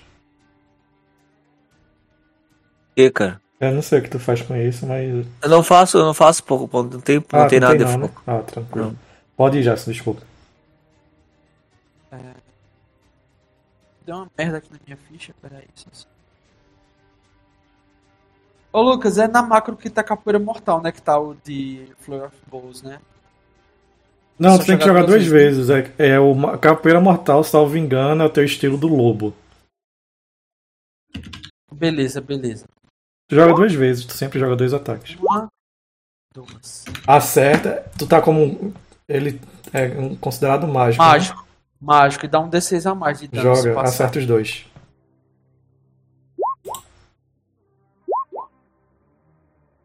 [2.95, 3.41] E, cara?
[3.59, 5.25] Eu não sei o que tu faz com isso, mas.
[5.41, 7.83] Eu não faço, eu não faço pouco ponto, não tem, não Ah, tem nada de
[7.83, 8.07] não, né?
[8.07, 8.23] foco.
[8.27, 8.87] Ah, tranquilo.
[8.87, 8.95] Não.
[9.35, 10.21] Pode ir, Jason, desculpa.
[14.05, 15.67] Deu uma merda aqui na minha ficha, peraí.
[18.71, 20.91] Ô Lucas, é na macro que tá capoeira mortal, né?
[20.91, 22.99] Que tá o de Fleur of Blows, né?
[24.37, 25.69] Não, tu tem que jogar duas duas vezes.
[25.69, 29.33] É, é o Capoeira Mortal, salvo engano, é o teu estilo do lobo.
[31.71, 32.65] Beleza, beleza.
[33.29, 35.15] Tu joga duas vezes, tu sempre joga dois ataques.
[35.15, 35.47] Uma,
[36.33, 36.83] duas.
[37.07, 38.73] Acerta, tu tá como.
[39.07, 39.39] Ele
[39.71, 41.01] é um- considerado mágico.
[41.01, 41.09] né?
[41.09, 41.44] Mágico.
[41.79, 42.25] Mágico.
[42.25, 43.55] E dá um D6 a mais de dano.
[43.55, 44.65] Joga, acerta os dois.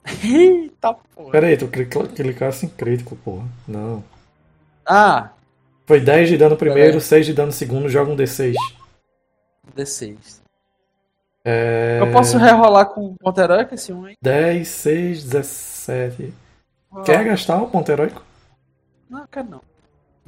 [0.25, 1.31] Eita porra.
[1.31, 3.47] Pera aí, tu clica- clicasse em crítico, porra.
[3.67, 4.03] Não.
[4.87, 5.31] Ah,
[5.87, 8.55] Foi 10 de dano primeiro, Pera 6 de dano segundo, joga um D6.
[9.77, 10.41] D6.
[11.45, 11.99] É...
[12.01, 14.15] Eu posso rerolar com o ponto heróico esse um aí?
[14.21, 16.35] 10, 6, 17.
[17.05, 18.23] Quer gastar o ponto heróico?
[19.09, 19.61] Não, quero não.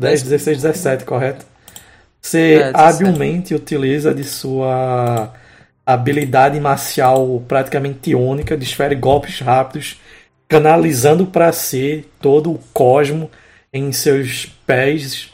[0.03, 1.47] 10, 16, 17, correto?
[2.21, 3.05] Você É, 17.
[3.05, 5.33] habilmente utiliza de sua
[5.85, 10.01] habilidade marcial praticamente única, desfere golpes rápidos,
[10.49, 13.31] canalizando para si todo o cosmo
[13.73, 15.31] em seus pés.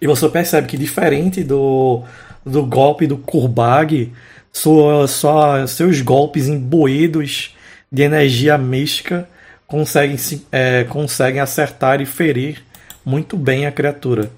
[0.00, 2.02] E você percebe que diferente do,
[2.44, 4.12] do golpe do Kurbag,
[4.52, 7.56] sua, sua, seus golpes imbuídos
[7.90, 9.28] de energia mística
[9.66, 12.62] conseguem, se- é, conseguem acertar e ferir
[13.04, 14.30] muito bem a criatura.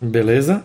[0.00, 0.64] Beleza?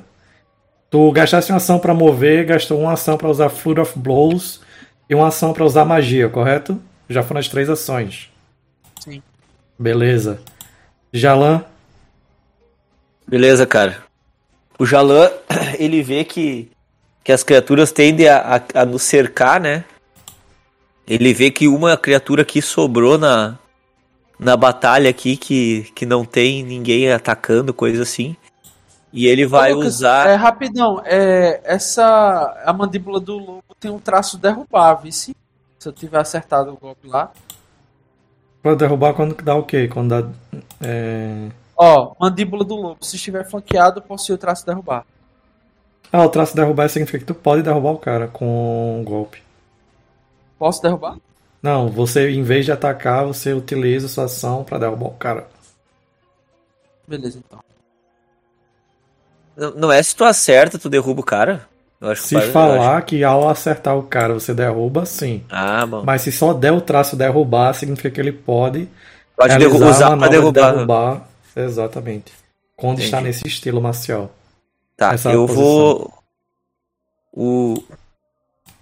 [0.89, 4.61] Tu gastaste uma ação pra mover, gastou uma ação pra usar Flood of Blows
[5.09, 6.81] e uma ação pra usar magia, correto?
[7.07, 8.31] Já foram as três ações.
[8.99, 9.21] Sim.
[9.77, 10.41] Beleza.
[11.13, 11.63] Jalan,
[13.27, 13.97] Beleza, cara.
[14.79, 15.29] O Jalan,
[15.77, 16.71] ele vê que,
[17.23, 19.83] que as criaturas tendem a, a, a nos cercar, né?
[21.07, 23.57] Ele vê que uma criatura que sobrou na,
[24.37, 28.35] na batalha aqui, que, que não tem ninguém atacando, coisa assim.
[29.13, 30.27] E ele vai Lucas, usar.
[30.27, 32.61] É, rapidão, é, essa.
[32.65, 35.11] A mandíbula do lobo tem um traço derrubável.
[35.11, 35.35] Se,
[35.79, 37.31] se eu tiver acertado o golpe lá.
[38.61, 39.87] pra derrubar quando dá o quê?
[39.87, 40.29] Quando dá.
[40.81, 41.47] É...
[41.75, 42.97] Ó, mandíbula do lobo.
[43.05, 45.05] Se estiver flanqueado, possui o traço derrubar.
[46.11, 49.46] Ah, o traço derrubar significa que tu pode derrubar o cara com um golpe.
[50.57, 51.17] Posso derrubar?
[51.61, 55.47] Não, você em vez de atacar, você utiliza sua ação pra derrubar o cara.
[57.07, 57.59] Beleza, então.
[59.55, 61.67] Não, não é se tu acerta, tu derruba o cara?
[61.99, 65.43] Eu acho que Se falar que ao acertar o cara você derruba, sim.
[65.49, 66.03] Ah, bom.
[66.05, 68.87] Mas se só der o traço derrubar, significa que ele pode,
[69.35, 70.73] Pode realizar derru- usar pra derrubar.
[70.73, 71.27] derrubar.
[71.55, 72.31] Exatamente.
[72.75, 73.27] Quando está Entendi.
[73.29, 74.29] nesse estilo marcial.
[74.95, 75.63] Tá, essa eu posição.
[75.63, 76.13] vou.
[77.33, 77.83] O.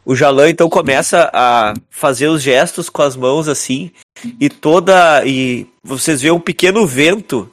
[0.05, 3.91] O Jalan então começa a fazer os gestos com as mãos assim,
[4.39, 5.25] e toda.
[5.25, 7.51] E vocês veem um pequeno vento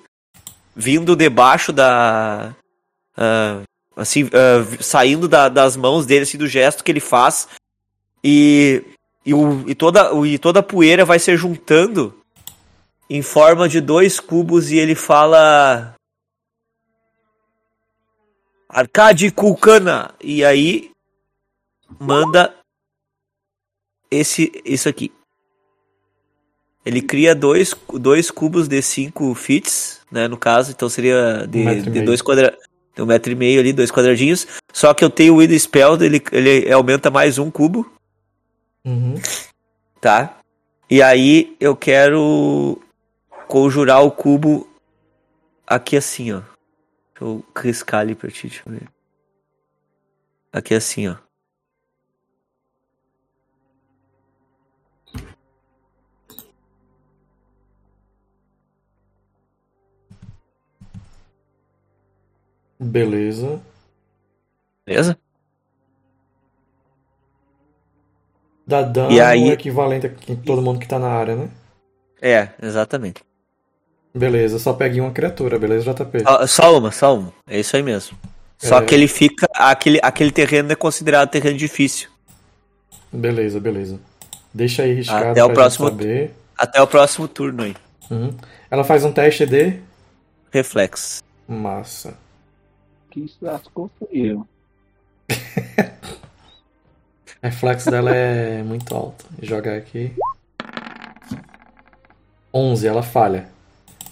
[0.76, 2.54] vindo debaixo da.
[3.16, 3.62] ah,
[3.96, 7.48] assim, ah, saindo da- das mãos dele, assim, do gesto que ele faz.
[8.22, 8.84] E,
[9.24, 12.14] e, o, e, toda, o- e toda a poeira vai se juntando
[13.08, 15.94] em forma de dois cubos e ele fala.
[18.68, 20.14] Arcade Kulkana.
[20.22, 20.91] E aí
[22.00, 22.54] manda
[24.10, 25.12] esse isso aqui.
[26.84, 30.26] Ele cria dois, dois cubos de 5 fits, né?
[30.26, 32.58] No caso, então seria de, Um de dois quadra,
[32.94, 34.46] de um metro e meio ali, dois quadradinhos.
[34.72, 37.90] Só que eu tenho o Wind Spell, ele, ele aumenta mais um cubo,
[38.84, 39.14] Uhum.
[40.00, 40.40] tá?
[40.90, 42.82] E aí eu quero
[43.46, 44.68] conjurar o cubo
[45.64, 46.40] aqui assim, ó.
[46.40, 48.88] Deixa eu riscar ali pra ti, deixa eu ver.
[50.52, 51.14] Aqui assim, ó.
[62.82, 63.60] Beleza.
[64.84, 65.16] Beleza?
[68.66, 70.10] Dá dano E aí- equivalente a
[70.44, 71.48] todo mundo que tá na área, né?
[72.20, 73.22] É, exatamente.
[74.14, 76.20] Beleza, só pegue uma criatura, beleza, JP?
[76.22, 77.32] Só, só uma, só uma.
[77.46, 78.16] É isso aí mesmo.
[78.58, 78.84] Só É.
[78.84, 79.48] que ele fica.
[79.54, 82.08] Aquele, aquele terreno é considerado terreno difícil.
[83.12, 83.98] Beleza, beleza.
[84.54, 86.34] Deixa aí riscado Até o próximo- saber.
[86.56, 87.74] Até o próximo turno aí.
[88.10, 88.34] Uhum.
[88.70, 89.80] Ela faz um teste de
[90.52, 91.22] Reflexo.
[91.48, 92.14] massa.
[93.12, 94.48] Que se lascou fui eu.
[97.28, 99.26] O reflexo dela é muito alto.
[99.36, 100.14] Vou jogar aqui.
[102.54, 103.48] 11, ela falha.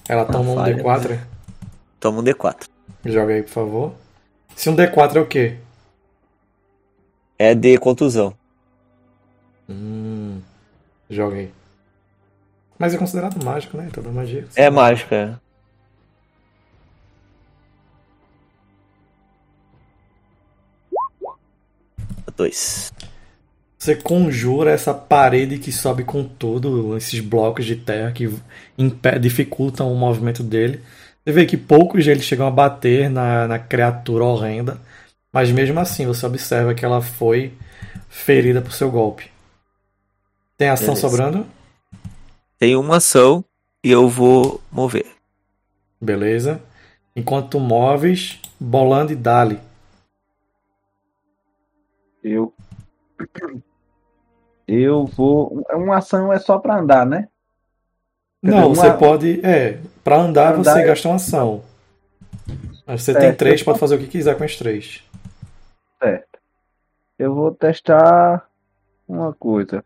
[0.06, 1.18] Ela toma um falha, D4?
[1.98, 2.68] Toma um D4.
[3.06, 3.94] Joga aí, por favor.
[4.54, 5.56] Se um D4 é o quê?
[7.38, 8.34] É de contusão.
[9.66, 10.42] Hum,
[11.08, 11.50] joga aí.
[12.78, 13.88] Mas é considerado mágico, né?
[13.90, 14.46] Toda magia.
[14.54, 15.40] É mágica.
[22.40, 22.90] Dois.
[23.78, 28.34] Você conjura essa parede que sobe com tudo, esses blocos de terra que
[29.20, 30.80] dificultam o movimento dele.
[31.22, 34.80] Você vê que poucos deles chegam a bater na, na criatura horrenda,
[35.30, 37.52] mas mesmo assim você observa que ela foi
[38.08, 39.30] ferida por seu golpe.
[40.56, 41.08] Tem ação Beleza.
[41.08, 41.46] sobrando?
[42.58, 43.44] Tem uma ação
[43.84, 45.06] e eu vou mover.
[46.00, 46.58] Beleza.
[47.14, 49.60] Enquanto tu moves, bolando e dali.
[52.22, 52.52] Eu.
[54.66, 55.64] Eu vou.
[55.72, 57.28] Uma ação é só pra andar, né?
[58.44, 59.46] Quer Não, dizer, você uma- pode.
[59.46, 61.62] É, pra andar você é- gasta uma ação.
[62.86, 65.04] Mas você É, tem três, pode fazer o que quiser com as três.
[67.18, 68.48] Eu vou testar
[69.06, 69.84] uma coisa.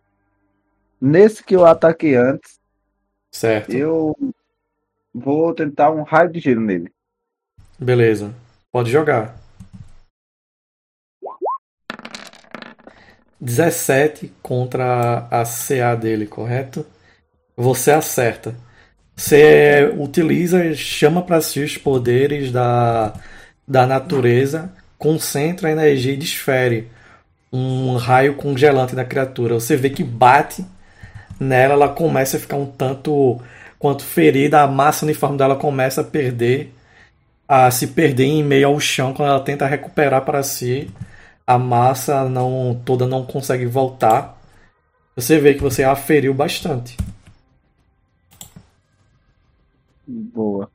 [1.00, 2.60] Nesse que eu ataquei antes,
[3.32, 3.72] Certo.
[3.72, 4.14] eu
[5.12, 6.92] vou tentar um raio de gelo nele.
[7.76, 8.32] Beleza.
[8.70, 9.34] Pode jogar.
[13.40, 16.86] 17 contra a CA dele, correto?
[17.56, 18.54] Você acerta.
[19.16, 23.14] Você utiliza, chama para si os poderes da,
[23.66, 26.90] da natureza, concentra a energia e desfere
[27.52, 29.54] um raio congelante na criatura.
[29.54, 30.64] Você vê que bate
[31.38, 33.40] nela, ela começa a ficar um tanto
[33.78, 36.72] quanto ferida, a massa uniforme dela começa a perder,
[37.46, 40.90] a se perder em meio ao chão quando ela tenta recuperar para si.
[41.46, 44.40] A massa não toda não consegue voltar.
[45.14, 46.96] Você vê que você a feriu bastante.
[50.06, 50.70] Boa.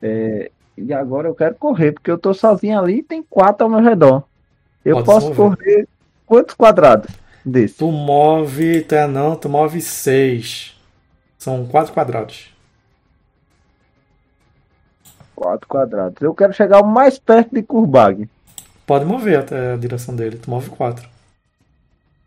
[0.00, 3.70] É, e agora eu quero correr, porque eu tô sozinho ali e tem quatro ao
[3.70, 4.22] meu redor.
[4.84, 5.88] Eu Pode posso correr
[6.24, 7.78] quantos quadrados desse?
[7.78, 10.76] Tu move, tu é não, tu move 6.
[11.38, 12.52] São quatro quadrados.
[15.34, 16.20] Quatro quadrados.
[16.20, 18.28] Eu quero chegar o mais perto de Kurbag.
[18.86, 20.38] Pode mover até a direção dele.
[20.38, 21.08] Tu move 4.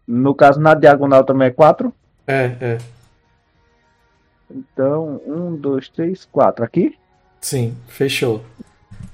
[0.08, 1.94] No caso, na diagonal também é quatro.
[2.28, 2.78] É, é.
[4.52, 6.66] Então, um, dois, três, quatro.
[6.66, 6.96] Aqui?
[7.40, 8.44] Sim, fechou.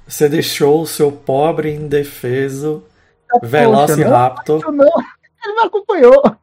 [0.08, 2.84] Você deixou o seu pobre indefeso
[3.30, 4.62] Poxa, Velociraptor.
[4.62, 5.02] Não, não,
[5.44, 6.22] ele não acompanhou.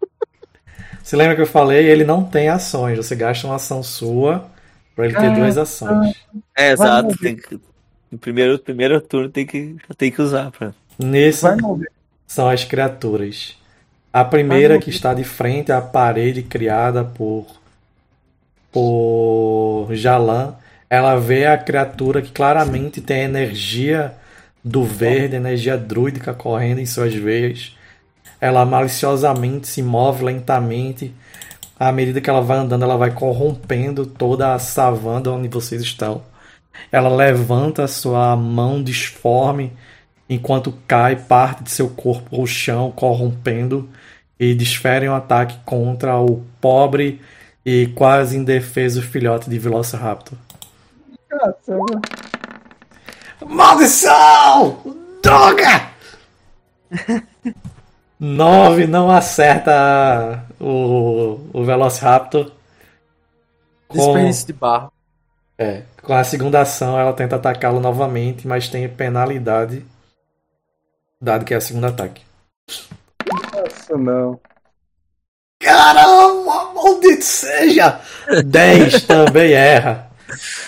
[1.03, 1.85] Você lembra que eu falei?
[1.87, 2.97] Ele não tem ações.
[2.97, 4.47] Você gasta uma ação sua
[4.95, 6.15] pra ele ter Ah, duas ações.
[6.57, 7.19] É, exato.
[7.19, 7.61] Tem que,
[8.11, 10.53] no primeiro, primeiro turno tem que, tem que usar.
[10.53, 10.73] Pra...
[11.03, 11.47] Nesse
[12.27, 13.57] são as criaturas.
[14.13, 17.47] A primeira que está de frente à parede criada por
[18.71, 20.55] por Jalan,
[20.89, 24.15] ela vê a criatura que claramente tem a energia
[24.65, 27.77] do verde, energia druídica correndo em suas veias.
[28.41, 31.15] Ela maliciosamente se move lentamente.
[31.79, 36.23] À medida que ela vai andando, ela vai corrompendo toda a savana onde vocês estão.
[36.91, 39.73] Ela levanta sua mão disforme
[40.29, 43.89] enquanto cai parte de seu corpo ao chão, corrompendo
[44.39, 47.21] e desfere um ataque contra o pobre
[47.65, 50.39] e quase indefeso filhote de Velociraptor.
[51.29, 52.01] Caramba.
[53.47, 54.79] Maldição!
[55.23, 55.89] Droga!
[58.19, 62.53] 9 não acerta o, o Velociraptor.
[63.89, 64.93] Com, Desperdício de barra.
[65.59, 69.85] é, com a segunda ação, ela tenta atacá-lo novamente, mas tem penalidade,
[71.23, 72.23] dado que é o segundo ataque.
[73.31, 74.41] Nossa, não.
[75.63, 78.01] Caramba, maldito seja!
[78.45, 80.11] 10 também erra.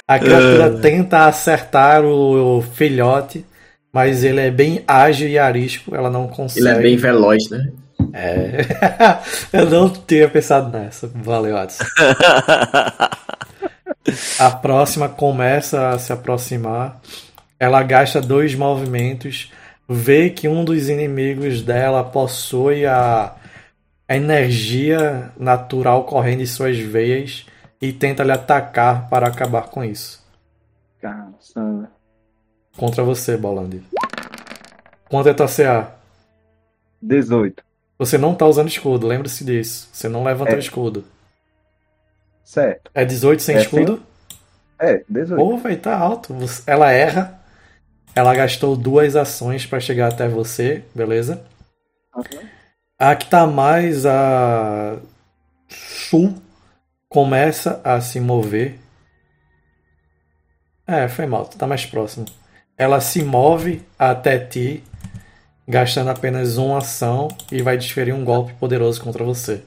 [0.07, 3.45] A criatura tenta acertar o, o filhote,
[3.93, 6.67] mas ele é bem ágil e arisco, ela não consegue.
[6.67, 7.73] Ele é bem veloz, né?
[8.13, 8.61] É.
[9.59, 11.11] Eu não tinha pensado nessa.
[11.15, 11.85] Valeu, Adson.
[14.39, 17.01] A próxima começa a se aproximar.
[17.59, 19.51] Ela gasta dois movimentos.
[19.89, 23.35] Vê que um dos inimigos dela possui a,
[24.09, 27.47] a energia natural correndo em suas veias
[27.81, 30.25] e tenta lhe atacar para acabar com isso.
[31.01, 31.91] Caramba.
[32.77, 33.83] Contra você, Bolandi.
[35.09, 35.93] Quanto é tua CA?
[37.01, 37.63] 18.
[37.99, 39.89] Você não tá usando escudo, lembre-se disso.
[39.93, 40.57] Você não levanta É.
[40.57, 41.05] o escudo.
[42.43, 42.91] Certo.
[42.95, 44.03] É 18 sem É, escudo?
[44.79, 45.37] É, 18.
[45.37, 46.35] Pô, velho, tá alto.
[46.67, 47.41] Ela erra.
[48.15, 51.45] Ela gastou duas ações pra chegar até você, beleza?
[52.15, 52.49] Uhum.
[52.99, 54.99] A que tá mais a
[55.69, 56.35] sul
[57.09, 58.79] começa a se mover.
[60.87, 62.27] É, foi mal, tu tá mais próximo.
[62.77, 64.85] Ela se move até ti,
[65.67, 69.63] gastando apenas uma ação e vai desferir um golpe poderoso contra você.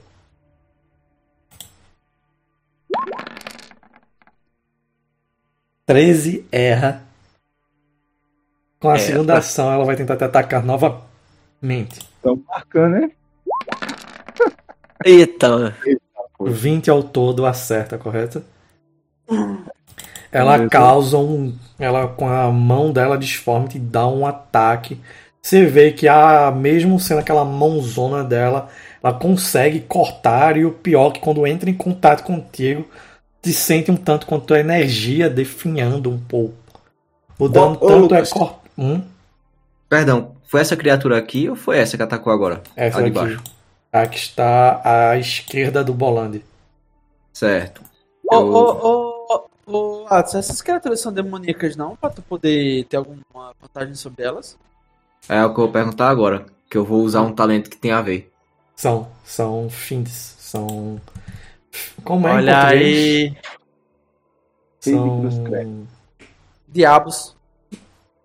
[5.85, 7.06] Treze erra.
[8.87, 9.37] Com a É, segunda tá.
[9.37, 11.99] ação, ela vai tentar te atacar novamente.
[12.17, 13.11] Estão marcando, né?
[15.03, 15.73] Eita,
[16.43, 18.43] 20 ao todo acerta, correto?
[20.31, 20.69] Ela Beleza.
[20.69, 21.55] causa um.
[21.79, 24.99] Ela com a mão dela disforme te dá um ataque.
[25.41, 28.67] Você vê que a mesmo sendo aquela mãozona dela,
[29.01, 32.85] ela consegue cortar e o pior é que quando entra em contato contigo,
[33.41, 36.55] te sente um tanto quanto a energia definhando um pouco.
[37.39, 38.33] O dano Ô, ô, tanto é Lucas.
[38.77, 39.03] Hum?
[39.89, 42.61] Perdão, foi essa criatura aqui ou foi essa que atacou agora?
[42.75, 43.11] Essa de aqui.
[43.11, 43.43] baixo.
[43.91, 46.43] A que está à esquerda do Bolandi.
[47.33, 47.81] Certo.
[48.29, 51.95] Ô, ô, ô, essas criaturas são demoníacas não?
[51.95, 53.23] Pra tu poder ter alguma
[53.61, 54.57] vantagem sobre elas?
[55.29, 56.45] É o que eu vou perguntar agora.
[56.69, 58.31] Que eu vou usar um talento que tem a ver.
[58.75, 60.99] São, são fins, são.
[62.03, 63.35] Como é Olha aí.
[64.79, 65.87] São...
[66.67, 67.36] Diabos.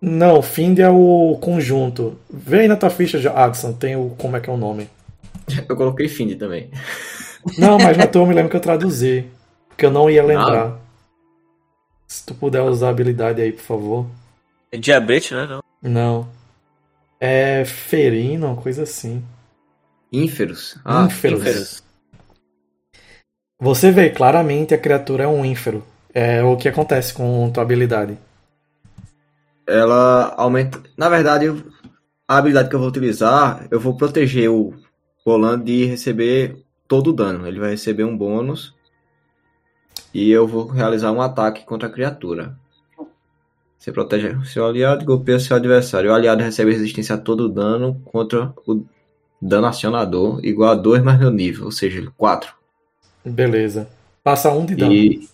[0.05, 2.19] Não, Find é o conjunto.
[2.29, 4.09] Vê aí na tua ficha, Adson, tem o.
[4.17, 4.89] Como é que é o nome?
[5.69, 6.69] Eu coloquei Find também.
[7.57, 9.25] Não, mas na tua eu me lembro que eu traduzi.
[9.69, 10.77] Porque eu não ia lembrar.
[12.05, 14.05] Se tu puder usar a habilidade aí, por favor.
[14.73, 15.47] é diabrete, né?
[15.47, 15.63] Não.
[15.81, 16.27] Não.
[17.17, 19.23] É ferino, uma coisa assim.
[20.11, 20.77] Ínferos.
[20.83, 21.39] Ah, Ínferos.
[21.39, 21.83] Ínferos.
[23.57, 25.81] Você vê claramente a criatura é um ínfero.
[26.13, 28.17] É o que acontece com tua habilidade.
[29.67, 30.81] Ela aumenta.
[30.97, 31.47] Na verdade,
[32.27, 34.73] a habilidade que eu vou utilizar, eu vou proteger o
[35.25, 37.47] Roland de receber todo o dano.
[37.47, 38.73] Ele vai receber um bônus.
[40.13, 42.55] E eu vou realizar um ataque contra a criatura.
[43.77, 46.11] Você protege seu aliado e golpeia seu adversário.
[46.11, 48.85] O aliado recebe resistência a todo dano contra o
[49.41, 52.53] dano acionador, igual a 2 mais meu nível, ou seja, 4.
[53.25, 53.89] Beleza.
[54.23, 54.93] Passa um de dano.
[54.93, 55.27] E,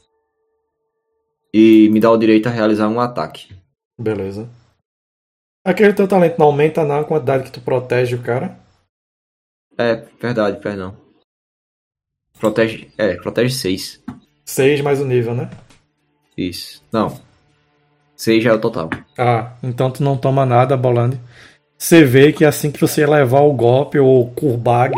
[1.53, 3.58] e me dá o direito a realizar um ataque.
[3.99, 4.49] Beleza.
[5.65, 8.57] Aquele teu talento não aumenta na quantidade que tu protege o cara.
[9.77, 10.95] É, verdade, perdão.
[12.39, 12.89] Protege.
[12.97, 14.01] É, protege 6.
[14.45, 15.49] 6 mais o nível, né?
[16.37, 16.81] Isso.
[16.91, 17.19] Não.
[18.15, 18.89] 6 já é o total.
[19.17, 21.19] Ah, então tu não toma nada, Bolande.
[21.77, 24.93] Você vê que assim que você levar o golpe, o Kurbag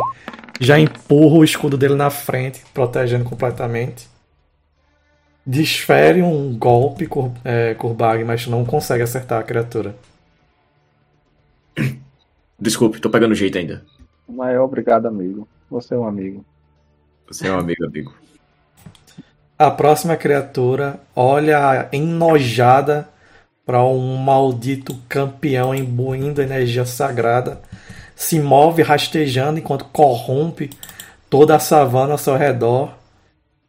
[0.59, 4.10] já empurra o escudo dele na frente, protegendo completamente.
[5.45, 9.95] Desfere um golpe, Kur- é, Kurbag, mas não consegue acertar a criatura.
[12.59, 13.83] Desculpe, tô pegando jeito ainda.
[14.27, 15.47] Mas obrigado, amigo.
[15.69, 16.45] Você é um amigo.
[17.27, 18.13] Você é um amigo, amigo.
[19.57, 23.07] A próxima criatura olha enojada
[23.65, 27.61] para um maldito campeão imbuindo energia sagrada,
[28.15, 30.69] se move rastejando enquanto corrompe
[31.29, 32.93] toda a savana ao seu redor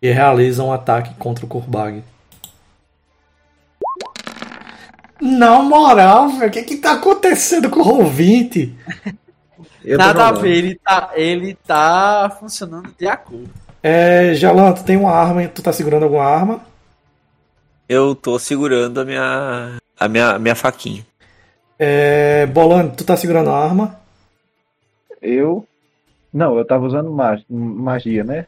[0.03, 2.03] e realiza um ataque contra o Kurbag.
[5.21, 8.11] Na moral, velho, o que que tá acontecendo com o
[9.87, 13.49] tô Nada a ver, ele tá, ele tá funcionando de acordo.
[13.81, 16.61] É, Jalan, tu tem uma arma, tu tá segurando alguma arma?
[17.89, 19.77] Eu tô segurando a minha.
[19.99, 21.07] a minha, a minha faquinha.
[21.79, 24.01] É, Bolando, tu tá segurando a arma?
[25.21, 25.67] Eu.
[26.33, 28.47] Não, eu tava usando mag- magia, né?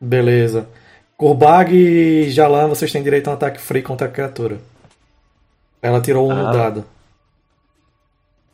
[0.00, 0.68] Beleza.
[1.16, 4.58] Kurbag e Jalan, vocês têm direito a um ataque free contra a criatura.
[5.80, 6.52] Ela tirou um no Ah.
[6.52, 6.84] dado.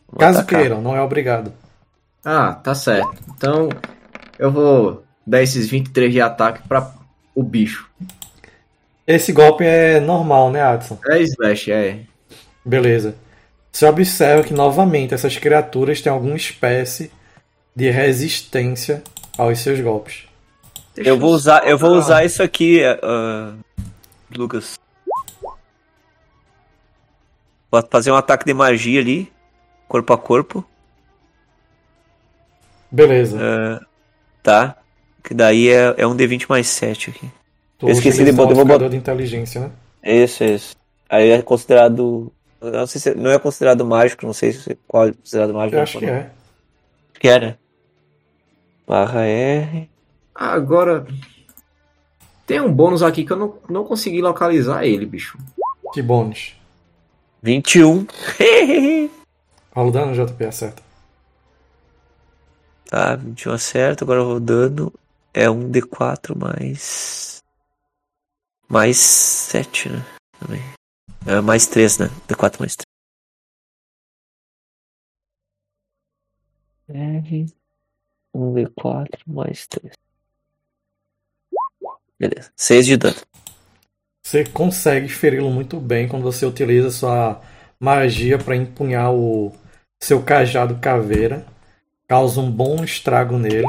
[0.09, 0.61] Vou Caso atacar.
[0.61, 1.53] queiram, não é obrigado.
[2.25, 3.17] Ah, tá certo.
[3.37, 3.69] Então,
[4.39, 6.93] eu vou dar esses 23 de ataque pra
[7.35, 7.89] o bicho.
[9.07, 10.99] Esse golpe é normal, né, Adson?
[11.09, 12.01] É slash, é.
[12.65, 13.17] Beleza.
[13.73, 17.11] Você observa que novamente essas criaturas têm alguma espécie
[17.75, 19.03] de resistência
[19.37, 20.27] aos seus golpes.
[20.95, 23.55] Deixa Eu vou usar, eu vou usar isso aqui, ah,
[24.37, 24.79] Lucas.
[27.71, 29.33] Vou fazer um ataque de magia ali,
[29.89, 30.65] corpo a corpo,
[32.91, 33.39] Beleza.
[33.41, 33.87] ah,
[34.43, 34.77] tá?
[35.25, 37.31] Que daí é, é um D20 mais 7 aqui.
[37.79, 39.71] Tu eu esqueci de botar- vou modificador de inteligência, né?
[40.05, 40.77] Isso, isso.
[41.09, 42.33] Aí é considerado.
[42.61, 45.77] Não sei se não é considerado mágico, não sei se qual é considerado mágico.
[45.77, 46.31] Eu acho que é.
[47.19, 47.57] Que é, né?
[48.87, 49.89] Barra R.
[50.35, 51.07] Agora.
[52.47, 55.39] Tem um bônus aqui que eu não, não consegui localizar ele, bicho.
[55.93, 56.57] Que bônus.
[57.43, 58.07] 21.
[59.75, 60.83] Rola o dano, JP, acerta.
[62.87, 64.93] tá, 21 acerta, agora rodando.
[65.35, 67.43] É um D4 mais.
[68.69, 70.05] Mais 7, né?
[70.39, 70.61] Também.
[71.27, 72.07] É mais 3, né?
[72.29, 72.87] D4 mais 3.
[76.89, 77.47] R.
[78.35, 79.93] Um D4 mais 3.
[82.23, 82.53] Beleza.
[82.55, 83.17] 6 de dano.
[84.23, 87.43] Você consegue feri-lo muito bem quando você utiliza sua
[87.81, 89.53] magia para empunhar o
[90.01, 91.45] seu cajado caveira.
[92.07, 93.67] Causa um bom estrago nele.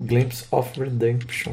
[0.00, 1.52] Glimpse of Redemption.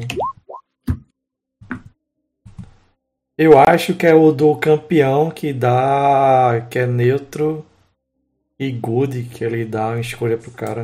[3.38, 6.66] Eu acho que é o do campeão que dá.
[6.68, 7.64] que é neutro
[8.58, 10.82] e good, que ele dá uma escolha pro cara.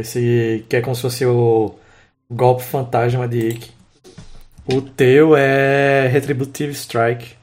[0.00, 1.74] Esse que é como se fosse o
[2.30, 3.72] golpe fantasma de Ikki.
[4.66, 7.36] O teu é Retributive Strike.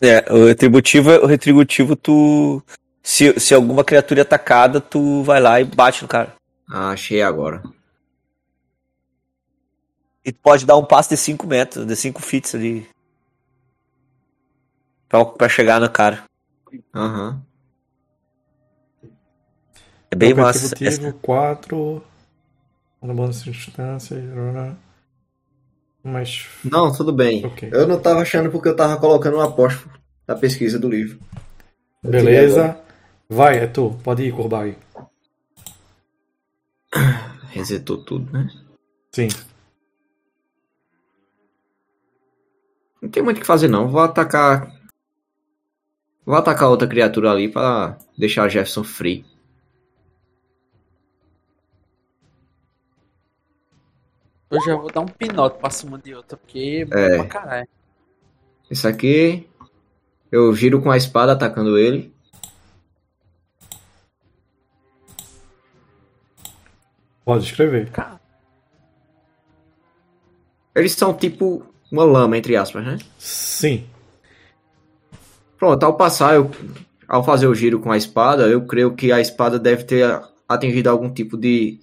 [0.00, 2.62] É, o retributivo, o retributivo tu.
[3.02, 6.34] Se, se alguma criatura é atacada, tu vai lá e bate no cara.
[6.68, 7.62] Ah, achei agora.
[10.24, 12.88] E tu pode dar um passo de 5 metros, de 5 feet ali.
[15.08, 16.24] Pra, pra chegar no cara.
[16.94, 17.42] Aham.
[20.10, 20.74] É bem Golpe massa.
[20.84, 22.02] Essa- 4.
[23.02, 24.16] No bônus de distância.
[26.02, 26.46] Mas.
[26.64, 27.44] Não, tudo bem.
[27.46, 27.68] Ok.
[27.72, 29.92] Eu não tava achando porque eu tava colocando um apóstolo
[30.26, 31.18] da pesquisa do livro.
[32.02, 32.78] Eu Beleza.
[33.28, 33.98] Vai, é tu.
[34.02, 34.76] Pode ir, Kurbag.
[37.50, 38.48] Resetou tudo, né?
[39.12, 39.28] Sim.
[43.02, 43.88] Não tem muito o que fazer não.
[43.88, 44.72] Vou atacar.
[46.24, 49.24] Vou atacar outra criatura ali pra deixar o Jefferson free.
[54.50, 57.16] Eu já vou dar um pinote pra cima de outra, porque é É.
[57.16, 57.68] pra caralho.
[58.70, 59.48] Esse aqui,
[60.32, 62.14] eu giro com a espada atacando ele.
[67.24, 67.90] Pode escrever.
[70.74, 72.98] Eles são tipo uma lama, entre aspas, né?
[73.18, 73.86] Sim.
[75.58, 76.50] Pronto, ao passar, eu,
[77.06, 80.88] ao fazer o giro com a espada, eu creio que a espada deve ter atingido
[80.88, 81.80] algum tipo de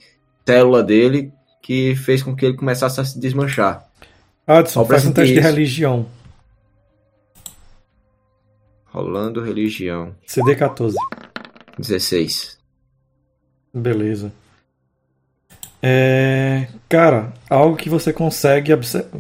[0.48, 1.32] célula dele
[1.66, 3.90] que fez com que ele começasse a se desmanchar.
[4.46, 6.06] Adson, Só pra faz um teste de religião.
[8.86, 10.14] Rolando religião.
[10.28, 10.96] CD 14.
[11.80, 12.60] 16.
[13.74, 14.32] Beleza.
[15.82, 18.72] É, cara, algo que você consegue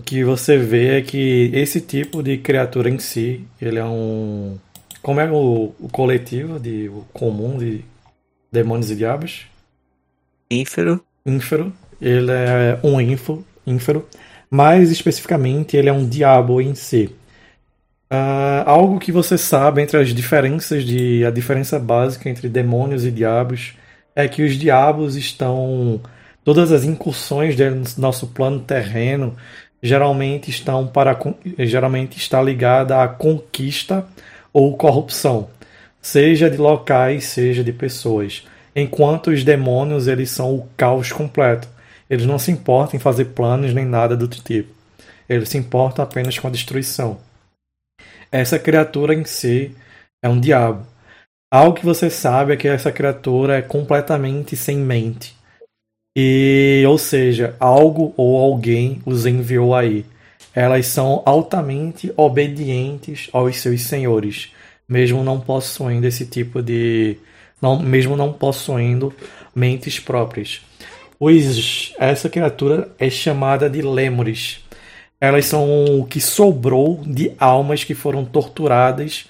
[0.06, 4.56] que você vê é que esse tipo de criatura em si, ele é um
[5.02, 7.84] como é o, o coletivo de o comum de
[8.52, 9.48] demônios e diabos,
[10.50, 11.04] Ínfero.
[11.26, 14.08] ínfero, ele é um ínfo, ínfero,
[14.50, 17.14] mais especificamente ele é um diabo em si.
[18.10, 23.12] Ah, algo que você sabe entre as diferenças de a diferença básica entre demônios e
[23.12, 23.74] diabos
[24.16, 26.00] é que os diabos estão
[26.44, 29.36] todas as incursões dele no nosso plano terreno
[29.86, 31.18] geralmente estão para
[31.60, 34.06] geralmente está ligada à conquista
[34.52, 35.50] ou corrupção,
[36.02, 38.48] seja de locais, seja de pessoas.
[38.76, 41.68] Enquanto os demônios eles são o caos completo.
[42.10, 44.73] Eles não se importam em fazer planos nem nada do tipo.
[45.27, 47.19] Eles se importam apenas com a destruição.
[48.32, 49.76] Essa criatura em si
[50.23, 50.86] é um diabo.
[51.52, 55.36] Algo que você sabe é que essa criatura é completamente sem mente.
[56.18, 60.06] E, ou seja, algo ou alguém os enviou aí.
[60.53, 64.53] Elas são altamente obedientes aos seus senhores,
[64.88, 67.18] mesmo não possuindo esse tipo de.
[67.61, 69.14] Não, mesmo não possuindo
[69.53, 70.61] mentes próprias.
[71.18, 74.64] Pois essa criatura é chamada de Lemures.
[75.20, 79.26] Elas são o que sobrou de almas que foram torturadas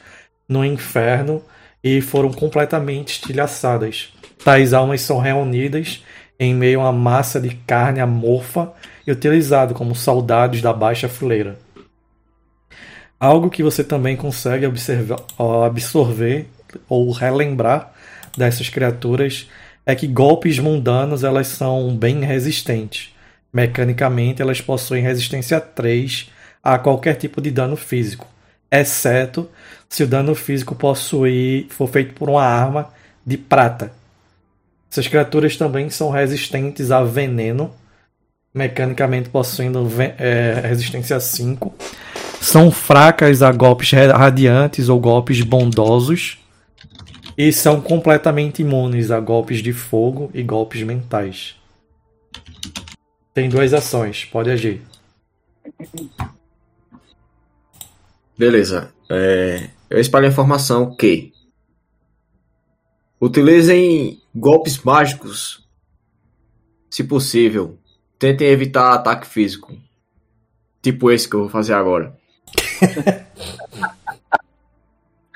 [0.49, 1.43] no inferno
[1.83, 4.11] e foram completamente estilhaçadas.
[4.43, 6.03] Tais almas são reunidas
[6.39, 8.73] em meio a massa de carne amorfa
[9.05, 11.57] e utilizado como soldados da baixa fileira.
[13.19, 15.19] Algo que você também consegue observar,
[15.65, 16.47] absorver
[16.89, 17.93] ou relembrar
[18.35, 19.47] dessas criaturas
[19.85, 23.13] é que golpes mundanos elas são bem resistentes.
[23.53, 26.29] Mecanicamente, elas possuem resistência 3
[26.63, 28.27] a qualquer tipo de dano físico,
[28.71, 29.47] exceto
[29.87, 32.89] se o dano físico possuir, for feito por uma arma
[33.25, 33.91] de prata.
[34.91, 37.71] Essas criaturas também são resistentes a veneno,
[38.53, 39.87] mecanicamente possuindo
[40.17, 41.73] é, resistência 5.
[42.41, 46.39] São fracas a golpes radiantes ou golpes bondosos.
[47.37, 51.55] E são completamente imunes a golpes de fogo e golpes mentais.
[53.33, 54.81] Tem duas ações, pode agir.
[58.37, 58.93] Beleza.
[59.09, 61.33] É, eu espalho a informação que
[63.19, 65.67] utilizem golpes mágicos,
[66.89, 67.77] se possível.
[68.17, 69.77] Tentem evitar ataque físico.
[70.81, 72.17] Tipo esse que eu vou fazer agora.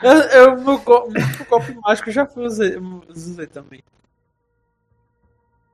[0.01, 1.07] Eu, eu no, go,
[1.49, 2.77] golpe mágico eu já fui usei,
[3.09, 3.81] usei também.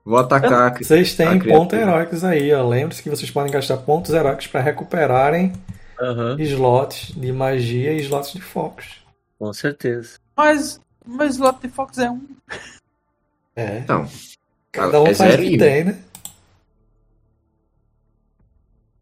[0.03, 0.71] Vou atacar.
[0.71, 2.67] a- Vocês têm pontos heróicos aí, ó.
[2.67, 5.53] Lembre-se que vocês podem gastar pontos heróicos para recuperarem
[5.99, 9.03] Aham, slots de magia e slots de focos.
[9.39, 10.19] com certeza.
[10.35, 12.21] Mas, mas slot de Fox é um.
[13.55, 13.83] É.
[13.87, 14.07] Não.
[14.71, 15.99] Cada um é faz o zero que tem, né?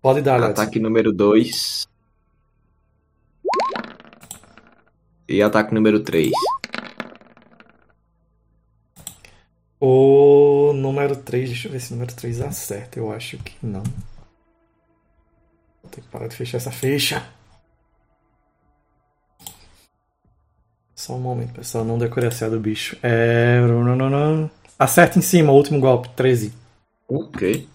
[0.01, 0.59] Pode dar, Alex.
[0.59, 1.87] Ataque número 2.
[5.27, 6.31] E ataque número 3.
[9.79, 12.99] O número 3, deixa eu ver se o número 3 acerta.
[12.99, 13.83] Eu acho que não.
[15.81, 17.25] Vou ter que parar de fechar essa fecha.
[20.95, 21.83] Só um momento, pessoal.
[21.83, 22.97] Não decorei a CA do bicho.
[23.03, 23.59] É.
[24.79, 26.53] Acerta em cima, o último golpe, 13.
[27.07, 27.67] Ok.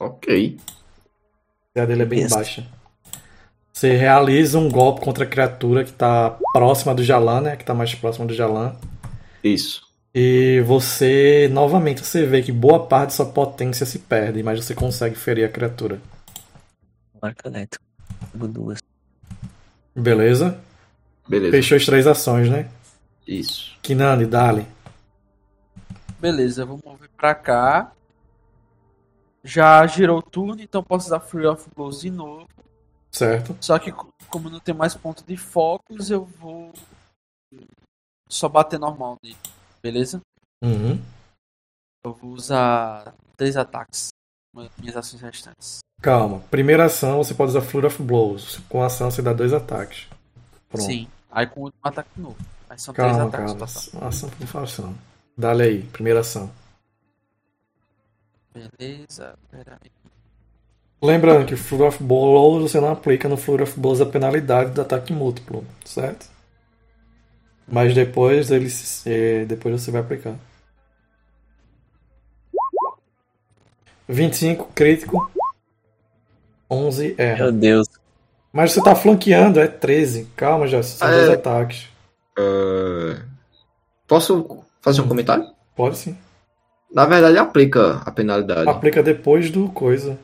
[0.00, 0.58] Ok.
[1.74, 2.34] A CA dele é bem Isso.
[2.34, 2.66] baixa.
[3.76, 7.56] Você realiza um golpe contra a criatura que está próxima do Jalan, né?
[7.56, 8.74] Que está mais próxima do Jalan.
[9.44, 9.82] Isso.
[10.14, 14.74] E você, novamente, você vê que boa parte de sua potência se perde, mas você
[14.74, 16.00] consegue ferir a criatura.
[17.20, 17.50] Marca.
[18.32, 18.78] Pego duas.
[19.94, 20.58] Beleza?
[21.28, 21.50] Beleza.
[21.50, 22.70] Fechou as três ações, né?
[23.28, 23.76] Isso.
[23.82, 24.66] Kinani, dale.
[26.18, 27.92] Beleza, eu vou mover pra cá.
[29.44, 32.48] Já girou o turno, então posso usar Free of Blows de novo.
[33.10, 33.56] Certo.
[33.60, 36.72] Só que co- como não tem mais ponto de focos, eu vou
[38.28, 39.36] só bater normal nele.
[39.82, 40.20] Beleza?
[40.62, 41.00] Uhum.
[42.04, 44.08] Eu vou usar três ataques.
[44.54, 45.78] com Minhas ações restantes.
[46.02, 46.40] Calma.
[46.50, 48.58] Primeira ação você pode usar Flurry of Blows.
[48.68, 50.06] Com a ação você dá dois ataques.
[50.68, 50.84] Pronto.
[50.86, 51.08] Sim.
[51.30, 52.36] Aí com o último ataque novo.
[52.68, 54.08] Aí são Calma, três ataques calma.
[54.08, 54.94] Ação por ação.
[55.36, 55.82] Dá-lhe aí.
[55.84, 56.50] Primeira ação.
[58.52, 59.90] Beleza, peraí.
[61.02, 64.70] Lembrando que o Flurry of Blows você não aplica no Flurry of Blows a penalidade
[64.70, 66.26] do ataque múltiplo, certo?
[67.68, 70.34] Mas depois ele se- depois você vai aplicar.
[74.08, 75.30] 25 crítico.
[76.70, 77.44] 11 erra.
[77.44, 77.86] Meu Deus.
[78.52, 80.28] Mas você tá flanqueando, é 13.
[80.36, 81.32] Calma, já, são Ah, dois é.
[81.34, 81.88] ataques.
[82.38, 83.22] Ah,
[84.06, 85.46] posso fazer um comentário?
[85.74, 86.16] Pode sim.
[86.92, 88.68] Na verdade, aplica a penalidade.
[88.68, 90.18] Aplica depois do coisa.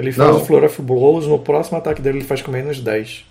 [0.00, 0.40] Ele faz Não.
[0.40, 3.26] o Flurry of Blows, no próximo ataque dele ele faz com menos 10.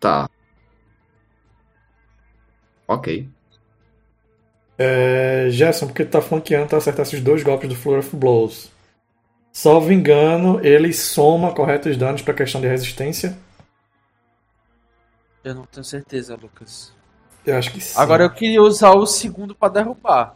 [0.00, 0.28] Tá.
[2.88, 3.28] Ok.
[4.76, 8.68] É, Gerson, porque tu tá flanqueando, tu acertar esses dois golpes do Flurry of Blows.
[9.52, 13.38] Salvo engano, ele soma corretos danos pra questão de resistência.
[15.44, 16.92] Eu não tenho certeza, Lucas.
[17.46, 17.96] Eu acho que sim.
[17.96, 20.34] Agora eu queria usar o segundo pra derrubar.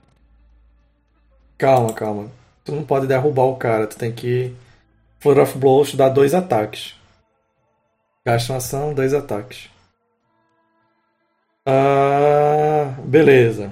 [1.59, 2.31] Calma, calma.
[2.65, 4.55] Tu não pode derrubar o cara, tu tem que.
[5.21, 6.95] Flurry of Blows dá dois ataques.
[8.27, 9.71] Gasta uma ação, dois ataques.
[11.67, 13.71] Ah, beleza.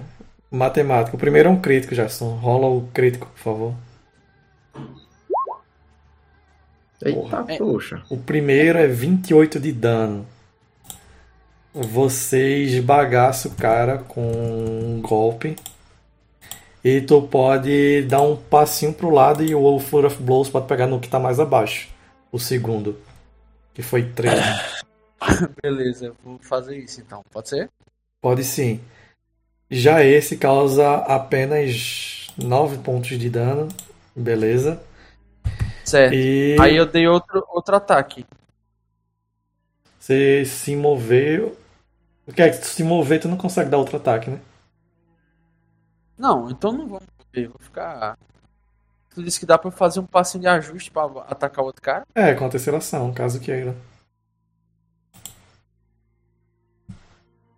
[0.51, 1.17] Matemática.
[1.17, 2.35] O primeiro é um crítico, Gerson.
[2.37, 3.75] Rola o crítico, por favor.
[7.05, 7.59] Eita, É.
[7.59, 8.03] poxa.
[8.09, 10.27] O primeiro é 28 de dano.
[11.75, 15.57] Você esbagaça o cara com um golpe.
[16.85, 20.87] E tu pode dar um passinho pro lado e o Flurry of Blows pode pegar
[20.87, 21.89] no que tá mais abaixo.
[22.33, 22.99] O segundo.
[23.73, 24.35] Que foi 3.
[25.63, 27.23] Beleza, eu vou fazer isso então.
[27.31, 27.71] Pode ser?
[28.21, 28.81] Pode sim.
[29.71, 33.69] Já esse causa apenas 9 pontos de dano.
[34.15, 34.83] Beleza.
[35.85, 36.15] Certo.
[36.15, 38.27] E Aí eu dei outro, outro ataque.
[39.99, 41.53] você se mover.
[42.27, 44.39] O que é que se mover, tu não consegue dar outro ataque, né?
[46.23, 47.49] Não, então não vamos ver.
[47.49, 48.17] Vou ficar.
[49.13, 51.83] Tu disse que dá pra eu fazer um passinho de ajuste pra atacar o outro
[51.83, 52.07] cara?
[52.15, 53.75] É, com a terceira ação, caso queira.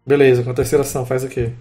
[0.07, 1.53] Beleza, com a terceira ação faz o quê?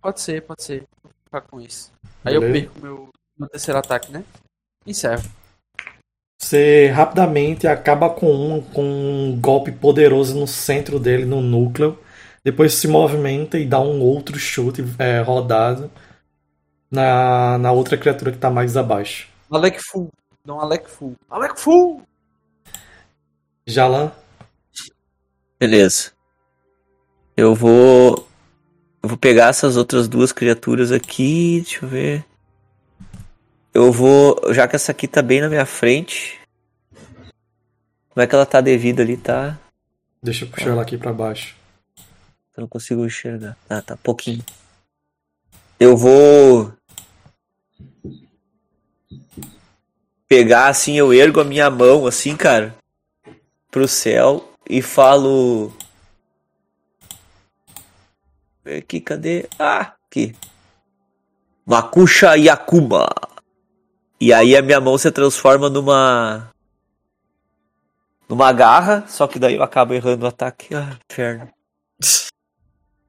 [0.00, 0.84] Pode ser, pode ser.
[1.02, 1.92] Vou ficar com isso.
[2.24, 2.66] Aí eu Beleza.
[2.66, 4.24] perco meu, meu terceiro ataque, né?
[4.86, 5.22] Encerro.
[6.40, 11.98] Você rapidamente acaba com um, com um golpe poderoso no centro dele, no núcleo.
[12.42, 15.90] Depois se movimenta e dá um outro chute é, rodado
[16.92, 19.28] na, na outra criatura que tá mais abaixo.
[19.50, 20.10] Alec Full.
[20.46, 21.16] Um Alec Full.
[21.30, 22.02] Alec Full!
[23.66, 24.12] Jalan,
[25.62, 26.10] Beleza.
[27.36, 28.28] Eu vou.
[29.00, 31.60] Eu vou pegar essas outras duas criaturas aqui.
[31.60, 32.24] Deixa eu ver.
[33.72, 34.52] Eu vou.
[34.52, 36.40] Já que essa aqui tá bem na minha frente.
[38.10, 39.16] Como é que ela tá devida ali?
[39.16, 39.56] Tá.
[40.20, 41.54] deixa eu puxar ela aqui pra baixo.
[42.56, 43.56] Eu não consigo enxergar.
[43.70, 44.44] Ah, tá pouquinho.
[45.78, 46.72] Eu vou.
[50.32, 52.74] Pegar assim, eu ergo a minha mão assim, cara.
[53.70, 55.70] Pro céu e falo.
[58.64, 59.46] Aqui, cadê?
[59.58, 60.34] Ah, aqui.
[61.66, 63.10] Makusha Yakuma.
[64.18, 66.48] E aí a minha mão se transforma numa.
[68.26, 70.74] Numa garra, só que daí eu acabo errando o ataque.
[70.74, 71.50] Ah, inferno.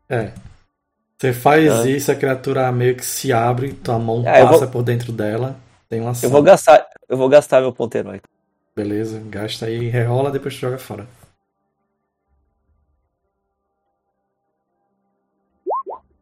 [0.10, 0.34] É.
[1.18, 1.88] Você faz Ah.
[1.90, 5.58] isso, a criatura meio que se abre, tua mão Ah, passa vou- por dentro dela.
[5.88, 6.28] Tem uma ação.
[6.28, 8.28] Eu vou gastar, eu vou gastar meu ponto heróico.
[8.76, 11.08] Beleza, gasta aí, rerola, depois tu joga fora.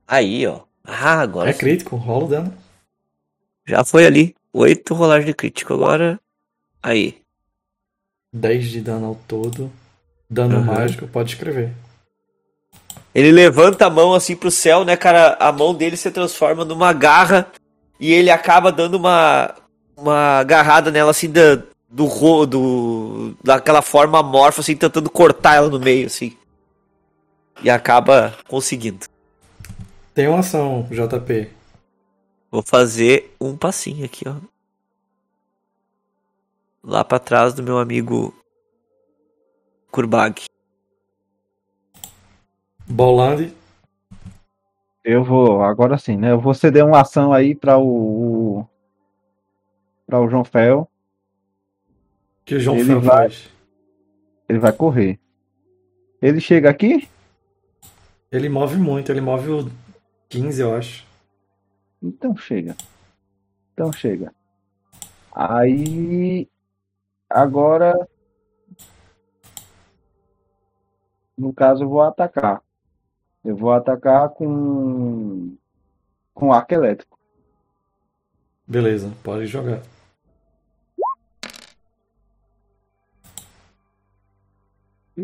[0.07, 0.61] Aí, ó.
[0.83, 2.53] Ah, agora É crítico, rola o dano.
[3.65, 4.35] já foi ali.
[4.51, 6.19] Oito rolagens de crítico agora.
[6.83, 7.21] Aí.
[8.33, 9.71] 10 de dano ao todo.
[10.29, 10.65] Dano Aham.
[10.65, 11.73] mágico, pode escrever.
[13.15, 15.37] Ele levanta a mão assim pro céu, né, cara?
[15.39, 17.49] A mão dele se transforma numa garra
[17.99, 19.55] e ele acaba dando uma
[19.95, 25.69] uma agarrada nela assim da do ro- do daquela forma amorfa assim, tentando cortar ela
[25.69, 26.37] no meio assim.
[27.61, 29.05] E acaba conseguindo.
[30.13, 31.49] Tem uma ação, JP.
[32.49, 34.35] Vou fazer um passinho aqui, ó.
[36.83, 38.33] Lá pra trás do meu amigo
[39.91, 40.43] Kurbag.
[42.87, 43.53] Bolande,
[45.03, 46.31] Eu vou, agora sim, né?
[46.31, 48.67] Eu vou ceder uma ação aí para o, o
[50.11, 50.91] para o João Fel
[52.43, 53.49] que o João Ele Fel vai- faz?
[54.49, 55.17] Ele vai correr.
[56.21, 57.07] Ele chega aqui?
[58.29, 59.71] Ele move muito, ele move o
[60.27, 61.07] 15, eu acho.
[62.03, 62.75] Então chega.
[63.73, 64.33] Então chega.
[65.33, 66.45] Aí.
[67.29, 67.95] Agora.
[71.37, 72.61] No caso, eu vou atacar.
[73.45, 75.55] Eu vou atacar com.
[76.33, 77.17] Com arco elétrico.
[78.67, 79.81] Beleza, pode jogar.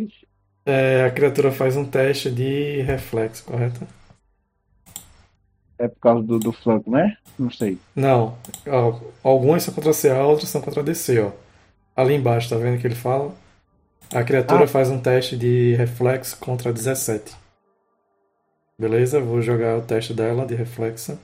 [0.03, 0.27] Ixi,
[0.65, 3.87] É, a criatura faz um teste de reflexo, correto?
[5.79, 7.17] É por causa do, do flanco, né?
[7.37, 7.77] Não sei.
[7.95, 8.37] Não,
[8.67, 11.31] ó, algumas são contra CA, outras são contra DC, ó.
[11.95, 13.33] Ali embaixo, tá vendo que ele fala?
[14.13, 14.67] A criatura Ah.
[14.67, 17.35] faz um teste de reflexo contra 17.
[18.79, 19.19] Beleza?
[19.19, 21.17] Vou jogar o teste dela de reflexo.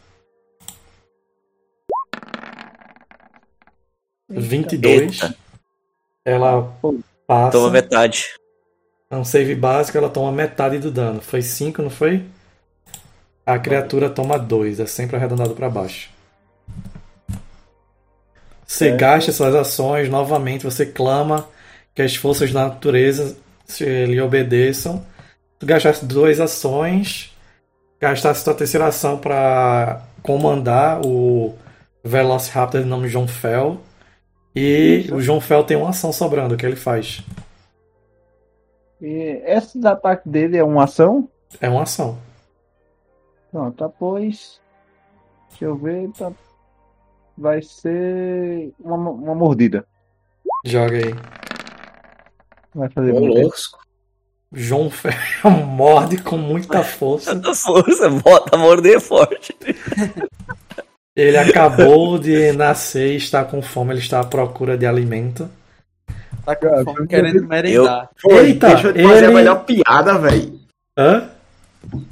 [4.30, 5.22] 22.
[5.22, 5.36] Eita.
[6.26, 6.74] Ela
[7.28, 7.52] passa.
[7.52, 8.24] Toma metade.
[9.14, 11.22] É um save básico, ela toma metade do dano.
[11.22, 12.26] Foi 5, não foi?
[13.45, 16.10] A criatura toma 2, é sempre arredondado para baixo.
[18.65, 18.95] Você É.
[18.95, 21.48] gasta suas ações, novamente você clama
[21.94, 23.38] que as forças da natureza
[23.68, 25.06] se lhe obedeçam.
[25.60, 27.31] Tu gastasse duas ações,
[28.02, 31.56] gastasse tua terceira ação para comandar o
[32.03, 33.80] Velociraptor de nome John Fell.
[34.56, 37.22] E o John Fell tem uma ação sobrando, o que ele faz?
[39.04, 41.28] E esses ataques dele é uma ação?
[41.60, 42.18] É uma ação.
[43.52, 44.62] Pronto, tá, pois.
[45.50, 46.10] Deixa eu ver.
[46.18, 46.32] Tá...
[47.38, 49.86] Vai ser uma, uma mordida.
[50.66, 51.14] Joga aí.
[52.74, 53.84] Vai fazer louco.
[54.54, 57.36] João Ferro morde com muita força.
[57.36, 59.54] Tanta força, bota morder forte.
[61.14, 65.50] Ele acabou de nascer e está com fome, ele está à procura de alimento.
[66.45, 68.10] Tá com Cara, fome eu- querendo merendar.
[68.22, 70.60] Foi, Eita, deixa eu te fazer ele- a melhor piada, velho.
[70.98, 71.30] Hã?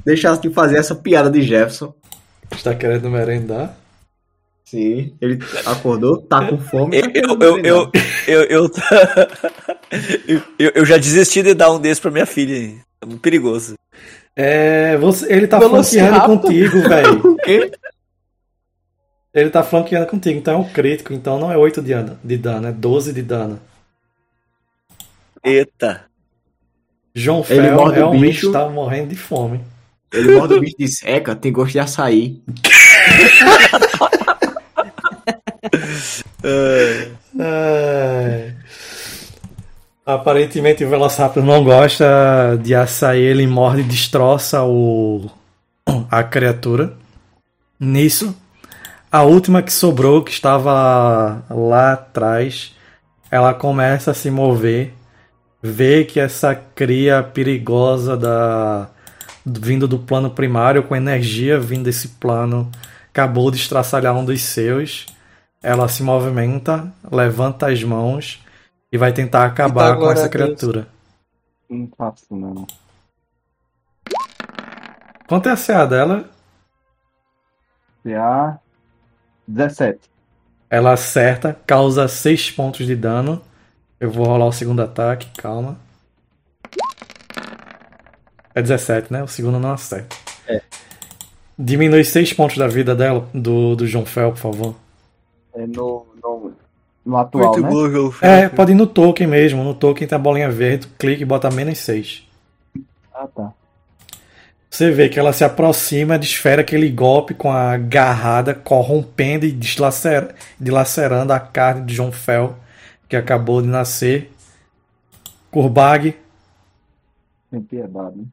[0.05, 1.93] Deixa eu te fazer essa piada de Jefferson.
[2.51, 3.75] Está querendo merendar?
[4.65, 6.97] Sim, ele acordou, tá com fome.
[6.97, 7.91] Eu, tá eu, eu, eu,
[8.27, 8.71] eu, eu,
[10.57, 12.73] eu, eu já desisti de dar um desse pra minha filha.
[13.01, 13.73] É muito perigoso.
[14.33, 17.37] É, você, ele tá flanqueando contigo, velho.
[19.33, 22.35] Ele tá flanqueando contigo, então é um crítico, então não é 8 de dano, de
[22.37, 23.61] dano é 12 de dano.
[25.43, 26.05] Eita.
[27.13, 28.47] João Ele Fel morde o realmente bicho.
[28.47, 29.61] está morrendo de fome.
[30.13, 32.41] Ele morde o bicho de seca, tem gosto de açaí.
[37.39, 38.53] É.
[40.05, 45.29] Aparentemente o Velociraptor não gosta de açaí, ele morde e destroça o...
[46.09, 46.93] a criatura.
[47.79, 48.35] Nisso,
[49.11, 52.75] a última que sobrou, que estava lá atrás,
[53.29, 54.93] ela começa a se mover,
[55.61, 58.89] vê que essa cria perigosa da
[59.45, 62.69] vindo do plano primário, com energia vindo desse plano,
[63.09, 65.05] acabou de estraçalhar um dos seus.
[65.61, 68.43] Ela se movimenta, levanta as mãos
[68.91, 70.87] e vai tentar acabar com glória essa criatura.
[71.69, 72.67] Não faço não.
[75.27, 76.29] Quanto é a CA dela?
[78.03, 78.59] CA
[79.47, 79.99] 17.
[80.69, 83.41] Ela acerta, causa 6 pontos de dano.
[84.01, 85.77] Eu vou rolar o segundo ataque, calma.
[88.55, 89.21] É 17, né?
[89.21, 90.15] O segundo não acerta.
[90.47, 90.59] É.
[91.55, 94.75] Diminui 6 pontos da vida dela, do, do João Fel, por favor.
[95.53, 96.51] É no, no,
[97.05, 97.69] no atual, Muito né?
[97.69, 98.13] bom, João.
[98.23, 99.63] É, pode ir no token mesmo.
[99.63, 102.27] No token tem a bolinha verde, clica e bota menos 6.
[103.13, 103.53] Ah, tá.
[104.67, 111.33] Você vê que ela se aproxima, desfere aquele golpe com a garrada, corrompendo e dilacerando
[111.33, 112.55] a carne de John Fel,
[113.11, 114.31] que acabou de nascer.
[115.51, 116.17] Kurbag,
[117.51, 118.17] Sem piedade.
[118.17, 118.25] né?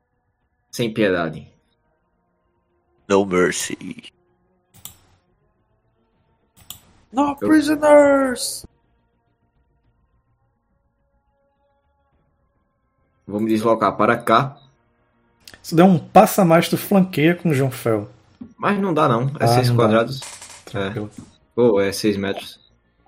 [0.70, 1.48] Sem piedade.
[3.08, 4.12] No mercy.
[7.12, 8.64] No prisoners!
[13.26, 14.58] Vou me deslocar para cá.
[15.60, 18.08] se der um passo a mais, tu flanqueia com o John Fel.
[18.56, 19.22] Mas não dá não.
[19.40, 19.82] É Ah, 6 não dá.
[19.82, 20.20] quadrados.
[20.64, 21.10] Tranquilo.
[21.56, 22.60] Ou é 6 metros.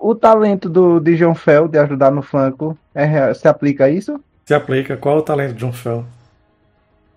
[0.03, 4.19] O talento do, de João Fel de ajudar no flanco é, se aplica a isso?
[4.47, 6.05] Se aplica, qual é o talento de John Fel?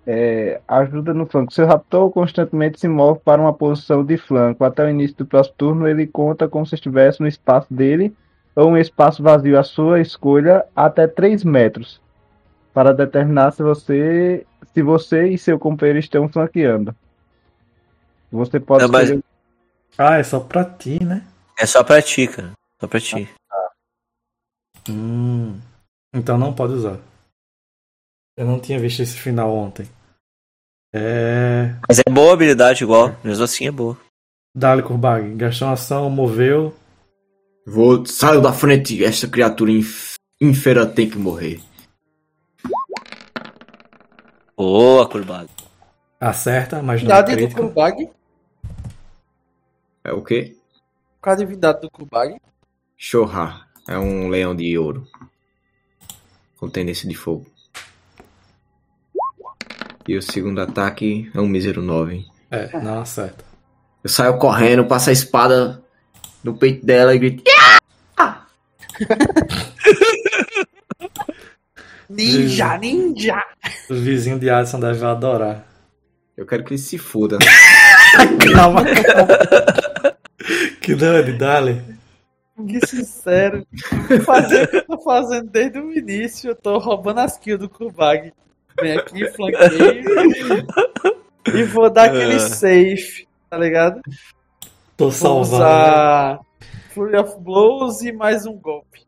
[0.05, 1.53] É, ajuda no flanco.
[1.53, 4.65] Seu raptor constantemente se move para uma posição de flanco.
[4.65, 8.13] Até o início do próximo turno, ele conta como se estivesse no espaço dele
[8.53, 12.01] ou um espaço vazio à sua escolha até 3 metros.
[12.73, 16.93] Para determinar se você, se você e seu companheiro estão flanqueando.
[18.29, 19.23] Você pode Não, mas- escolher
[19.97, 21.23] Ah, é só pra ti, né?
[21.57, 22.51] É só pra ti, cara.
[22.83, 23.29] Só pra ti.
[24.89, 25.57] Hum,
[26.13, 26.99] então não pode usar.
[28.35, 29.87] Eu não tinha visto esse final ontem.
[30.93, 31.75] É.
[31.87, 33.97] Mas é boa a habilidade igual, mesmo assim é boa.
[34.53, 36.75] Dali Kurbag, gastou uma ação, moveu.
[37.65, 38.05] Vou.
[38.05, 40.15] Saio da frente, essa criatura inf...
[40.41, 41.61] infera tem que morrer.
[44.57, 45.49] Boa, Kurbag.
[46.19, 47.61] Acerta, mas não é do crítico.
[47.61, 48.09] Kurbag.
[50.03, 50.57] É o quê?
[51.21, 52.37] Qual a divindade do Kurbag?
[53.05, 53.59] Shoha.
[53.85, 55.05] É um leão de ouro.
[56.55, 57.45] Com tendência de fogo.
[60.07, 62.25] E o segundo ataque é um mísero 9.
[62.49, 63.43] É, não acerta.
[64.01, 65.83] Eu saio correndo, passo a espada
[66.41, 67.43] no peito dela e grito.
[72.09, 73.43] Ninja, ninja!
[73.89, 75.67] Os vizinhos de Addison devem adorar.
[76.37, 77.37] Eu quero que ele se foda.
[78.53, 79.33] Calma, calma.
[80.79, 81.92] que dane, Dali.
[82.55, 83.65] Que sincero.
[84.07, 86.51] Vou fazer o que eu tô fazendo desde o início.
[86.51, 88.31] Eu tô roubando as kills do Kurbag.
[88.79, 90.03] Vem aqui, flanqueio.
[91.53, 94.01] e vou dar aquele safe, tá ligado?
[94.95, 95.55] Tô Vou salvando.
[95.55, 96.39] usar
[96.93, 99.01] Fury of Blows e mais um golpe.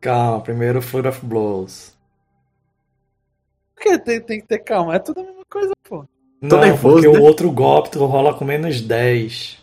[0.00, 1.96] Calma, primeiro Flurry of Blows.
[3.74, 4.94] Por que tem, tem que ter calma?
[4.96, 6.04] É tudo a mesma coisa, pô.
[6.40, 7.18] Tô Não, nervoso, porque né?
[7.18, 9.61] o outro golpe tu rola com menos 10.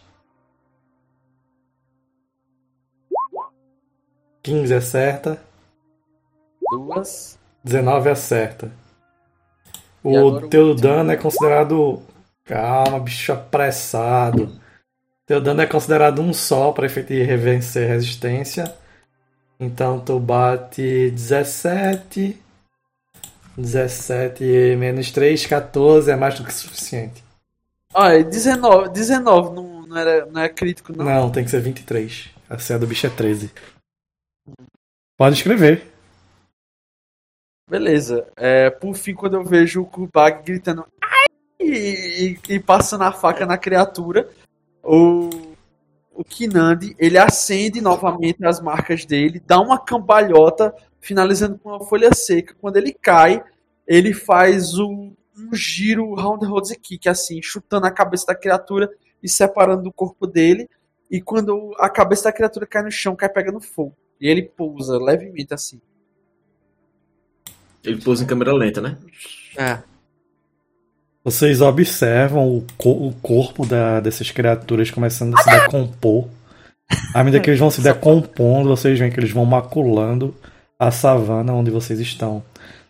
[4.44, 5.40] 15 acerta,
[6.70, 7.38] Duas.
[7.64, 8.72] 19 acerta.
[10.04, 10.76] Agora O o teu último.
[10.76, 12.02] dano é considerado.
[12.46, 14.60] Calma, bicho apressado.
[15.26, 18.74] Teu dano é considerado um só para efeito de revencer resistência.
[19.60, 22.40] Então tu bate 17.
[23.58, 27.24] 17 menos 3, 14 é mais do que suficiente.
[27.94, 28.90] Ah, é 19.
[28.90, 31.04] 19 não, não, era, não é crítico, não.
[31.04, 32.30] Não, tem que ser 23.
[32.50, 33.52] A CA do bicho é 13.
[35.18, 35.86] Pode escrever.
[37.70, 38.28] Beleza.
[38.36, 41.26] É, por fim, quando eu vejo o Kurbag gritando ai
[41.60, 44.28] e, e, passando a faca na criatura,
[44.84, 45.30] o,
[46.12, 52.14] o Kinandi ele acende novamente as marcas dele, dá uma cambalhota, finalizando com uma folha
[52.14, 52.56] seca.
[52.60, 53.44] Quando ele cai,
[53.86, 58.90] ele faz um, um giro round road kick, assim, chutando a cabeça da criatura
[59.22, 60.68] e separando do corpo dele.
[61.10, 63.96] E quando a cabeça da criatura cai no chão, cai pegando fogo.
[64.20, 65.80] E ele pousa levemente assim.
[67.84, 68.98] Ele pousa em câmera lenta, né?
[69.58, 69.80] É.
[71.24, 76.28] Vocês observam o, co- o corpo da- dessas criaturas começando a se decompor.
[77.14, 80.36] À medida que eles vão se decompondo, vocês veem que eles vão maculando
[80.78, 82.44] a savana onde vocês estão.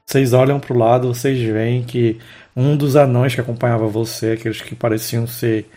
[0.05, 2.19] Vocês olham pro lado, vocês veem que
[2.55, 5.69] um dos anões que acompanhava você, aqueles que pareciam ser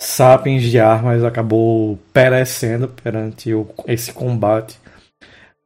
[0.00, 4.78] sapiens de armas, acabou perecendo perante o- esse combate.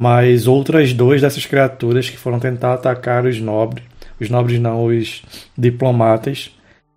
[0.01, 3.85] Mas outras duas dessas criaturas que foram tentar atacar os nobres,
[4.19, 5.23] os nobres não, os
[5.57, 6.51] diplomatas,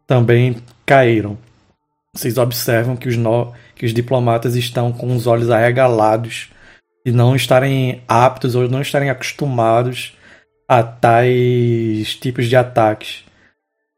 [0.07, 0.55] também
[0.85, 1.37] caíram.
[2.15, 6.49] Vocês observam que os, no- que os diplomatas estão com os olhos arregalados
[7.05, 10.15] e não estarem aptos ou não estarem acostumados
[10.67, 13.25] a tais tipos de ataques.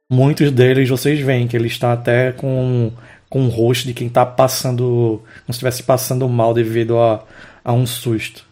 [0.09, 2.91] Muitos deles vocês veem que eles estão até com,
[3.35, 7.21] com o rosto de quem está passando, como se estivesse passando mal devido a,
[7.65, 8.45] a um susto.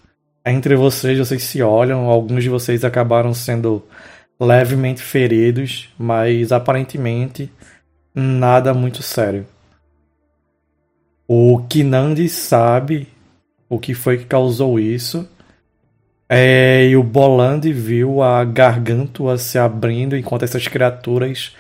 [0.46, 3.82] Entre vocês, vocês se olham, alguns de vocês acabaram sendo
[4.38, 7.50] levemente feridos, mas aparentemente
[8.14, 9.48] nada muito sério.
[11.26, 13.08] O Kinandi sabe
[13.70, 15.26] o que foi que causou isso.
[16.28, 21.56] É, e o Boland viu a garganta se abrindo enquanto essas criaturas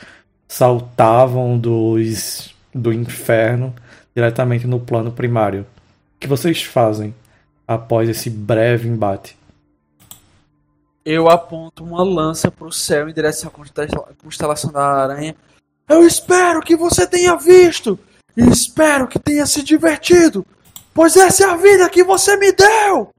[0.46, 3.74] saltavam dos, do inferno
[4.16, 5.66] diretamente no plano primário.
[6.16, 7.14] O que vocês fazem
[7.68, 9.38] após esse breve embate?
[11.06, 15.36] Eu aponto uma lança pro céu em direção à constela- constelação da aranha.
[15.90, 18.00] Eu espero que você tenha visto!
[18.36, 20.46] E espero que tenha se divertido!
[20.94, 23.10] Pois essa é a vida que você me deu!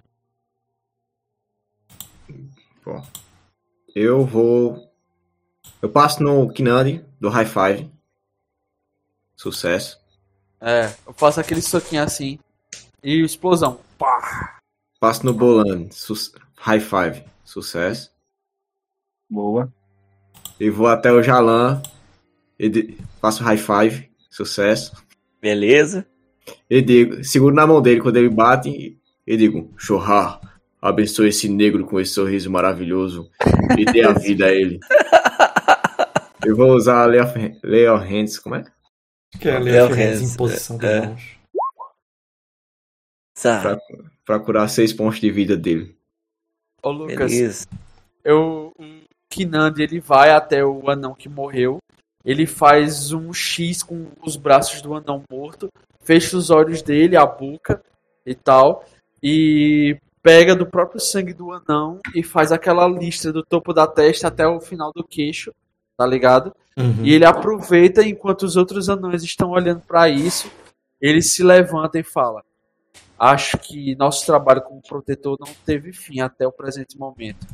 [2.84, 3.06] Bom,
[3.94, 4.90] eu vou.
[5.80, 7.93] Eu passo no Kinandi do High Five.
[9.36, 9.98] Sucesso.
[10.60, 12.38] É, eu faço aquele soquinho assim.
[13.02, 13.80] E explosão.
[13.98, 14.58] Pá!
[14.98, 15.88] Passo no Bolan.
[15.90, 16.14] Su...
[16.56, 17.24] High Five.
[17.44, 18.10] Sucesso.
[19.28, 19.72] Boa.
[20.58, 21.82] E vou até o Jalan.
[22.58, 24.10] E Faço High Five.
[24.30, 24.92] Sucesso.
[25.40, 26.06] Beleza.
[26.68, 30.40] E digo, seguro na mão dele quando ele bate e digo, Shoha,
[30.80, 33.30] abençoe esse negro com esse sorriso maravilhoso
[33.78, 34.78] e dê a vida a ele.
[36.44, 37.24] Eu vou usar Leo,
[37.62, 38.64] Leo Hands, como é?
[39.40, 41.06] Que é ali Hands, em posição de é.
[41.06, 41.38] mãos.
[43.40, 43.60] Tá.
[43.60, 43.78] Pra,
[44.24, 45.96] pra curar seis pontos de vida dele.
[46.82, 47.66] Ô, Lucas, Beleza.
[48.22, 48.84] eu, o
[49.28, 51.78] Kinandi, ele vai até o anão que morreu.
[52.24, 55.68] Ele faz um X com os braços do anão morto,
[56.00, 57.82] fecha os olhos dele, a boca
[58.24, 58.84] e tal,
[59.22, 64.28] e pega do próprio sangue do anão e faz aquela lista do topo da testa
[64.28, 65.52] até o final do queixo,
[65.96, 66.54] tá ligado?
[66.76, 67.04] Uhum.
[67.04, 70.50] E ele aproveita enquanto os outros anões estão olhando pra isso,
[71.00, 72.42] ele se levanta e fala:
[73.18, 77.46] Acho que nosso trabalho como protetor não teve fim até o presente momento.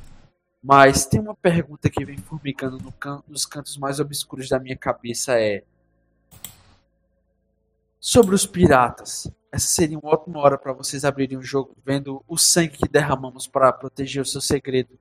[0.63, 4.77] Mas tem uma pergunta que vem formigando no can- nos cantos mais obscuros da minha
[4.77, 5.63] cabeça é
[7.99, 9.31] sobre os piratas.
[9.53, 13.47] Essa seria uma ótima hora para vocês abrirem o jogo vendo o sangue que derramamos
[13.47, 14.99] para proteger o seu segredo.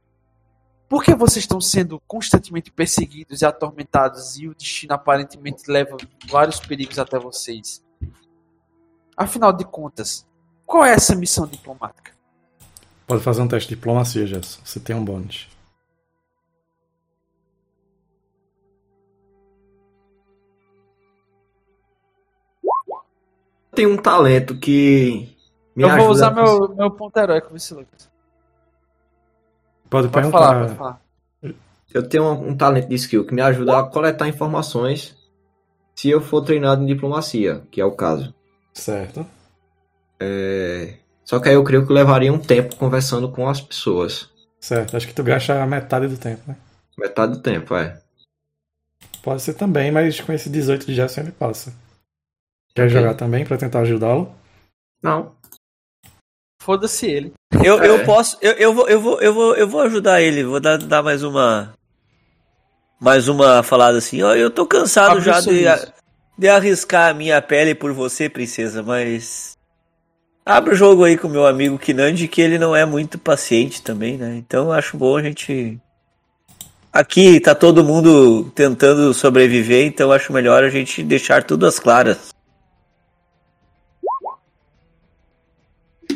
[0.90, 5.96] Por que vocês estão sendo constantemente perseguidos e atormentados e o destino aparentemente leva
[6.28, 7.84] vários perigos até vocês?
[9.16, 10.26] Afinal de contas,
[10.66, 12.12] qual é essa missão diplomática?
[13.06, 14.60] Pode fazer um teste de diplomacia, Jess.
[14.64, 15.48] Você tem um bônus.
[23.74, 25.36] Tem um talento que
[25.76, 28.09] me Eu vou usar a- meu, meu ponto heróico, vice Lucas.
[29.90, 30.38] Pode, Pode perguntar.
[30.38, 31.02] falar, pode falar.
[31.94, 35.18] Eu tenho um, um talento de skill que me ajuda a coletar informações
[35.96, 38.34] se eu for treinado em diplomacia, que é o caso.
[38.74, 39.26] Certo.
[40.20, 40.96] É,
[41.26, 44.30] Só que aí eu creio que eu levaria um tempo conversando com as pessoas.
[44.60, 44.96] Certo.
[44.96, 46.56] Acho que tu gasta a metade do tempo, né?
[46.98, 48.00] Metade do tempo, é.
[49.24, 51.74] Pode ser também, mas com esse 18 de Jason ele passa.
[52.76, 52.90] Quer Ok.
[52.90, 54.32] jogar também pra tentar ajudá-lo?
[55.02, 55.34] Não.
[56.70, 57.34] Foda-se ele.
[57.64, 57.90] Eu, É.
[57.90, 58.38] eu posso.
[58.40, 60.44] Eu, eu, vou, eu, vou, eu, vou, eu vou ajudar ele.
[60.44, 61.74] Vou dar, dar mais uma.
[63.02, 64.22] Mais uma falada assim.
[64.22, 65.66] Ó, eu tô cansado Abre já de,
[66.38, 69.58] de arriscar a minha pele por você, princesa, mas.
[70.46, 73.82] Abre o jogo aí com o meu amigo Kinandi, que ele não é muito paciente
[73.82, 74.36] também, né?
[74.36, 75.80] Então eu acho bom a gente.
[76.94, 81.80] Aqui tá todo mundo tentando sobreviver, então eu acho melhor a gente deixar tudo às
[81.80, 82.30] claras.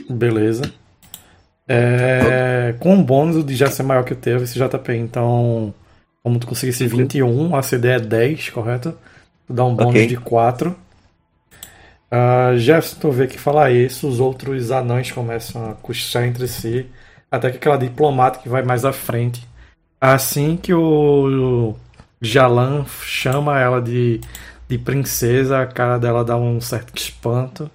[0.10, 0.72] Beleza.
[1.68, 4.94] É, com o bônus de já ser maior que o teu, esse JP.
[4.96, 5.74] Então,
[6.22, 8.94] como tu conseguisse 21, a CD é 10, correto?
[9.48, 10.08] Tu dá um bônus Ok.
[10.08, 10.76] de 4.
[12.14, 16.86] Uh, Jefferson, tu vê que falar isso, os outros anões começam a cochichar entre si.
[17.32, 19.48] Até que aquela diplomata que vai mais à frente.
[20.00, 21.76] Assim que o
[22.22, 24.22] Jalan chama ela de,
[24.68, 27.72] de princesa, a cara dela dá um certo espanto.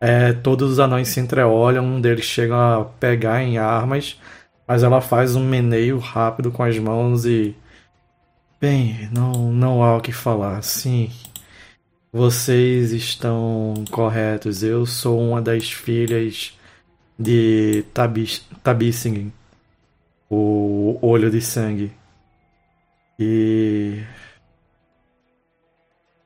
[0.00, 4.20] É, todos os anões se entreolham, um deles chega a pegar em armas,
[4.66, 7.56] mas ela faz um meneio rápido com as mãos e.
[8.60, 10.62] Bem, não, não há o que falar.
[10.62, 11.10] Sim,
[12.12, 14.62] vocês estão corretos.
[14.62, 16.56] Eu sou uma das filhas
[17.18, 18.46] de Tabis-
[20.30, 21.92] o olho de sangue.
[23.18, 24.02] E.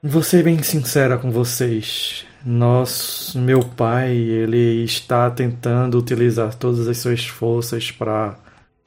[0.03, 2.27] Vou ser bem sincera com vocês.
[2.43, 8.35] Nós, meu pai, ele está tentando utilizar todas as suas forças para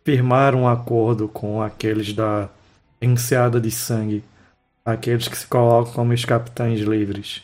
[0.04, 2.50] firmar um acordo com aqueles da
[3.00, 4.24] enseada de sangue,
[4.84, 7.44] aqueles que se colocam como os capitães livres.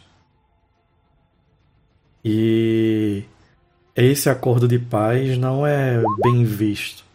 [2.25, 3.23] E
[3.95, 7.08] esse acordo de paz não é bem visto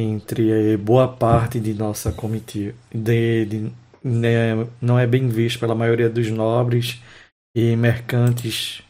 [0.00, 3.72] entre boa parte de nossa comitiva, de, de,
[4.02, 7.00] né, não é bem visto pela maioria dos nobres
[7.54, 8.82] e mercantes.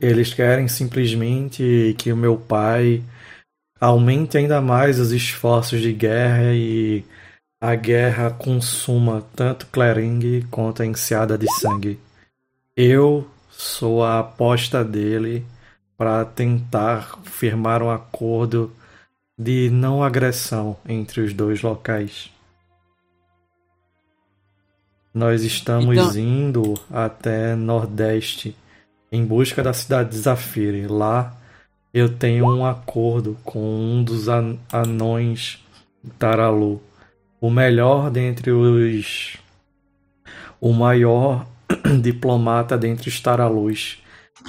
[0.00, 3.02] Eles querem simplesmente que o meu pai
[3.80, 7.04] aumente ainda mais os esforços de guerra e
[7.60, 11.98] a guerra consuma tanto Clering quanto a enseada de sangue.
[12.76, 15.44] Eu sou a aposta dele
[15.96, 18.72] para tentar firmar um acordo
[19.42, 22.30] de não agressão entre os dois locais.
[25.14, 28.54] Nós estamos Então- indo até Nordeste
[29.10, 30.86] em busca da cidade de Zafire.
[30.86, 31.34] Lá
[31.92, 35.58] eu tenho um acordo com um dos an- anões
[36.18, 36.80] Taralu,
[37.40, 39.36] o melhor dentre os.
[40.60, 41.46] o maior
[42.02, 44.02] diplomata dentre os Taralus.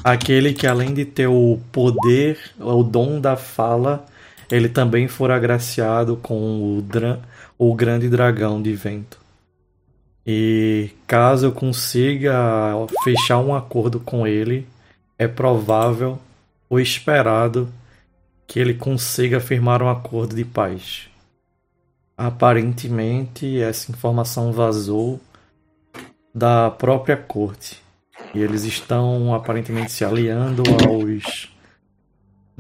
[0.03, 4.05] Aquele que, além de ter o poder, o dom da fala,
[4.51, 6.83] ele também for agraciado com o,
[7.57, 9.19] o grande dragão de vento.
[10.27, 12.73] E caso eu consiga
[13.03, 14.67] fechar um acordo com ele,
[15.17, 16.19] é provável
[16.69, 17.71] ou esperado
[18.45, 21.09] que ele consiga firmar um acordo de paz.
[22.17, 25.19] Aparentemente, essa informação vazou
[26.35, 27.81] da própria corte.
[28.35, 31.51] E eles estão aparentemente se aliando aos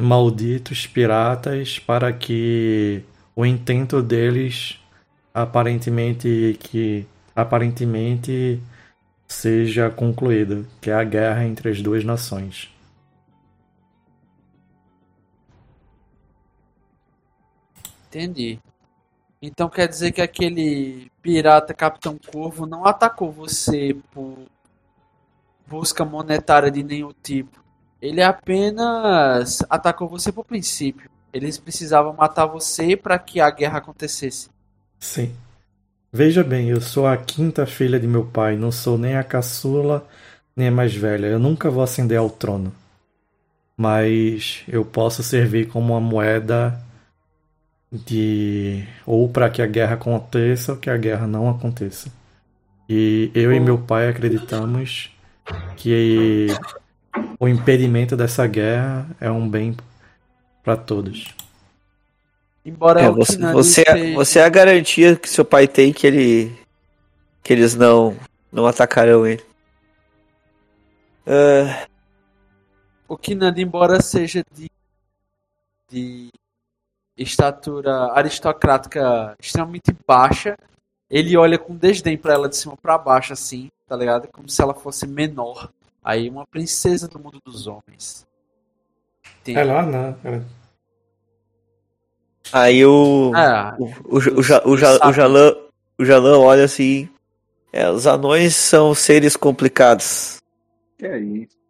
[0.01, 3.03] malditos piratas para que
[3.35, 4.79] o intento deles
[5.33, 8.61] aparentemente que aparentemente
[9.27, 12.69] seja concluído, que é a guerra entre as duas nações.
[18.07, 18.59] Entendi.
[19.41, 24.37] Então quer dizer que aquele pirata Capitão Corvo não atacou você por
[25.65, 27.63] busca monetária de nenhum tipo.
[28.01, 31.09] Ele apenas atacou você por princípio.
[31.31, 34.49] Eles precisavam matar você para que a guerra acontecesse.
[34.99, 35.33] Sim.
[36.11, 40.05] Veja bem, eu sou a quinta filha de meu pai, não sou nem a caçula
[40.55, 41.27] nem a mais velha.
[41.27, 42.73] Eu nunca vou ascender ao trono.
[43.77, 46.79] Mas eu posso servir como uma moeda
[47.91, 52.11] de ou para que a guerra aconteça ou que a guerra não aconteça.
[52.89, 55.15] E eu e meu pai acreditamos
[55.77, 56.47] que
[57.39, 59.75] o impedimento dessa guerra é um bem
[60.63, 61.33] para todos.
[62.63, 66.55] Embora é, você, você, é, você é a garantia que seu pai tem que ele
[67.41, 68.15] que eles não
[68.51, 69.43] não atacarão ele.
[71.25, 71.89] Uh...
[73.07, 74.69] O Kinand, embora seja de,
[75.89, 76.29] de
[77.17, 80.55] estatura aristocrática extremamente baixa,
[81.09, 84.29] ele olha com desdém para ela de cima para baixo assim, tá ligado?
[84.29, 85.69] Como se ela fosse menor.
[86.03, 88.25] Aí uma princesa do mundo dos homens.
[89.43, 89.55] Tem...
[89.55, 90.17] É lá, não.
[90.23, 90.41] É.
[92.51, 93.31] Aí o.
[93.35, 97.09] Ah, o, o, o, o, o, o, Jalã olha assim.
[97.71, 100.37] É, os anões são seres complicados.
[100.97, 101.61] Que é isso?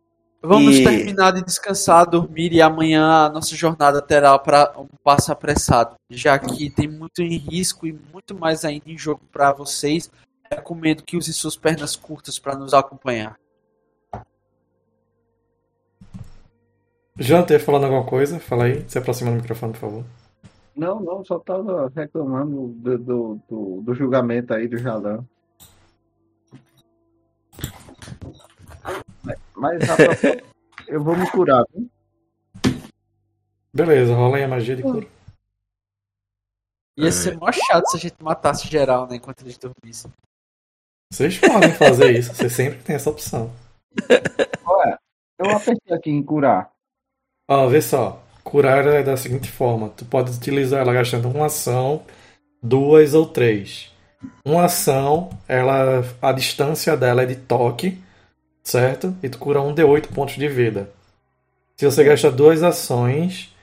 [0.41, 0.83] Vamos e...
[0.83, 6.39] terminar de descansar, dormir e amanhã a nossa jornada terá para um passo apressado, já
[6.39, 10.09] que tem muito em risco e muito mais ainda em jogo para vocês.
[10.49, 13.37] Recomendo que use suas pernas curtas para nos acompanhar.
[17.17, 18.39] Janter falando alguma coisa?
[18.39, 20.05] Fala aí, se aproxima do microfone, por favor.
[20.75, 25.25] Não, não, só tava reclamando do, do, do, do julgamento aí do Jalan.
[29.55, 29.79] Mas
[30.87, 31.89] eu vou me curar, viu?
[33.73, 35.07] Beleza, rola aí a magia de cura.
[36.97, 40.11] Ia ser mó chato se a gente matasse geral, né, enquanto eles dormissem.
[41.11, 43.51] Vocês podem fazer isso, você sempre tem essa opção.
[44.65, 44.99] Olha,
[45.37, 46.71] eu apertei aqui em curar.
[47.51, 48.23] Ó, vê só.
[48.45, 52.03] Curar é da seguinte forma: tu pode utilizar ela gastando uma ação,
[52.63, 53.91] duas ou três.
[54.45, 58.01] Uma ação, ela, a distância dela é de toque,
[58.63, 59.13] certo?
[59.21, 60.89] E tu cura um D8 pontos de vida.
[61.75, 63.53] Se você gasta duas ações,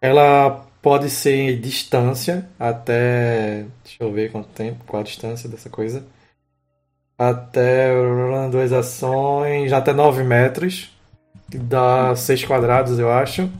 [0.00, 3.66] ela pode ser distância até.
[3.84, 6.04] Deixa eu ver quanto tempo, qual a distância dessa coisa.
[7.16, 7.92] Até
[8.50, 10.97] duas ações, até 9 metros.
[11.54, 13.50] Dá 6 quadrados, eu acho.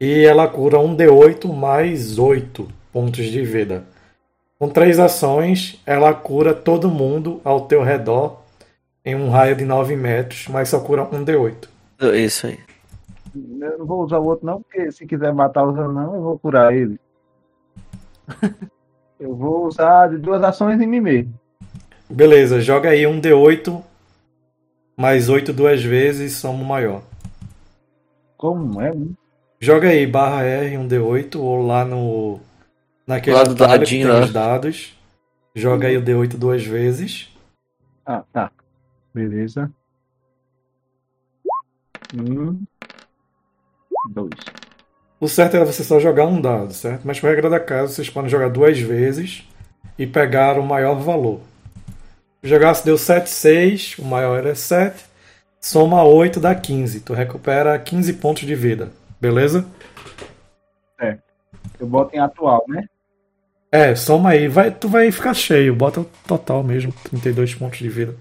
[0.00, 3.84] E ela cura um D8 mais 8 pontos de vida.
[4.58, 8.40] Com três ações, ela cura todo mundo ao teu redor
[9.04, 11.68] em um raio de 9 metros, mas só cura um D8.
[12.14, 12.58] Isso aí.
[13.34, 16.38] Eu não vou usar o outro não, porque se quiser matar os não, eu vou
[16.38, 16.98] curar ele.
[19.20, 21.34] eu vou usar de duas ações em mim mesmo.
[22.08, 23.82] Beleza, joga aí um D8
[24.96, 27.02] mais 8 duas vezes, somo maior.
[28.38, 28.92] Como é?
[29.60, 32.38] Joga aí barra R, um D8, ou lá no.
[33.04, 34.96] Naquele lá do dadinho, que tem os dados.
[35.54, 37.36] Joga aí o D8 duas vezes.
[38.06, 38.52] Ah, tá.
[39.12, 39.70] Beleza.
[42.14, 42.62] Um.
[44.10, 44.30] Dois.
[45.18, 47.02] O certo era você só jogar um dado, certo?
[47.04, 49.42] Mas por regra da casa, vocês podem jogar duas vezes
[49.98, 51.40] e pegar o maior valor.
[52.40, 55.07] Jogasse deu 7, 6, o maior era 7.
[55.60, 57.00] Soma 8 dá 15.
[57.00, 58.90] Tu recupera 15 pontos de vida.
[59.20, 59.66] Beleza?
[61.00, 61.18] É.
[61.78, 62.88] Eu boto em atual, né?
[63.70, 64.48] É, soma aí.
[64.48, 65.74] Vai, tu vai ficar cheio.
[65.74, 66.92] Bota total mesmo.
[67.10, 68.16] 32 pontos de vida.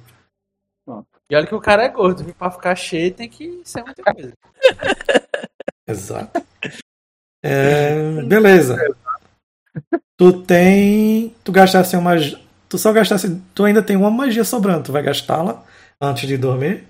[0.86, 1.08] Pronto.
[1.30, 2.24] E olha que o cara é gordo.
[2.34, 4.34] Pra ficar cheio tem que ser muita coisa.
[5.88, 6.42] Exato.
[7.42, 8.78] É, beleza.
[10.18, 11.34] Tu tem.
[11.44, 12.16] Tu gastasse uma.
[12.68, 13.42] Tu só gastasse.
[13.54, 14.86] Tu ainda tem uma magia sobrando.
[14.86, 15.64] Tu vai gastá-la
[16.02, 16.84] antes de dormir.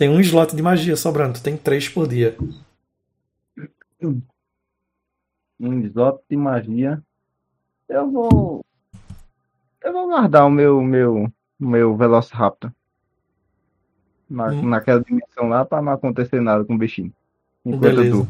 [0.00, 1.34] Tem um slot de magia sobrando.
[1.34, 2.34] Tu tem três por dia
[5.60, 7.02] um slot de magia.
[7.88, 8.64] Eu vou.
[9.82, 12.72] Eu vou guardar o meu meu meu Velociraptor.
[14.28, 14.62] Na, hum.
[14.68, 17.12] Naquela dimensão lá pra não acontecer nada com o bichinho.
[17.64, 18.26] Beleza.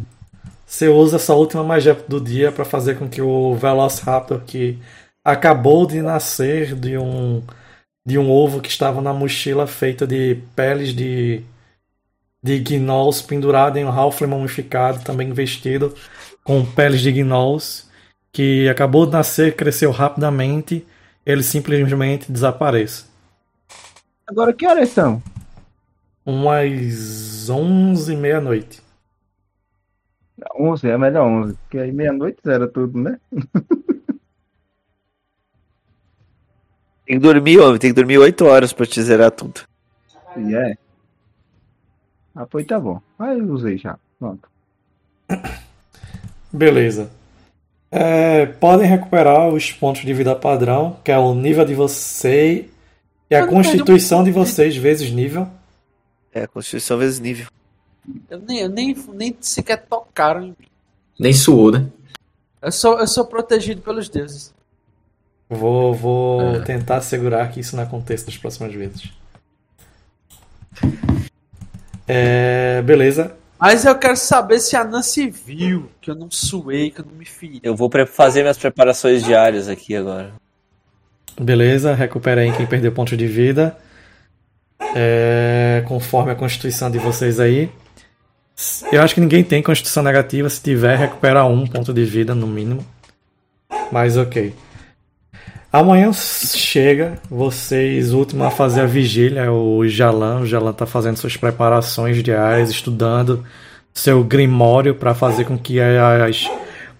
[0.67, 4.79] Você usa essa última magia do dia para fazer com que o Velociraptor que
[5.25, 7.43] acabou de nascer de um
[8.05, 11.45] de um ovo que estava na mochila feita de peles de,
[12.43, 15.95] de gnolls pendurado em um halfling mumificado, também vestido
[16.43, 17.89] com peles de gnolls,
[18.33, 20.87] que acabou de nascer, cresceu rapidamente,
[21.25, 23.05] ele simplesmente desaparece.
[24.27, 25.23] Agora que horas são?
[26.25, 28.83] Umas 11 e meia-noite.
[30.59, 33.19] 11, é melhor 11, porque aí meia-noite zera tudo, né?
[37.07, 37.79] Tem que dormir, homem.
[37.79, 39.63] Tem que dormir 8 horas pra te zerar tudo.
[40.37, 40.77] E é.
[42.35, 43.01] Ah, pois tá bom.
[43.19, 43.99] Aí eu usei já.
[44.19, 44.49] Pronto.
[46.53, 47.11] Beleza.
[47.91, 52.69] É, podem recuperar os pontos de vida padrão, que é o nível de você
[53.29, 55.49] e a constituição de vocês vezes nível.
[56.33, 57.47] É, Constituição vezes nível.
[58.29, 60.69] Eu nem, eu nem, nem sequer tocaram em mim.
[61.19, 61.87] Nem suou, né?
[62.63, 64.55] Eu sou, eu sou protegido pelos deuses.
[65.49, 66.61] Vou, vou É.
[66.61, 69.11] tentar assegurar que isso não aconteça nas próximas vezes.
[72.13, 73.37] É, beleza.
[73.57, 77.15] Mas eu quero saber se a Nancy viu que eu não suei, que eu não
[77.15, 77.61] me feri.
[77.63, 80.33] Eu vou fazer minhas preparações diárias aqui agora.
[81.41, 83.77] Beleza, recupera aí quem perdeu pontos de vida.
[84.97, 87.71] É, conforme a constituição de vocês aí.
[88.91, 90.51] Eu acho que ninguém tem constituição negativa.
[90.51, 92.85] Se tiver, recupera um ponto de vida no mínimo.
[93.93, 94.53] Mas ok.
[95.73, 100.41] Amanhã chega, vocês, o último a fazer a vigília, é o Jalan.
[100.41, 103.47] O Jalan tá fazendo suas preparações diárias, estudando
[103.95, 106.51] seu grimório para fazer com que as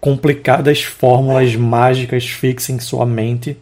[0.01, 3.57] complicadas fórmulas mágicas fixem sua mente.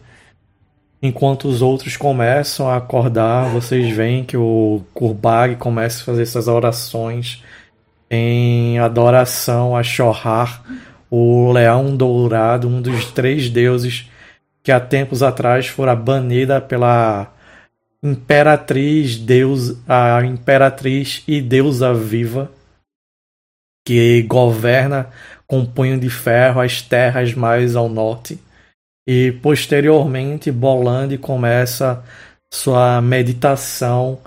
[1.01, 6.47] Enquanto os outros começam a acordar, vocês veem que o Kurbag começa a fazer essas
[6.47, 7.43] orações
[8.11, 10.63] em adoração a Shohar,
[11.09, 14.07] o leão dourado, um dos três deuses
[14.63, 17.33] que há tempos atrás fora banida pela
[18.03, 22.51] imperatriz deus a imperatriz e deusa viva
[23.85, 25.09] que governa
[25.47, 28.39] com punho de ferro as terras mais ao norte
[29.07, 32.03] e posteriormente Bolande começa
[32.51, 34.19] sua meditação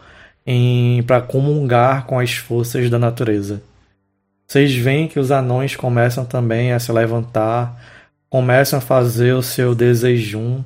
[1.06, 3.62] para comungar com as forças da natureza.
[4.46, 7.80] Vocês veem que os anões começam também a se levantar,
[8.32, 10.64] começam a fazer o seu desejum,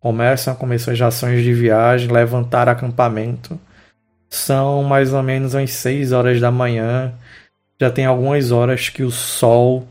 [0.00, 3.60] começam a começar as ações de viagem, levantar acampamento.
[4.28, 7.14] São mais ou menos às 6 horas da manhã.
[7.80, 9.86] Já tem algumas horas que o sol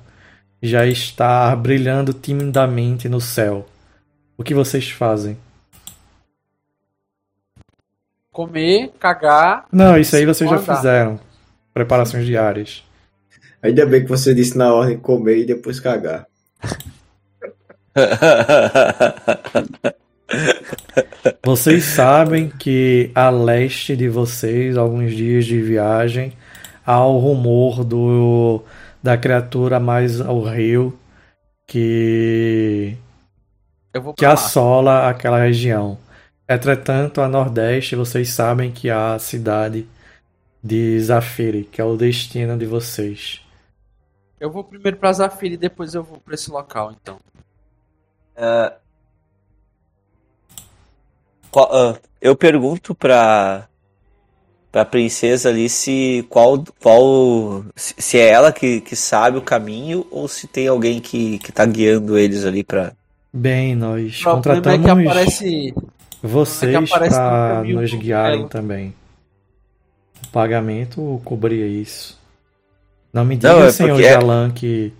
[0.61, 3.65] já está brilhando timidamente no céu.
[4.37, 5.37] O que vocês fazem?
[8.29, 9.67] Comer, cagar.
[9.71, 10.75] Não, isso aí vocês já Andar.
[10.75, 11.19] fizeram.
[11.73, 12.83] Preparações diárias.
[13.63, 16.27] Ainda bem que você disse na ordem comer e depois cagar.
[21.43, 26.33] Vocês sabem que a leste de vocês, alguns dias de viagem,
[26.85, 28.61] há o rumor do
[29.01, 30.97] da criatura mais ao rio
[31.67, 32.97] que
[34.17, 35.97] que assola aquela região.
[36.49, 39.87] Entretanto, a nordeste, vocês sabem que há a cidade
[40.63, 43.41] de Zafiri, que é o destino de vocês.
[44.39, 47.19] Eu vou primeiro pra Zafira e depois eu vou pra esse local, então.
[48.37, 48.73] Ah,
[51.51, 53.67] qual- ah, eu pergunto pra,
[54.71, 60.05] pra princesa ali se qual, qual se se é ela que, que sabe o caminho
[60.11, 62.93] ou se tem alguém que, que tá guiando eles ali pra.
[63.33, 65.73] Bem, nós O problema é que contratamos aparece.
[66.21, 68.93] vocês é que aparece caminho nos guiarem também.
[70.25, 72.17] O pagamento cobria isso.
[73.13, 74.93] Não me Não, diga, é senhor porque é- Jalan, que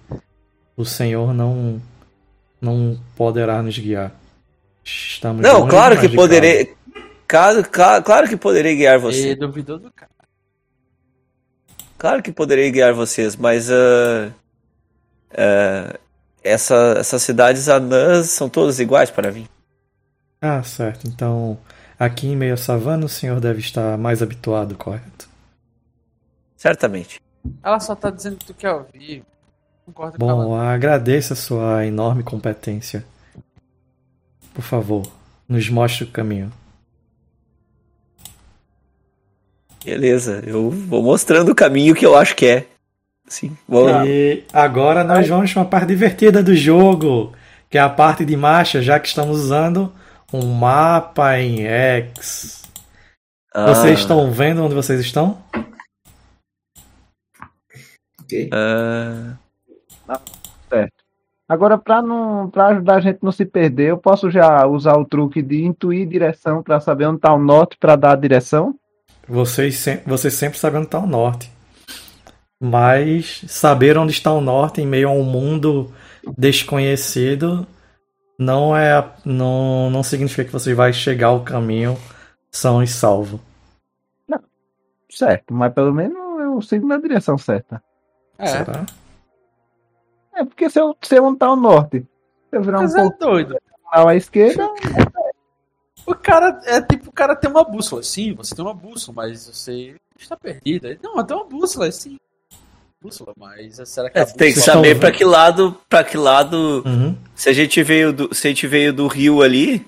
[0.78, 1.82] o senhor não
[2.62, 4.12] não poderá nos guiar.
[4.84, 6.76] Estamos Não, longe claro que poderei.
[7.28, 9.36] Claro, claro, claro que poderei guiar E você.
[9.36, 10.12] duvidou do cara.
[11.98, 14.32] Claro que poderei guiar vocês, mas ah,
[15.38, 16.00] ah,
[16.44, 19.48] essa, essas cidades anãs são todas iguais para mim.
[20.42, 21.08] Ah, certo.
[21.08, 21.58] Então,
[21.98, 25.28] aqui em meio à savana, o senhor deve estar mais habituado, correto?
[26.56, 27.20] Certamente.
[27.64, 29.24] Ela só tá dizendo que tu quer ouvir.
[29.86, 30.44] Concorda com ela.
[30.44, 33.06] Bom, agradeço a sua enorme competência.
[34.54, 35.04] Por favor,
[35.48, 36.52] nos mostre o caminho.
[39.84, 42.68] Beleza, eu vou mostrando o caminho que eu acho que é.
[43.28, 44.06] Sim, vou lá.
[44.06, 47.34] E agora nós vamos para uma parte divertida do jogo,
[47.70, 49.94] que é a parte de marcha, já que estamos usando
[50.34, 52.64] um mapa em X.
[53.54, 55.44] Ah, Vocês estão vendo onde vocês estão?
[58.22, 58.50] Ok?
[60.08, 60.22] Ah,
[61.48, 65.06] Agora, para não, para ajudar a gente não se perder, eu posso já usar o
[65.06, 68.76] truque de intuir direção para saber onde está o norte para dar a direção?
[69.28, 71.52] Vocês, vocês sempre sabem onde está o norte.
[72.60, 75.94] Mas saber onde está o norte em meio a um mundo
[76.36, 77.68] desconhecido
[78.40, 81.96] não é não, não significa que você vai chegar ao caminho
[82.52, 83.40] são e salvo.
[85.10, 87.82] Certo, mas pelo menos eu sigo na direção certa.
[88.38, 88.86] É, Será?
[90.36, 92.00] É porque se eu sei onde está o norte,
[92.50, 93.58] se eu virar um mas é pouco doido.
[93.92, 94.70] à esquerda,
[96.08, 98.04] O cara é tipo, o cara tem uma bússola.
[98.04, 100.88] Sim, você tem uma bússola, mas você está perdido.
[101.02, 102.18] Não, eu tenho uma bússola, sim.
[103.02, 105.00] Bússola, mas será que É, a tem que saber vendo?
[105.00, 107.18] pra que lado, para que lado, Uhum.
[107.34, 109.84] se a gente veio do, se a gente veio do rio ali,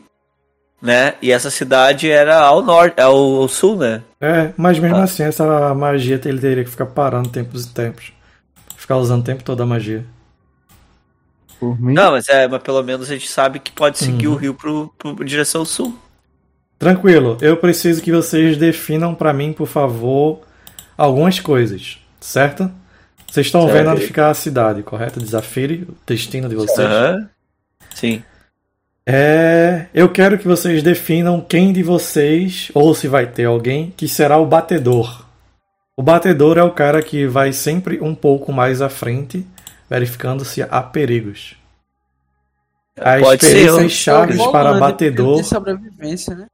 [0.82, 1.14] né?
[1.22, 4.02] E essa cidade era ao norte, ao, ao sul, né?
[4.20, 5.04] É, mas mesmo Ah.
[5.04, 8.12] assim, essa magia ele teria que ficar parando tempos e tempos.
[8.76, 10.04] Ficar usando o tempo todo a magia.
[11.60, 14.34] Por mim, Não, mas é, mas pelo menos a gente sabe que pode seguir Uhum.
[14.34, 15.98] o rio pro, pro direção sul.
[16.80, 20.42] Tranquilo, eu preciso que vocês definam pra mim, por favor,
[20.98, 22.70] algumas coisas, certo?
[23.30, 25.20] Vocês estão vendo onde fica a cidade, correto?
[25.20, 26.80] Desafie o destino de vocês.
[26.88, 27.30] Aham.
[27.94, 28.22] Sim.
[29.06, 34.08] É, eu quero que vocês definam quem de vocês, ou se vai ter alguém, que
[34.08, 35.26] será o batedor.
[35.96, 39.48] O batedor é o cara que vai sempre um pouco mais à frente,
[39.90, 41.56] verificando se há perigos.
[43.00, 45.44] As Pode experiências chaves para porque batedor.
[45.44, 46.46] Sobrevivência, né?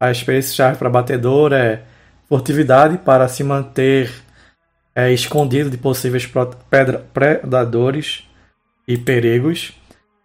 [0.00, 1.82] A experiência chave para batedor é
[2.28, 4.12] furtividade para se manter
[4.94, 6.30] é, escondido de possíveis
[7.12, 8.28] predadores
[8.86, 9.72] e perigos.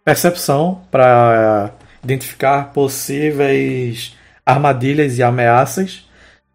[0.04, 1.72] Percepção para
[2.02, 4.16] identificar possíveis
[4.46, 6.08] armadilhas e ameaças.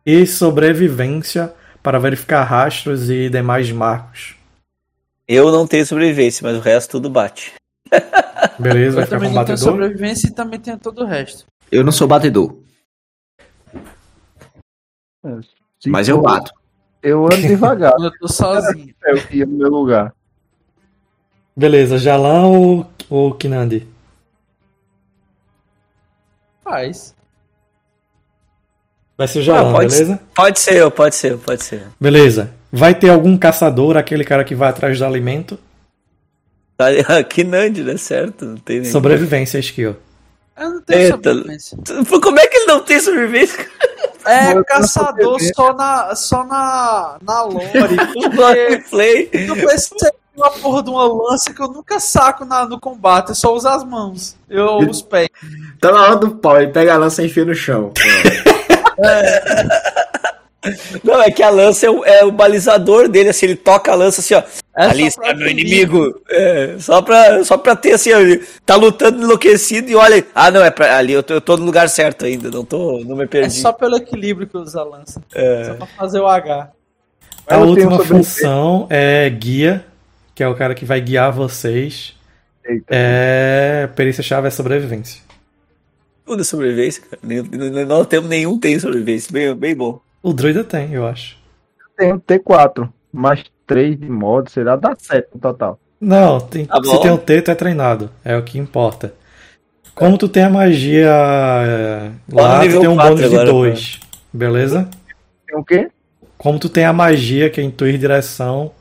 [0.05, 4.35] E sobrevivência para verificar rastros e demais marcos.
[5.34, 7.53] Eu não tenho sobrevivência, mas o resto tudo bate.
[8.60, 8.95] Beleza?
[8.95, 9.57] Vai Eu ficar também com não tenho batedor?
[9.57, 11.45] sobrevivência e também tenho todo o resto.
[11.72, 12.56] Eu não sou batedor,
[15.80, 16.51] se mas eu for- bato.
[17.01, 18.93] Eu ando devagar, Quando eu tô sozinho.
[19.06, 20.14] eu ia no meu lugar.
[21.56, 23.88] Beleza, Jalan ou, ou Kinandi?
[26.64, 27.14] Faz.
[29.17, 30.19] Vai ser o Jalan, Ah, pode beleza?
[30.35, 31.88] Pode ser eu, pode ser eu, pode ser eu.
[31.99, 32.53] Beleza.
[32.76, 35.60] Vai ter algum caçador, aquele cara que vai atrás do alimento?
[36.76, 36.88] Tá,
[37.19, 37.98] aqui Nandi, né?
[37.98, 38.45] Certo?
[38.45, 38.92] Não tem nem...
[38.92, 39.95] Sobrevivência skill.
[40.58, 41.16] Eu não tenho Eita.
[41.16, 41.77] sobrevivência.
[42.19, 43.68] Como é que ele não tem sobrevivência?
[44.26, 47.68] É Eu caçador só na, só na, na lore.
[48.34, 49.30] Porque play.
[49.34, 53.35] eu pensei uma porra de uma lança que eu nunca saco na, no combate, eu
[53.35, 54.38] só uso as mãos.
[54.50, 55.27] Eu os pés.
[55.82, 57.92] Tá na hora do pau, ele pega a lança e enfia no chão.
[61.03, 63.95] Não, é que a lança é o, é o balizador dele, assim, ele toca a
[63.95, 64.43] lança assim, ó.
[64.75, 65.59] É ali está meu ferir.
[65.59, 66.22] inimigo.
[66.30, 70.25] É, só pra, só pra ter assim, ó, ele tá lutando enlouquecido e olha.
[70.33, 73.00] Ah, não, é pra, ali, eu tô, eu tô no lugar certo ainda, não tô,
[73.03, 73.59] não me É perdi.
[73.59, 75.22] só pelo equilíbrio que eu uso a lança.
[75.35, 75.66] É.
[75.66, 76.72] Só pra fazer o H.
[77.45, 79.85] A última função é guia,
[80.33, 82.16] que é o cara que vai guiar vocês.
[82.66, 82.85] Eita.
[82.90, 83.90] É.
[83.95, 85.22] Perícia-chave é sobrevivência.
[86.25, 87.19] Tudo é sobrevivência, cara.
[87.22, 89.30] Nem- nem- Não temos nenhum tem sobrevivência.
[89.32, 90.00] Bem, bem bom.
[90.24, 91.38] O druida tem, eu acho.
[91.98, 94.77] Tenho T4, mais 3 de modo, será?
[94.77, 95.77] Dá 7 no total.
[96.00, 98.10] Não, tem, Tá se tem o T, tu é treinado.
[98.24, 99.14] É o que importa.
[99.93, 104.00] Como tu tem a magia é, lá, tu tem um 4 bônus de agora, 2.
[104.32, 104.90] Beleza?
[105.45, 105.92] Tem o quê?
[106.38, 108.72] Como tu tem a magia que é intuir direção,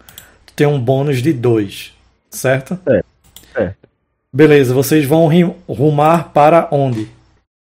[0.47, 1.93] tu tem um bônus de 2.
[2.31, 2.79] Certo?
[2.85, 3.07] Certo,
[3.53, 3.89] certo.
[4.33, 5.29] Beleza, vocês vão
[5.69, 7.09] rumar para onde?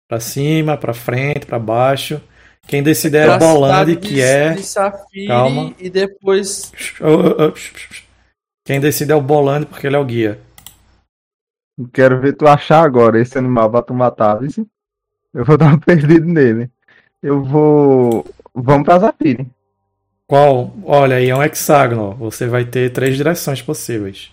[0.07, 2.21] Pra cima, pra frente, pra baixo.
[2.69, 4.53] Quem decide é a Bolande, cidade que é.
[4.53, 5.75] de Safiri, Calma.
[5.79, 6.71] E depois.
[8.63, 10.39] Quem decide é o Bolande, porque ele é o guia.
[11.95, 14.69] Quero ver tu achar agora esse animal pra tu matar, viu?
[15.33, 16.71] Eu vou dar um perdido nele.
[17.23, 18.27] Eu vou.
[18.55, 19.47] Vamos pra Zafiri.
[20.27, 20.75] Qual?
[20.85, 22.15] Olha, aí é um hexágono.
[22.17, 24.31] Você vai ter três direções possíveis.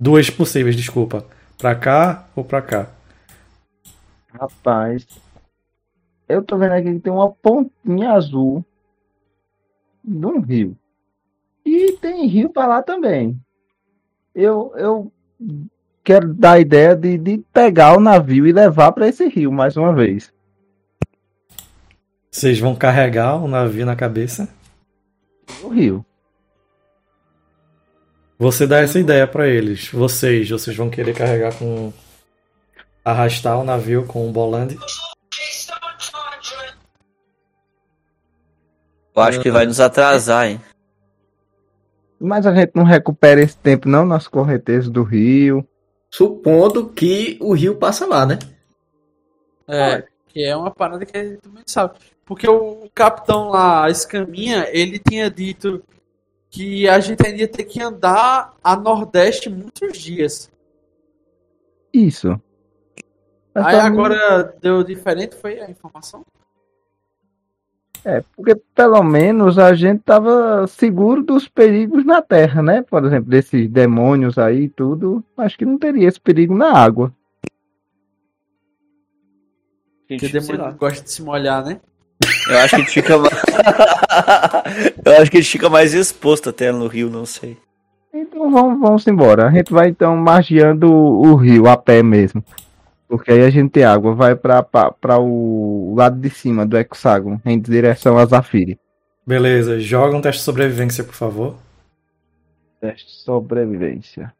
[0.00, 1.24] Duas possíveis, desculpa.
[1.56, 2.88] Pra cá ou pra cá.
[4.32, 5.06] Rapaz.
[6.28, 8.64] Eu tô vendo aqui que tem uma pontinha azul
[10.04, 10.76] de um rio.
[11.64, 13.38] E tem rio pra lá também.
[14.34, 15.12] Eu, eu
[16.04, 19.76] quero dar a ideia de, de pegar o navio e levar pra esse rio mais
[19.76, 20.32] uma vez.
[22.30, 24.48] Vocês vão carregar o navio na cabeça.
[25.62, 26.04] O rio.
[28.38, 29.88] Você dá essa ideia pra eles.
[29.90, 31.92] Vocês, vocês vão querer carregar com.
[33.04, 34.78] Arrastar o navio com o Bolande.
[39.18, 40.60] Eu acho que vai nos atrasar, hein?
[42.20, 45.66] Mas a gente não recupera esse tempo não nas correntezas do rio.
[46.10, 48.38] Supondo que o rio passa lá, né?
[49.66, 51.98] É, que é uma parada que a gente também sabe.
[52.24, 55.82] Porque o capitão lá, a Escaminha, ele tinha dito
[56.50, 60.50] que a gente ainda ia ter que andar a Nordeste muitos dias.
[61.92, 62.40] Isso.
[63.54, 66.24] Mas Aí também- agora deu diferente, foi a informação?
[68.08, 72.80] É, porque pelo menos a gente tava seguro dos perigos na terra, né?
[72.80, 75.22] Por exemplo, desses demônios aí e tudo.
[75.36, 77.12] Acho que não teria esse perigo na água.
[80.08, 81.78] Porque Gente, sei demônio gosta de se molhar, né?
[82.48, 83.34] Eu acho que a gente fica mais.
[85.04, 87.58] Eu acho que a gente fica mais exposto até no rio, não sei.
[88.14, 89.48] Então vamos, vamos embora.
[89.48, 92.42] A gente vai então margeando o, o rio a pé mesmo.
[93.08, 94.14] Porque aí a gente tem água.
[94.14, 98.78] Vai para o lado de cima do hexágono, em direção a Zafiri.
[99.26, 101.56] Beleza, joga um teste de sobrevivência, por favor.
[102.80, 104.32] Teste de sobrevivência.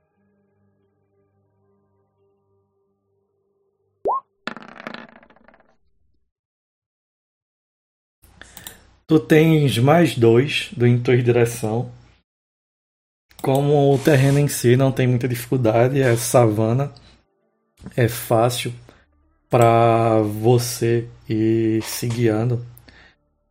[9.06, 11.90] Tu tens mais dois do em tua direção.
[13.40, 16.92] Como o terreno em si não tem muita dificuldade, é savana,
[17.96, 18.72] é fácil
[19.50, 22.64] para você ir se guiando.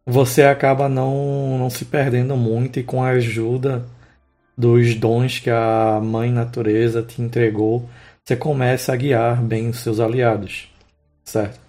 [0.05, 3.85] Você acaba não, não se perdendo muito e com a ajuda
[4.57, 7.87] dos dons que a Mãe Natureza te entregou,
[8.23, 10.69] você começa a guiar bem os seus aliados,
[11.23, 11.59] certo?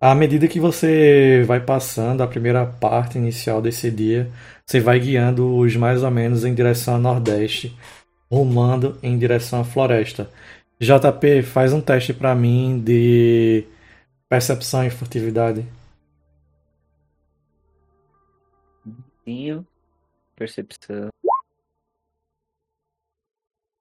[0.00, 4.28] À medida que você vai passando a primeira parte inicial desse dia,
[4.66, 7.76] você vai guiando-os mais ou menos em direção a nordeste,
[8.28, 10.28] rumando em direção à floresta.
[10.80, 13.66] JP, faz um teste para mim de
[14.28, 15.66] percepção e furtividade.
[20.36, 21.08] Percepção.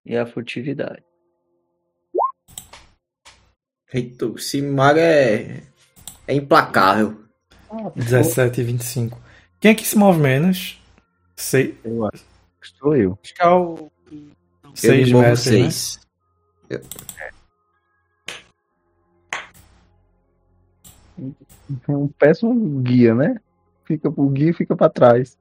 [0.05, 1.03] E a furtividade.
[3.93, 5.63] Eita, esse mago é,
[6.27, 7.25] é implacável.
[7.95, 9.21] 17 e 25.
[9.59, 10.81] Quem é que se move menos?
[11.35, 11.77] Sei.
[11.83, 12.23] Eu acho.
[12.61, 13.19] Sou eu.
[13.23, 13.91] Acho que é o...
[14.75, 15.99] 6 metros, 6.
[21.87, 23.35] É um péssimo guia, né?
[23.85, 25.37] Fica, o guia fica pra trás.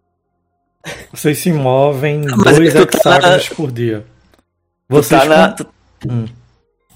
[1.13, 3.57] Vocês se movem Mas dois hexágonos tá na...
[3.57, 4.05] por dia.
[4.89, 5.71] Vocês tu tá, na, tá tu...
[6.11, 6.25] Hum.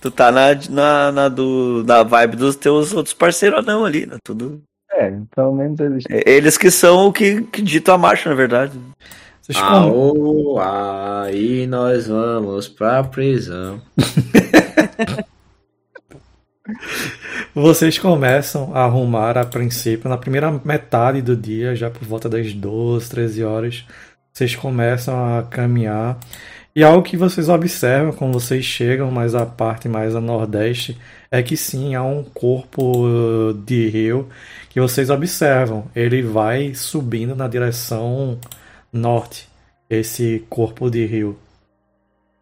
[0.00, 4.18] Tu tá na, na, na, do, vibe dos teus outros parceiros não ali, né?
[4.22, 4.62] Tudo...
[4.90, 6.04] É, pelo menos eles...
[6.08, 8.78] É, eles que são o que, que dito a marcha, na verdade.
[9.44, 13.78] Vocês Aô, aí nós vamos pra prisão.
[17.54, 22.54] Vocês começam a arrumar a princípio, na primeira metade do dia, já por volta das
[22.54, 23.84] 12, 13 horas,
[24.32, 26.18] vocês começam a caminhar.
[26.74, 30.98] E algo que vocês observam quando vocês chegam mais à parte mais a nordeste
[31.30, 34.26] é que sim, há um corpo uh, de rio
[34.70, 35.84] que vocês observam.
[35.94, 38.38] Ele vai subindo na direção
[38.94, 39.48] norte,
[39.90, 41.38] esse corpo de rio.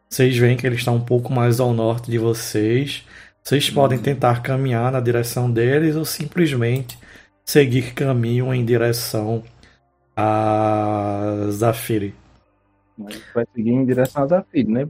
[0.08, 3.04] Vocês veem que ele está um pouco mais ao norte de vocês.
[3.42, 6.98] Vocês podem tentar caminhar na direção deles ou simplesmente
[7.44, 9.42] seguir caminho em direção
[10.16, 12.14] a Zafiri.
[13.34, 14.86] Vai seguir em direção a Zafiri, né?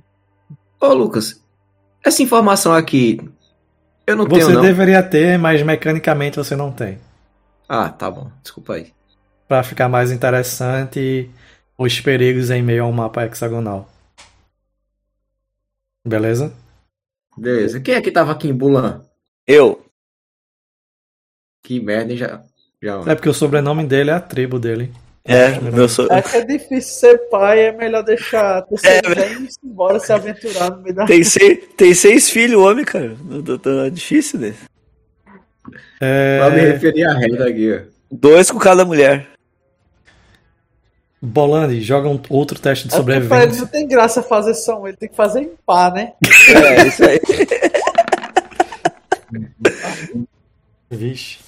[0.80, 1.40] Ô, Lucas,
[2.04, 3.20] essa informação aqui.
[4.04, 6.98] Eu não tenho, Você deveria ter, mas mecanicamente você não tem.
[7.68, 8.28] Ah, tá bom.
[8.42, 8.92] Desculpa aí.
[9.46, 11.30] Para ficar mais interessante,
[11.76, 13.88] os perigos em meio ao mapa hexagonal.
[16.06, 16.52] Beleza?
[17.36, 17.80] Beleza.
[17.80, 19.02] Quem é que tava aqui em Bulan?
[19.46, 19.84] Eu.
[21.62, 22.18] Que merda, hein?
[22.18, 22.42] Já.
[22.82, 23.00] já...
[23.06, 24.92] É porque o sobrenome dele é a tribo dele.
[25.24, 26.08] É, meu so...
[26.10, 30.12] É que é difícil ser pai, é melhor deixar ter É, é, ir embora se
[30.12, 31.06] aventurar no meio da.
[31.06, 33.16] tem, seis, tem seis filhos, homem, cara.
[33.86, 34.54] É difícil, né?
[36.00, 36.72] Pra me É...
[36.72, 37.92] referir à regra aqui, ó.
[38.10, 39.31] Dois com cada mulher.
[41.24, 43.60] Bolandi, joga um outro teste de É porque pra ele sobrevivência.
[43.60, 46.14] não tem graça fazer só um, ele tem que fazer em par, né?
[46.48, 47.20] É, isso aí.
[50.90, 51.38] Vixe.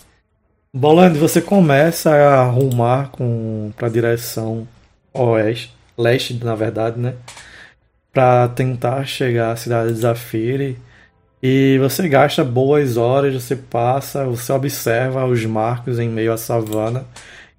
[0.73, 4.67] Bolandi, você começa a arrumar com para direção
[5.12, 7.15] oeste, leste, na verdade, né?
[8.12, 10.78] Para tentar chegar à cidade de Zafiri.
[11.43, 17.05] E você gasta boas horas, você passa, você observa os marcos em meio à savana.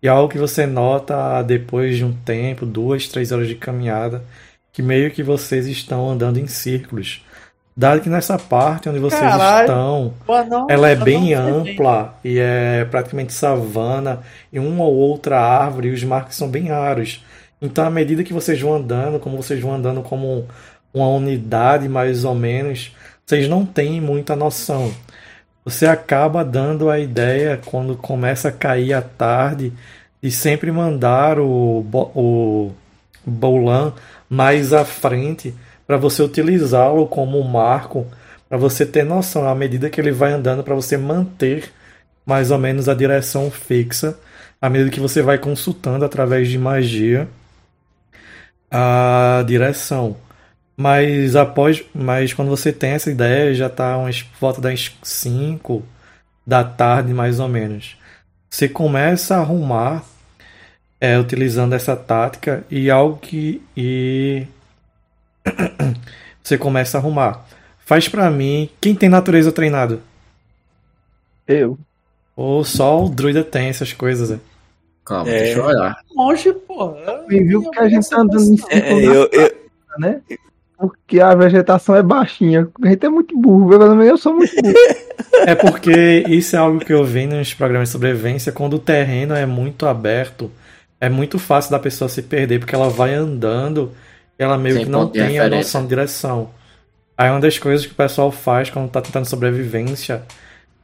[0.06, 4.22] E algo que você nota depois de um tempo, duas, três horas de caminhada,
[4.72, 7.26] que meio que vocês estão andando em círculos.
[7.76, 9.66] Dado que nessa parte onde vocês Caralho.
[9.66, 14.20] estão, O anão- ela é bem ampla e é praticamente savana
[14.54, 17.26] e uma ou outra árvore e os marcos são bem raros.
[17.60, 20.46] Então, à medida que vocês vão andando, como vocês vão andando como
[20.94, 24.94] uma unidade mais ou menos, vocês não têm muita noção.
[25.66, 29.74] Você acaba dando a ideia quando começa a cair a tarde
[30.26, 32.72] de sempre mandar o, o
[33.24, 33.94] Bolan
[34.28, 35.54] mais à frente
[35.86, 38.08] para você utilizá-lo como um marco
[38.50, 41.72] para você ter noção à medida que ele vai andando para você manter
[42.26, 44.18] mais ou menos a direção fixa
[44.60, 47.28] à medida que você vai consultando através de magia
[48.72, 50.18] a direção.
[50.76, 55.84] Mas após, mas quando você tem essa ideia, já está umas volta das 5
[56.46, 57.96] da tarde mais ou menos.
[58.50, 60.04] Você começa a arrumar
[61.06, 64.46] é, utilizando essa tática e algo que e
[66.44, 67.46] você começa a arrumar.
[67.86, 70.02] Faz para mim, quem tem natureza treinado?
[71.48, 71.78] Eu.
[72.36, 74.40] Ou só o druida tem essas coisas, é.
[75.06, 75.44] Calma, É.
[75.44, 75.96] deixa eu olhar.
[76.16, 76.96] Monge, pô.
[77.30, 79.56] E viu que a gente tá andando em cima É, da eu, eu,
[80.00, 80.22] né?
[80.78, 82.68] Porque a vegetação é baixinha.
[82.84, 83.70] A gente é muito burro.
[83.70, 84.74] Pelo menos eu sou muito burro.
[85.48, 89.36] É porque isso é algo que eu vi nos programas de sobrevivência, quando o terreno
[89.36, 90.50] é muito aberto,
[91.00, 93.92] é muito fácil da pessoa se perder, porque ela vai andando
[94.38, 96.50] e ela meio Sem que não tem a noção de direção.
[97.18, 100.24] Aí uma das coisas que o pessoal faz quando tá tentando sobrevivência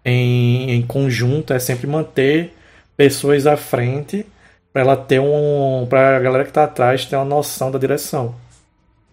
[0.04, 2.54] em, em conjunto é sempre manter
[2.96, 4.26] pessoas à frente
[4.72, 5.86] para ela ter um.
[5.90, 8.36] pra galera que tá atrás ter uma noção da direção.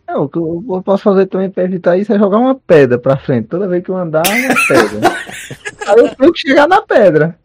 [0.07, 3.19] É, o que eu posso fazer também pra evitar isso é jogar uma pedra pra
[3.19, 3.49] frente.
[3.49, 5.11] Toda vez que eu andar, é uma pedra.
[5.87, 7.39] Aí eu tenho que chegar na pedra.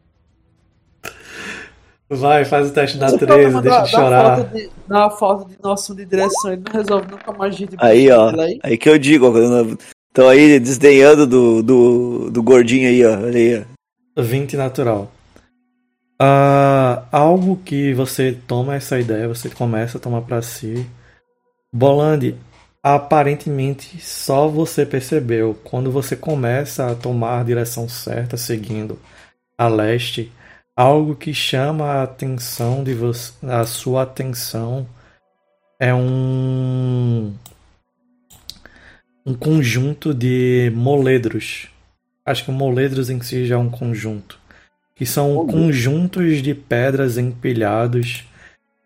[2.09, 4.35] Vai, faz o teste natureza, problema deixa da- de chorar.
[4.38, 7.75] falta de- Da falta de noção de direção, ele não resolve nunca a magia de
[7.80, 8.30] aí, ó.
[8.40, 8.59] Aí.
[8.61, 9.33] Aí que eu digo.
[10.09, 13.14] Estão aí desdenhando do, do, do gordinho aí, ó.
[13.17, 13.65] Olha aí,
[14.17, 14.22] ó.
[14.22, 15.09] 20 natural.
[16.22, 20.85] Ah, algo que você toma essa ideia, você começa a tomar pra si.
[21.73, 22.35] Bolandi,
[22.83, 25.57] aparentemente só você percebeu.
[25.64, 28.99] Quando você começa a tomar a direção certa, seguindo
[29.57, 30.32] a leste,
[30.76, 34.88] algo que chama a atenção de você, a sua atenção
[35.80, 37.34] é um
[39.26, 41.69] um conjunto de moledros.
[42.26, 44.38] Acho que moledros em si já é um conjunto.
[44.95, 48.26] Que são conjuntos de pedras empilhados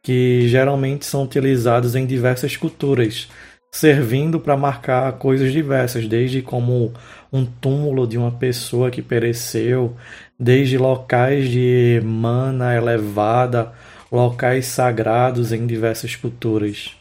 [0.02, 3.28] que geralmente são utilizados em diversas culturas,
[3.72, 6.94] servindo para marcar coisas diversas, desde como
[7.32, 9.98] um túmulo de uma pessoa que pereceu,
[10.40, 13.74] desde locais de mana elevada,
[14.12, 16.96] locais sagrados em diversas culturas.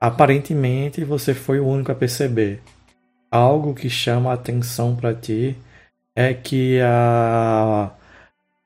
[0.00, 2.60] Aparentemente você foi o único a perceber.
[3.30, 5.56] Algo que chama a atenção para ti
[6.14, 7.90] é que há,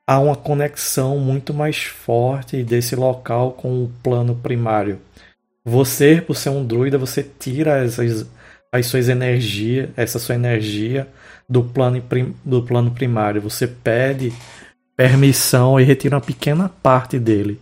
[0.05, 4.99] há uma conexão muito mais forte desse local com o plano primário.
[5.63, 8.25] Você, por ser um druida, você tira essas,
[8.71, 11.07] as suas energias, essa sua energia
[11.49, 12.01] do plano,
[12.43, 13.41] do plano primário.
[13.41, 14.33] Você pede
[14.95, 17.61] permissão e retira uma pequena parte dele.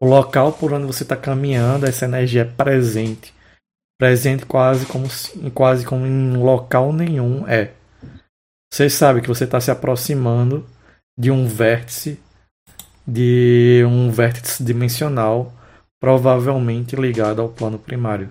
[0.00, 3.34] O local por onde você está caminhando, essa energia é presente.
[3.98, 7.72] Presente quase como, se- quase como em local nenhum é.
[8.72, 10.64] Você sabe que você está se aproximando
[11.18, 12.20] de um vértice,
[13.06, 15.52] de um vértice dimensional,
[16.00, 18.28] provavelmente ligado ao plano primário.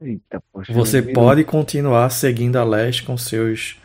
[0.00, 0.72] Eita, poxa.
[0.72, 3.80] Você pode continuar seguindo a leste com seus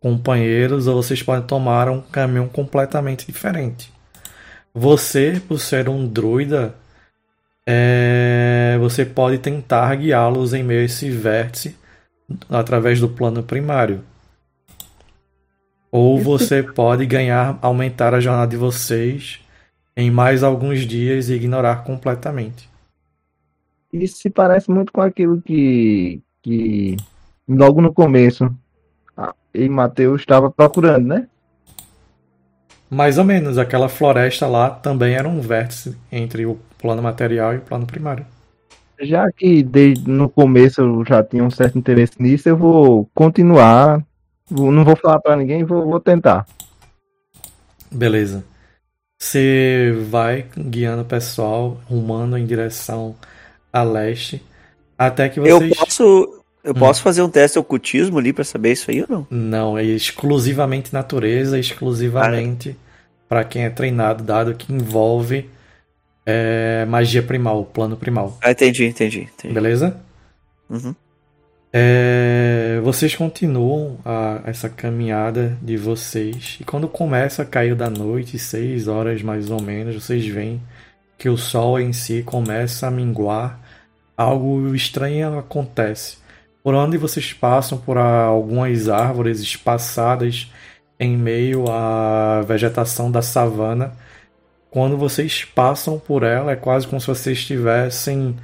[0.00, 3.92] companheiros ou vocês podem tomar um caminho completamente diferente.
[4.74, 6.74] Você, por ser um druida,
[7.64, 11.76] é, você pode tentar guiá-los em meio a esse vértice
[12.48, 14.02] através do plano primário.
[15.92, 19.40] Ou você pode ganhar, aumentar a jornada de vocês
[19.96, 22.71] em mais alguns dias e ignorar completamente.
[23.92, 26.96] Isso se parece muito com aquilo que, que
[27.48, 28.50] logo no começo
[29.54, 31.28] e Matheus estava procurando, né?
[32.88, 37.58] Mais ou menos, aquela floresta lá também era um vértice entre o plano material e
[37.58, 38.26] o plano primário.
[39.00, 44.04] Já que desde no começo eu já tinha um certo interesse nisso, eu vou continuar.
[44.50, 46.46] Não vou falar pra ninguém, vou, vou tentar.
[47.90, 48.44] Beleza.
[49.18, 53.14] Você vai guiando o pessoal, rumando em direção
[53.72, 54.42] a leste,
[54.98, 55.76] até que Eu vocês.
[55.76, 56.38] posso.
[56.64, 56.74] Eu Hum.
[56.74, 59.26] posso fazer um teste de ocultismo ali pra saber isso aí ou não?
[59.30, 62.76] Não, é exclusivamente natureza, exclusivamente
[63.28, 65.50] para quem é treinado, dado que envolve
[66.24, 68.38] é, magia primal, plano primal.
[68.40, 69.28] Ah, entendi, entendi.
[69.34, 69.52] entendi.
[69.52, 69.96] Beleza?
[70.70, 70.94] Uhum.
[71.72, 78.38] É, vocês continuam a- essa caminhada de vocês e quando começa a cair da noite,
[78.38, 80.62] seis horas mais ou menos, vocês veem
[81.18, 83.58] que o sol em si começa a minguar
[84.16, 86.18] algo estranho acontece.
[86.62, 90.50] Por onde vocês passam por algumas árvores espaçadas
[90.98, 93.92] em meio à vegetação da savana,
[94.70, 98.36] quando vocês passam por ela, é quase como se vocês estivessem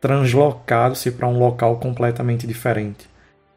[0.00, 3.08] translocados-se para um local completamente diferente.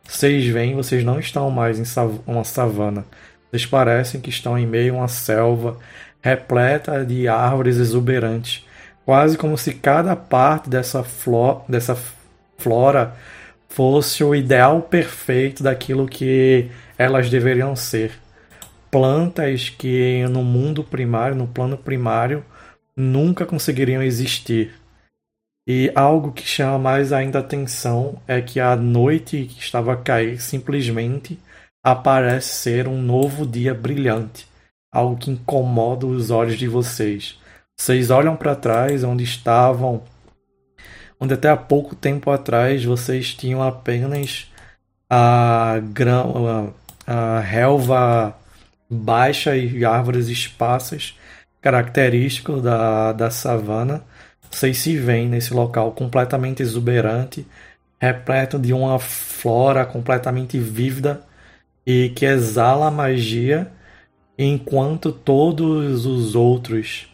[0.04, 1.84] Vocês veem, vocês não estão mais em
[2.26, 3.06] uma savana.
[3.50, 5.78] Vocês parecem que estão em meio a uma selva
[6.22, 8.66] repleta de árvores exuberantes,
[9.10, 11.04] quase como se cada parte dessa,
[11.68, 11.98] dessa
[12.60, 13.16] flora
[13.68, 18.12] fosse o ideal perfeito daquilo que elas deveriam ser.
[18.92, 22.46] Plantas que no mundo primário, no plano primário,
[22.96, 24.76] nunca conseguiriam existir.
[25.68, 30.40] E algo que chama mais ainda atenção é que a noite que estava a cair
[30.40, 31.40] simplesmente
[31.84, 34.46] aparece ser um novo dia brilhante,
[34.94, 37.39] algo que incomoda os olhos de vocês.
[37.80, 40.04] Vocês olham para trás onde estavam,
[41.18, 44.52] onde até há pouco tempo atrás vocês tinham apenas
[45.10, 46.74] a, grama,
[47.08, 48.38] a relva
[48.90, 51.18] baixa e árvores esparsas,
[51.62, 54.04] característico da, da savana.
[54.52, 57.48] Vocês se veem nesse local completamente exuberante,
[57.98, 61.22] repleto de uma flora completamente vívida
[61.88, 63.72] e que exala magia,
[64.38, 67.09] enquanto todos os outros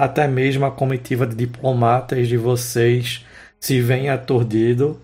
[0.00, 3.24] até mesmo a comitiva de diplomatas de vocês
[3.60, 4.98] se vem aturdido.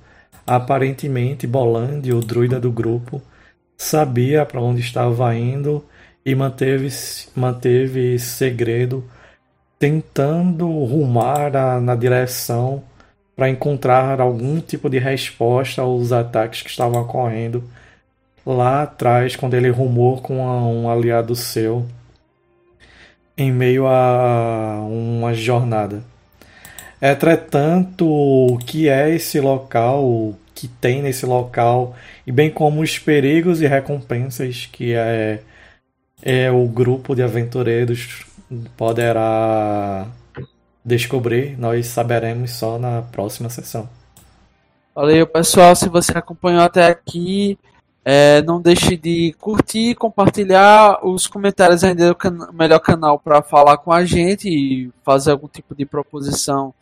[0.47, 3.21] Aparentemente, Bolandi, o druida do grupo,
[3.77, 5.85] sabia para onde estava indo
[6.25, 6.89] e manteve,
[7.35, 9.05] manteve segredo,
[9.79, 12.83] tentando rumar a, na direção
[13.37, 17.63] para encontrar algum tipo de resposta aos ataques que estavam ocorrendo
[18.47, 21.85] lá atrás, quando ele rumou com um aliado seu
[23.37, 26.03] em meio a uma jornada.
[27.01, 31.95] Entretanto, o que é esse local, o que tem nesse local,
[32.27, 35.41] e bem como os perigos e recompensas que é,
[36.23, 38.25] é o grupo de aventureiros
[38.77, 40.07] poderá
[40.85, 43.89] descobrir, nós saberemos só na próxima sessão.
[44.95, 45.77] Valeu, pessoal.
[45.77, 47.59] Se você acompanhou até aqui,
[48.09, 53.79] é, não deixe de curtir, compartilhar os comentários ainda do can melhor canal para falar
[53.79, 56.73] com a gente e fazer algum tipo de proposição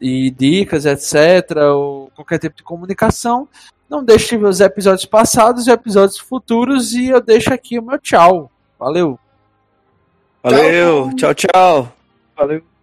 [0.00, 1.56] e dicas, etc.
[1.74, 3.48] Ou qualquer tipo de comunicação.
[3.90, 7.82] Não deixe de ver os episódios passados e episódios futuros e eu deixo aqui o
[7.82, 8.48] meu tchau.
[8.78, 9.18] Valeu.
[10.44, 11.92] Valeu, tchau, tchau.
[12.36, 12.73] Valeu.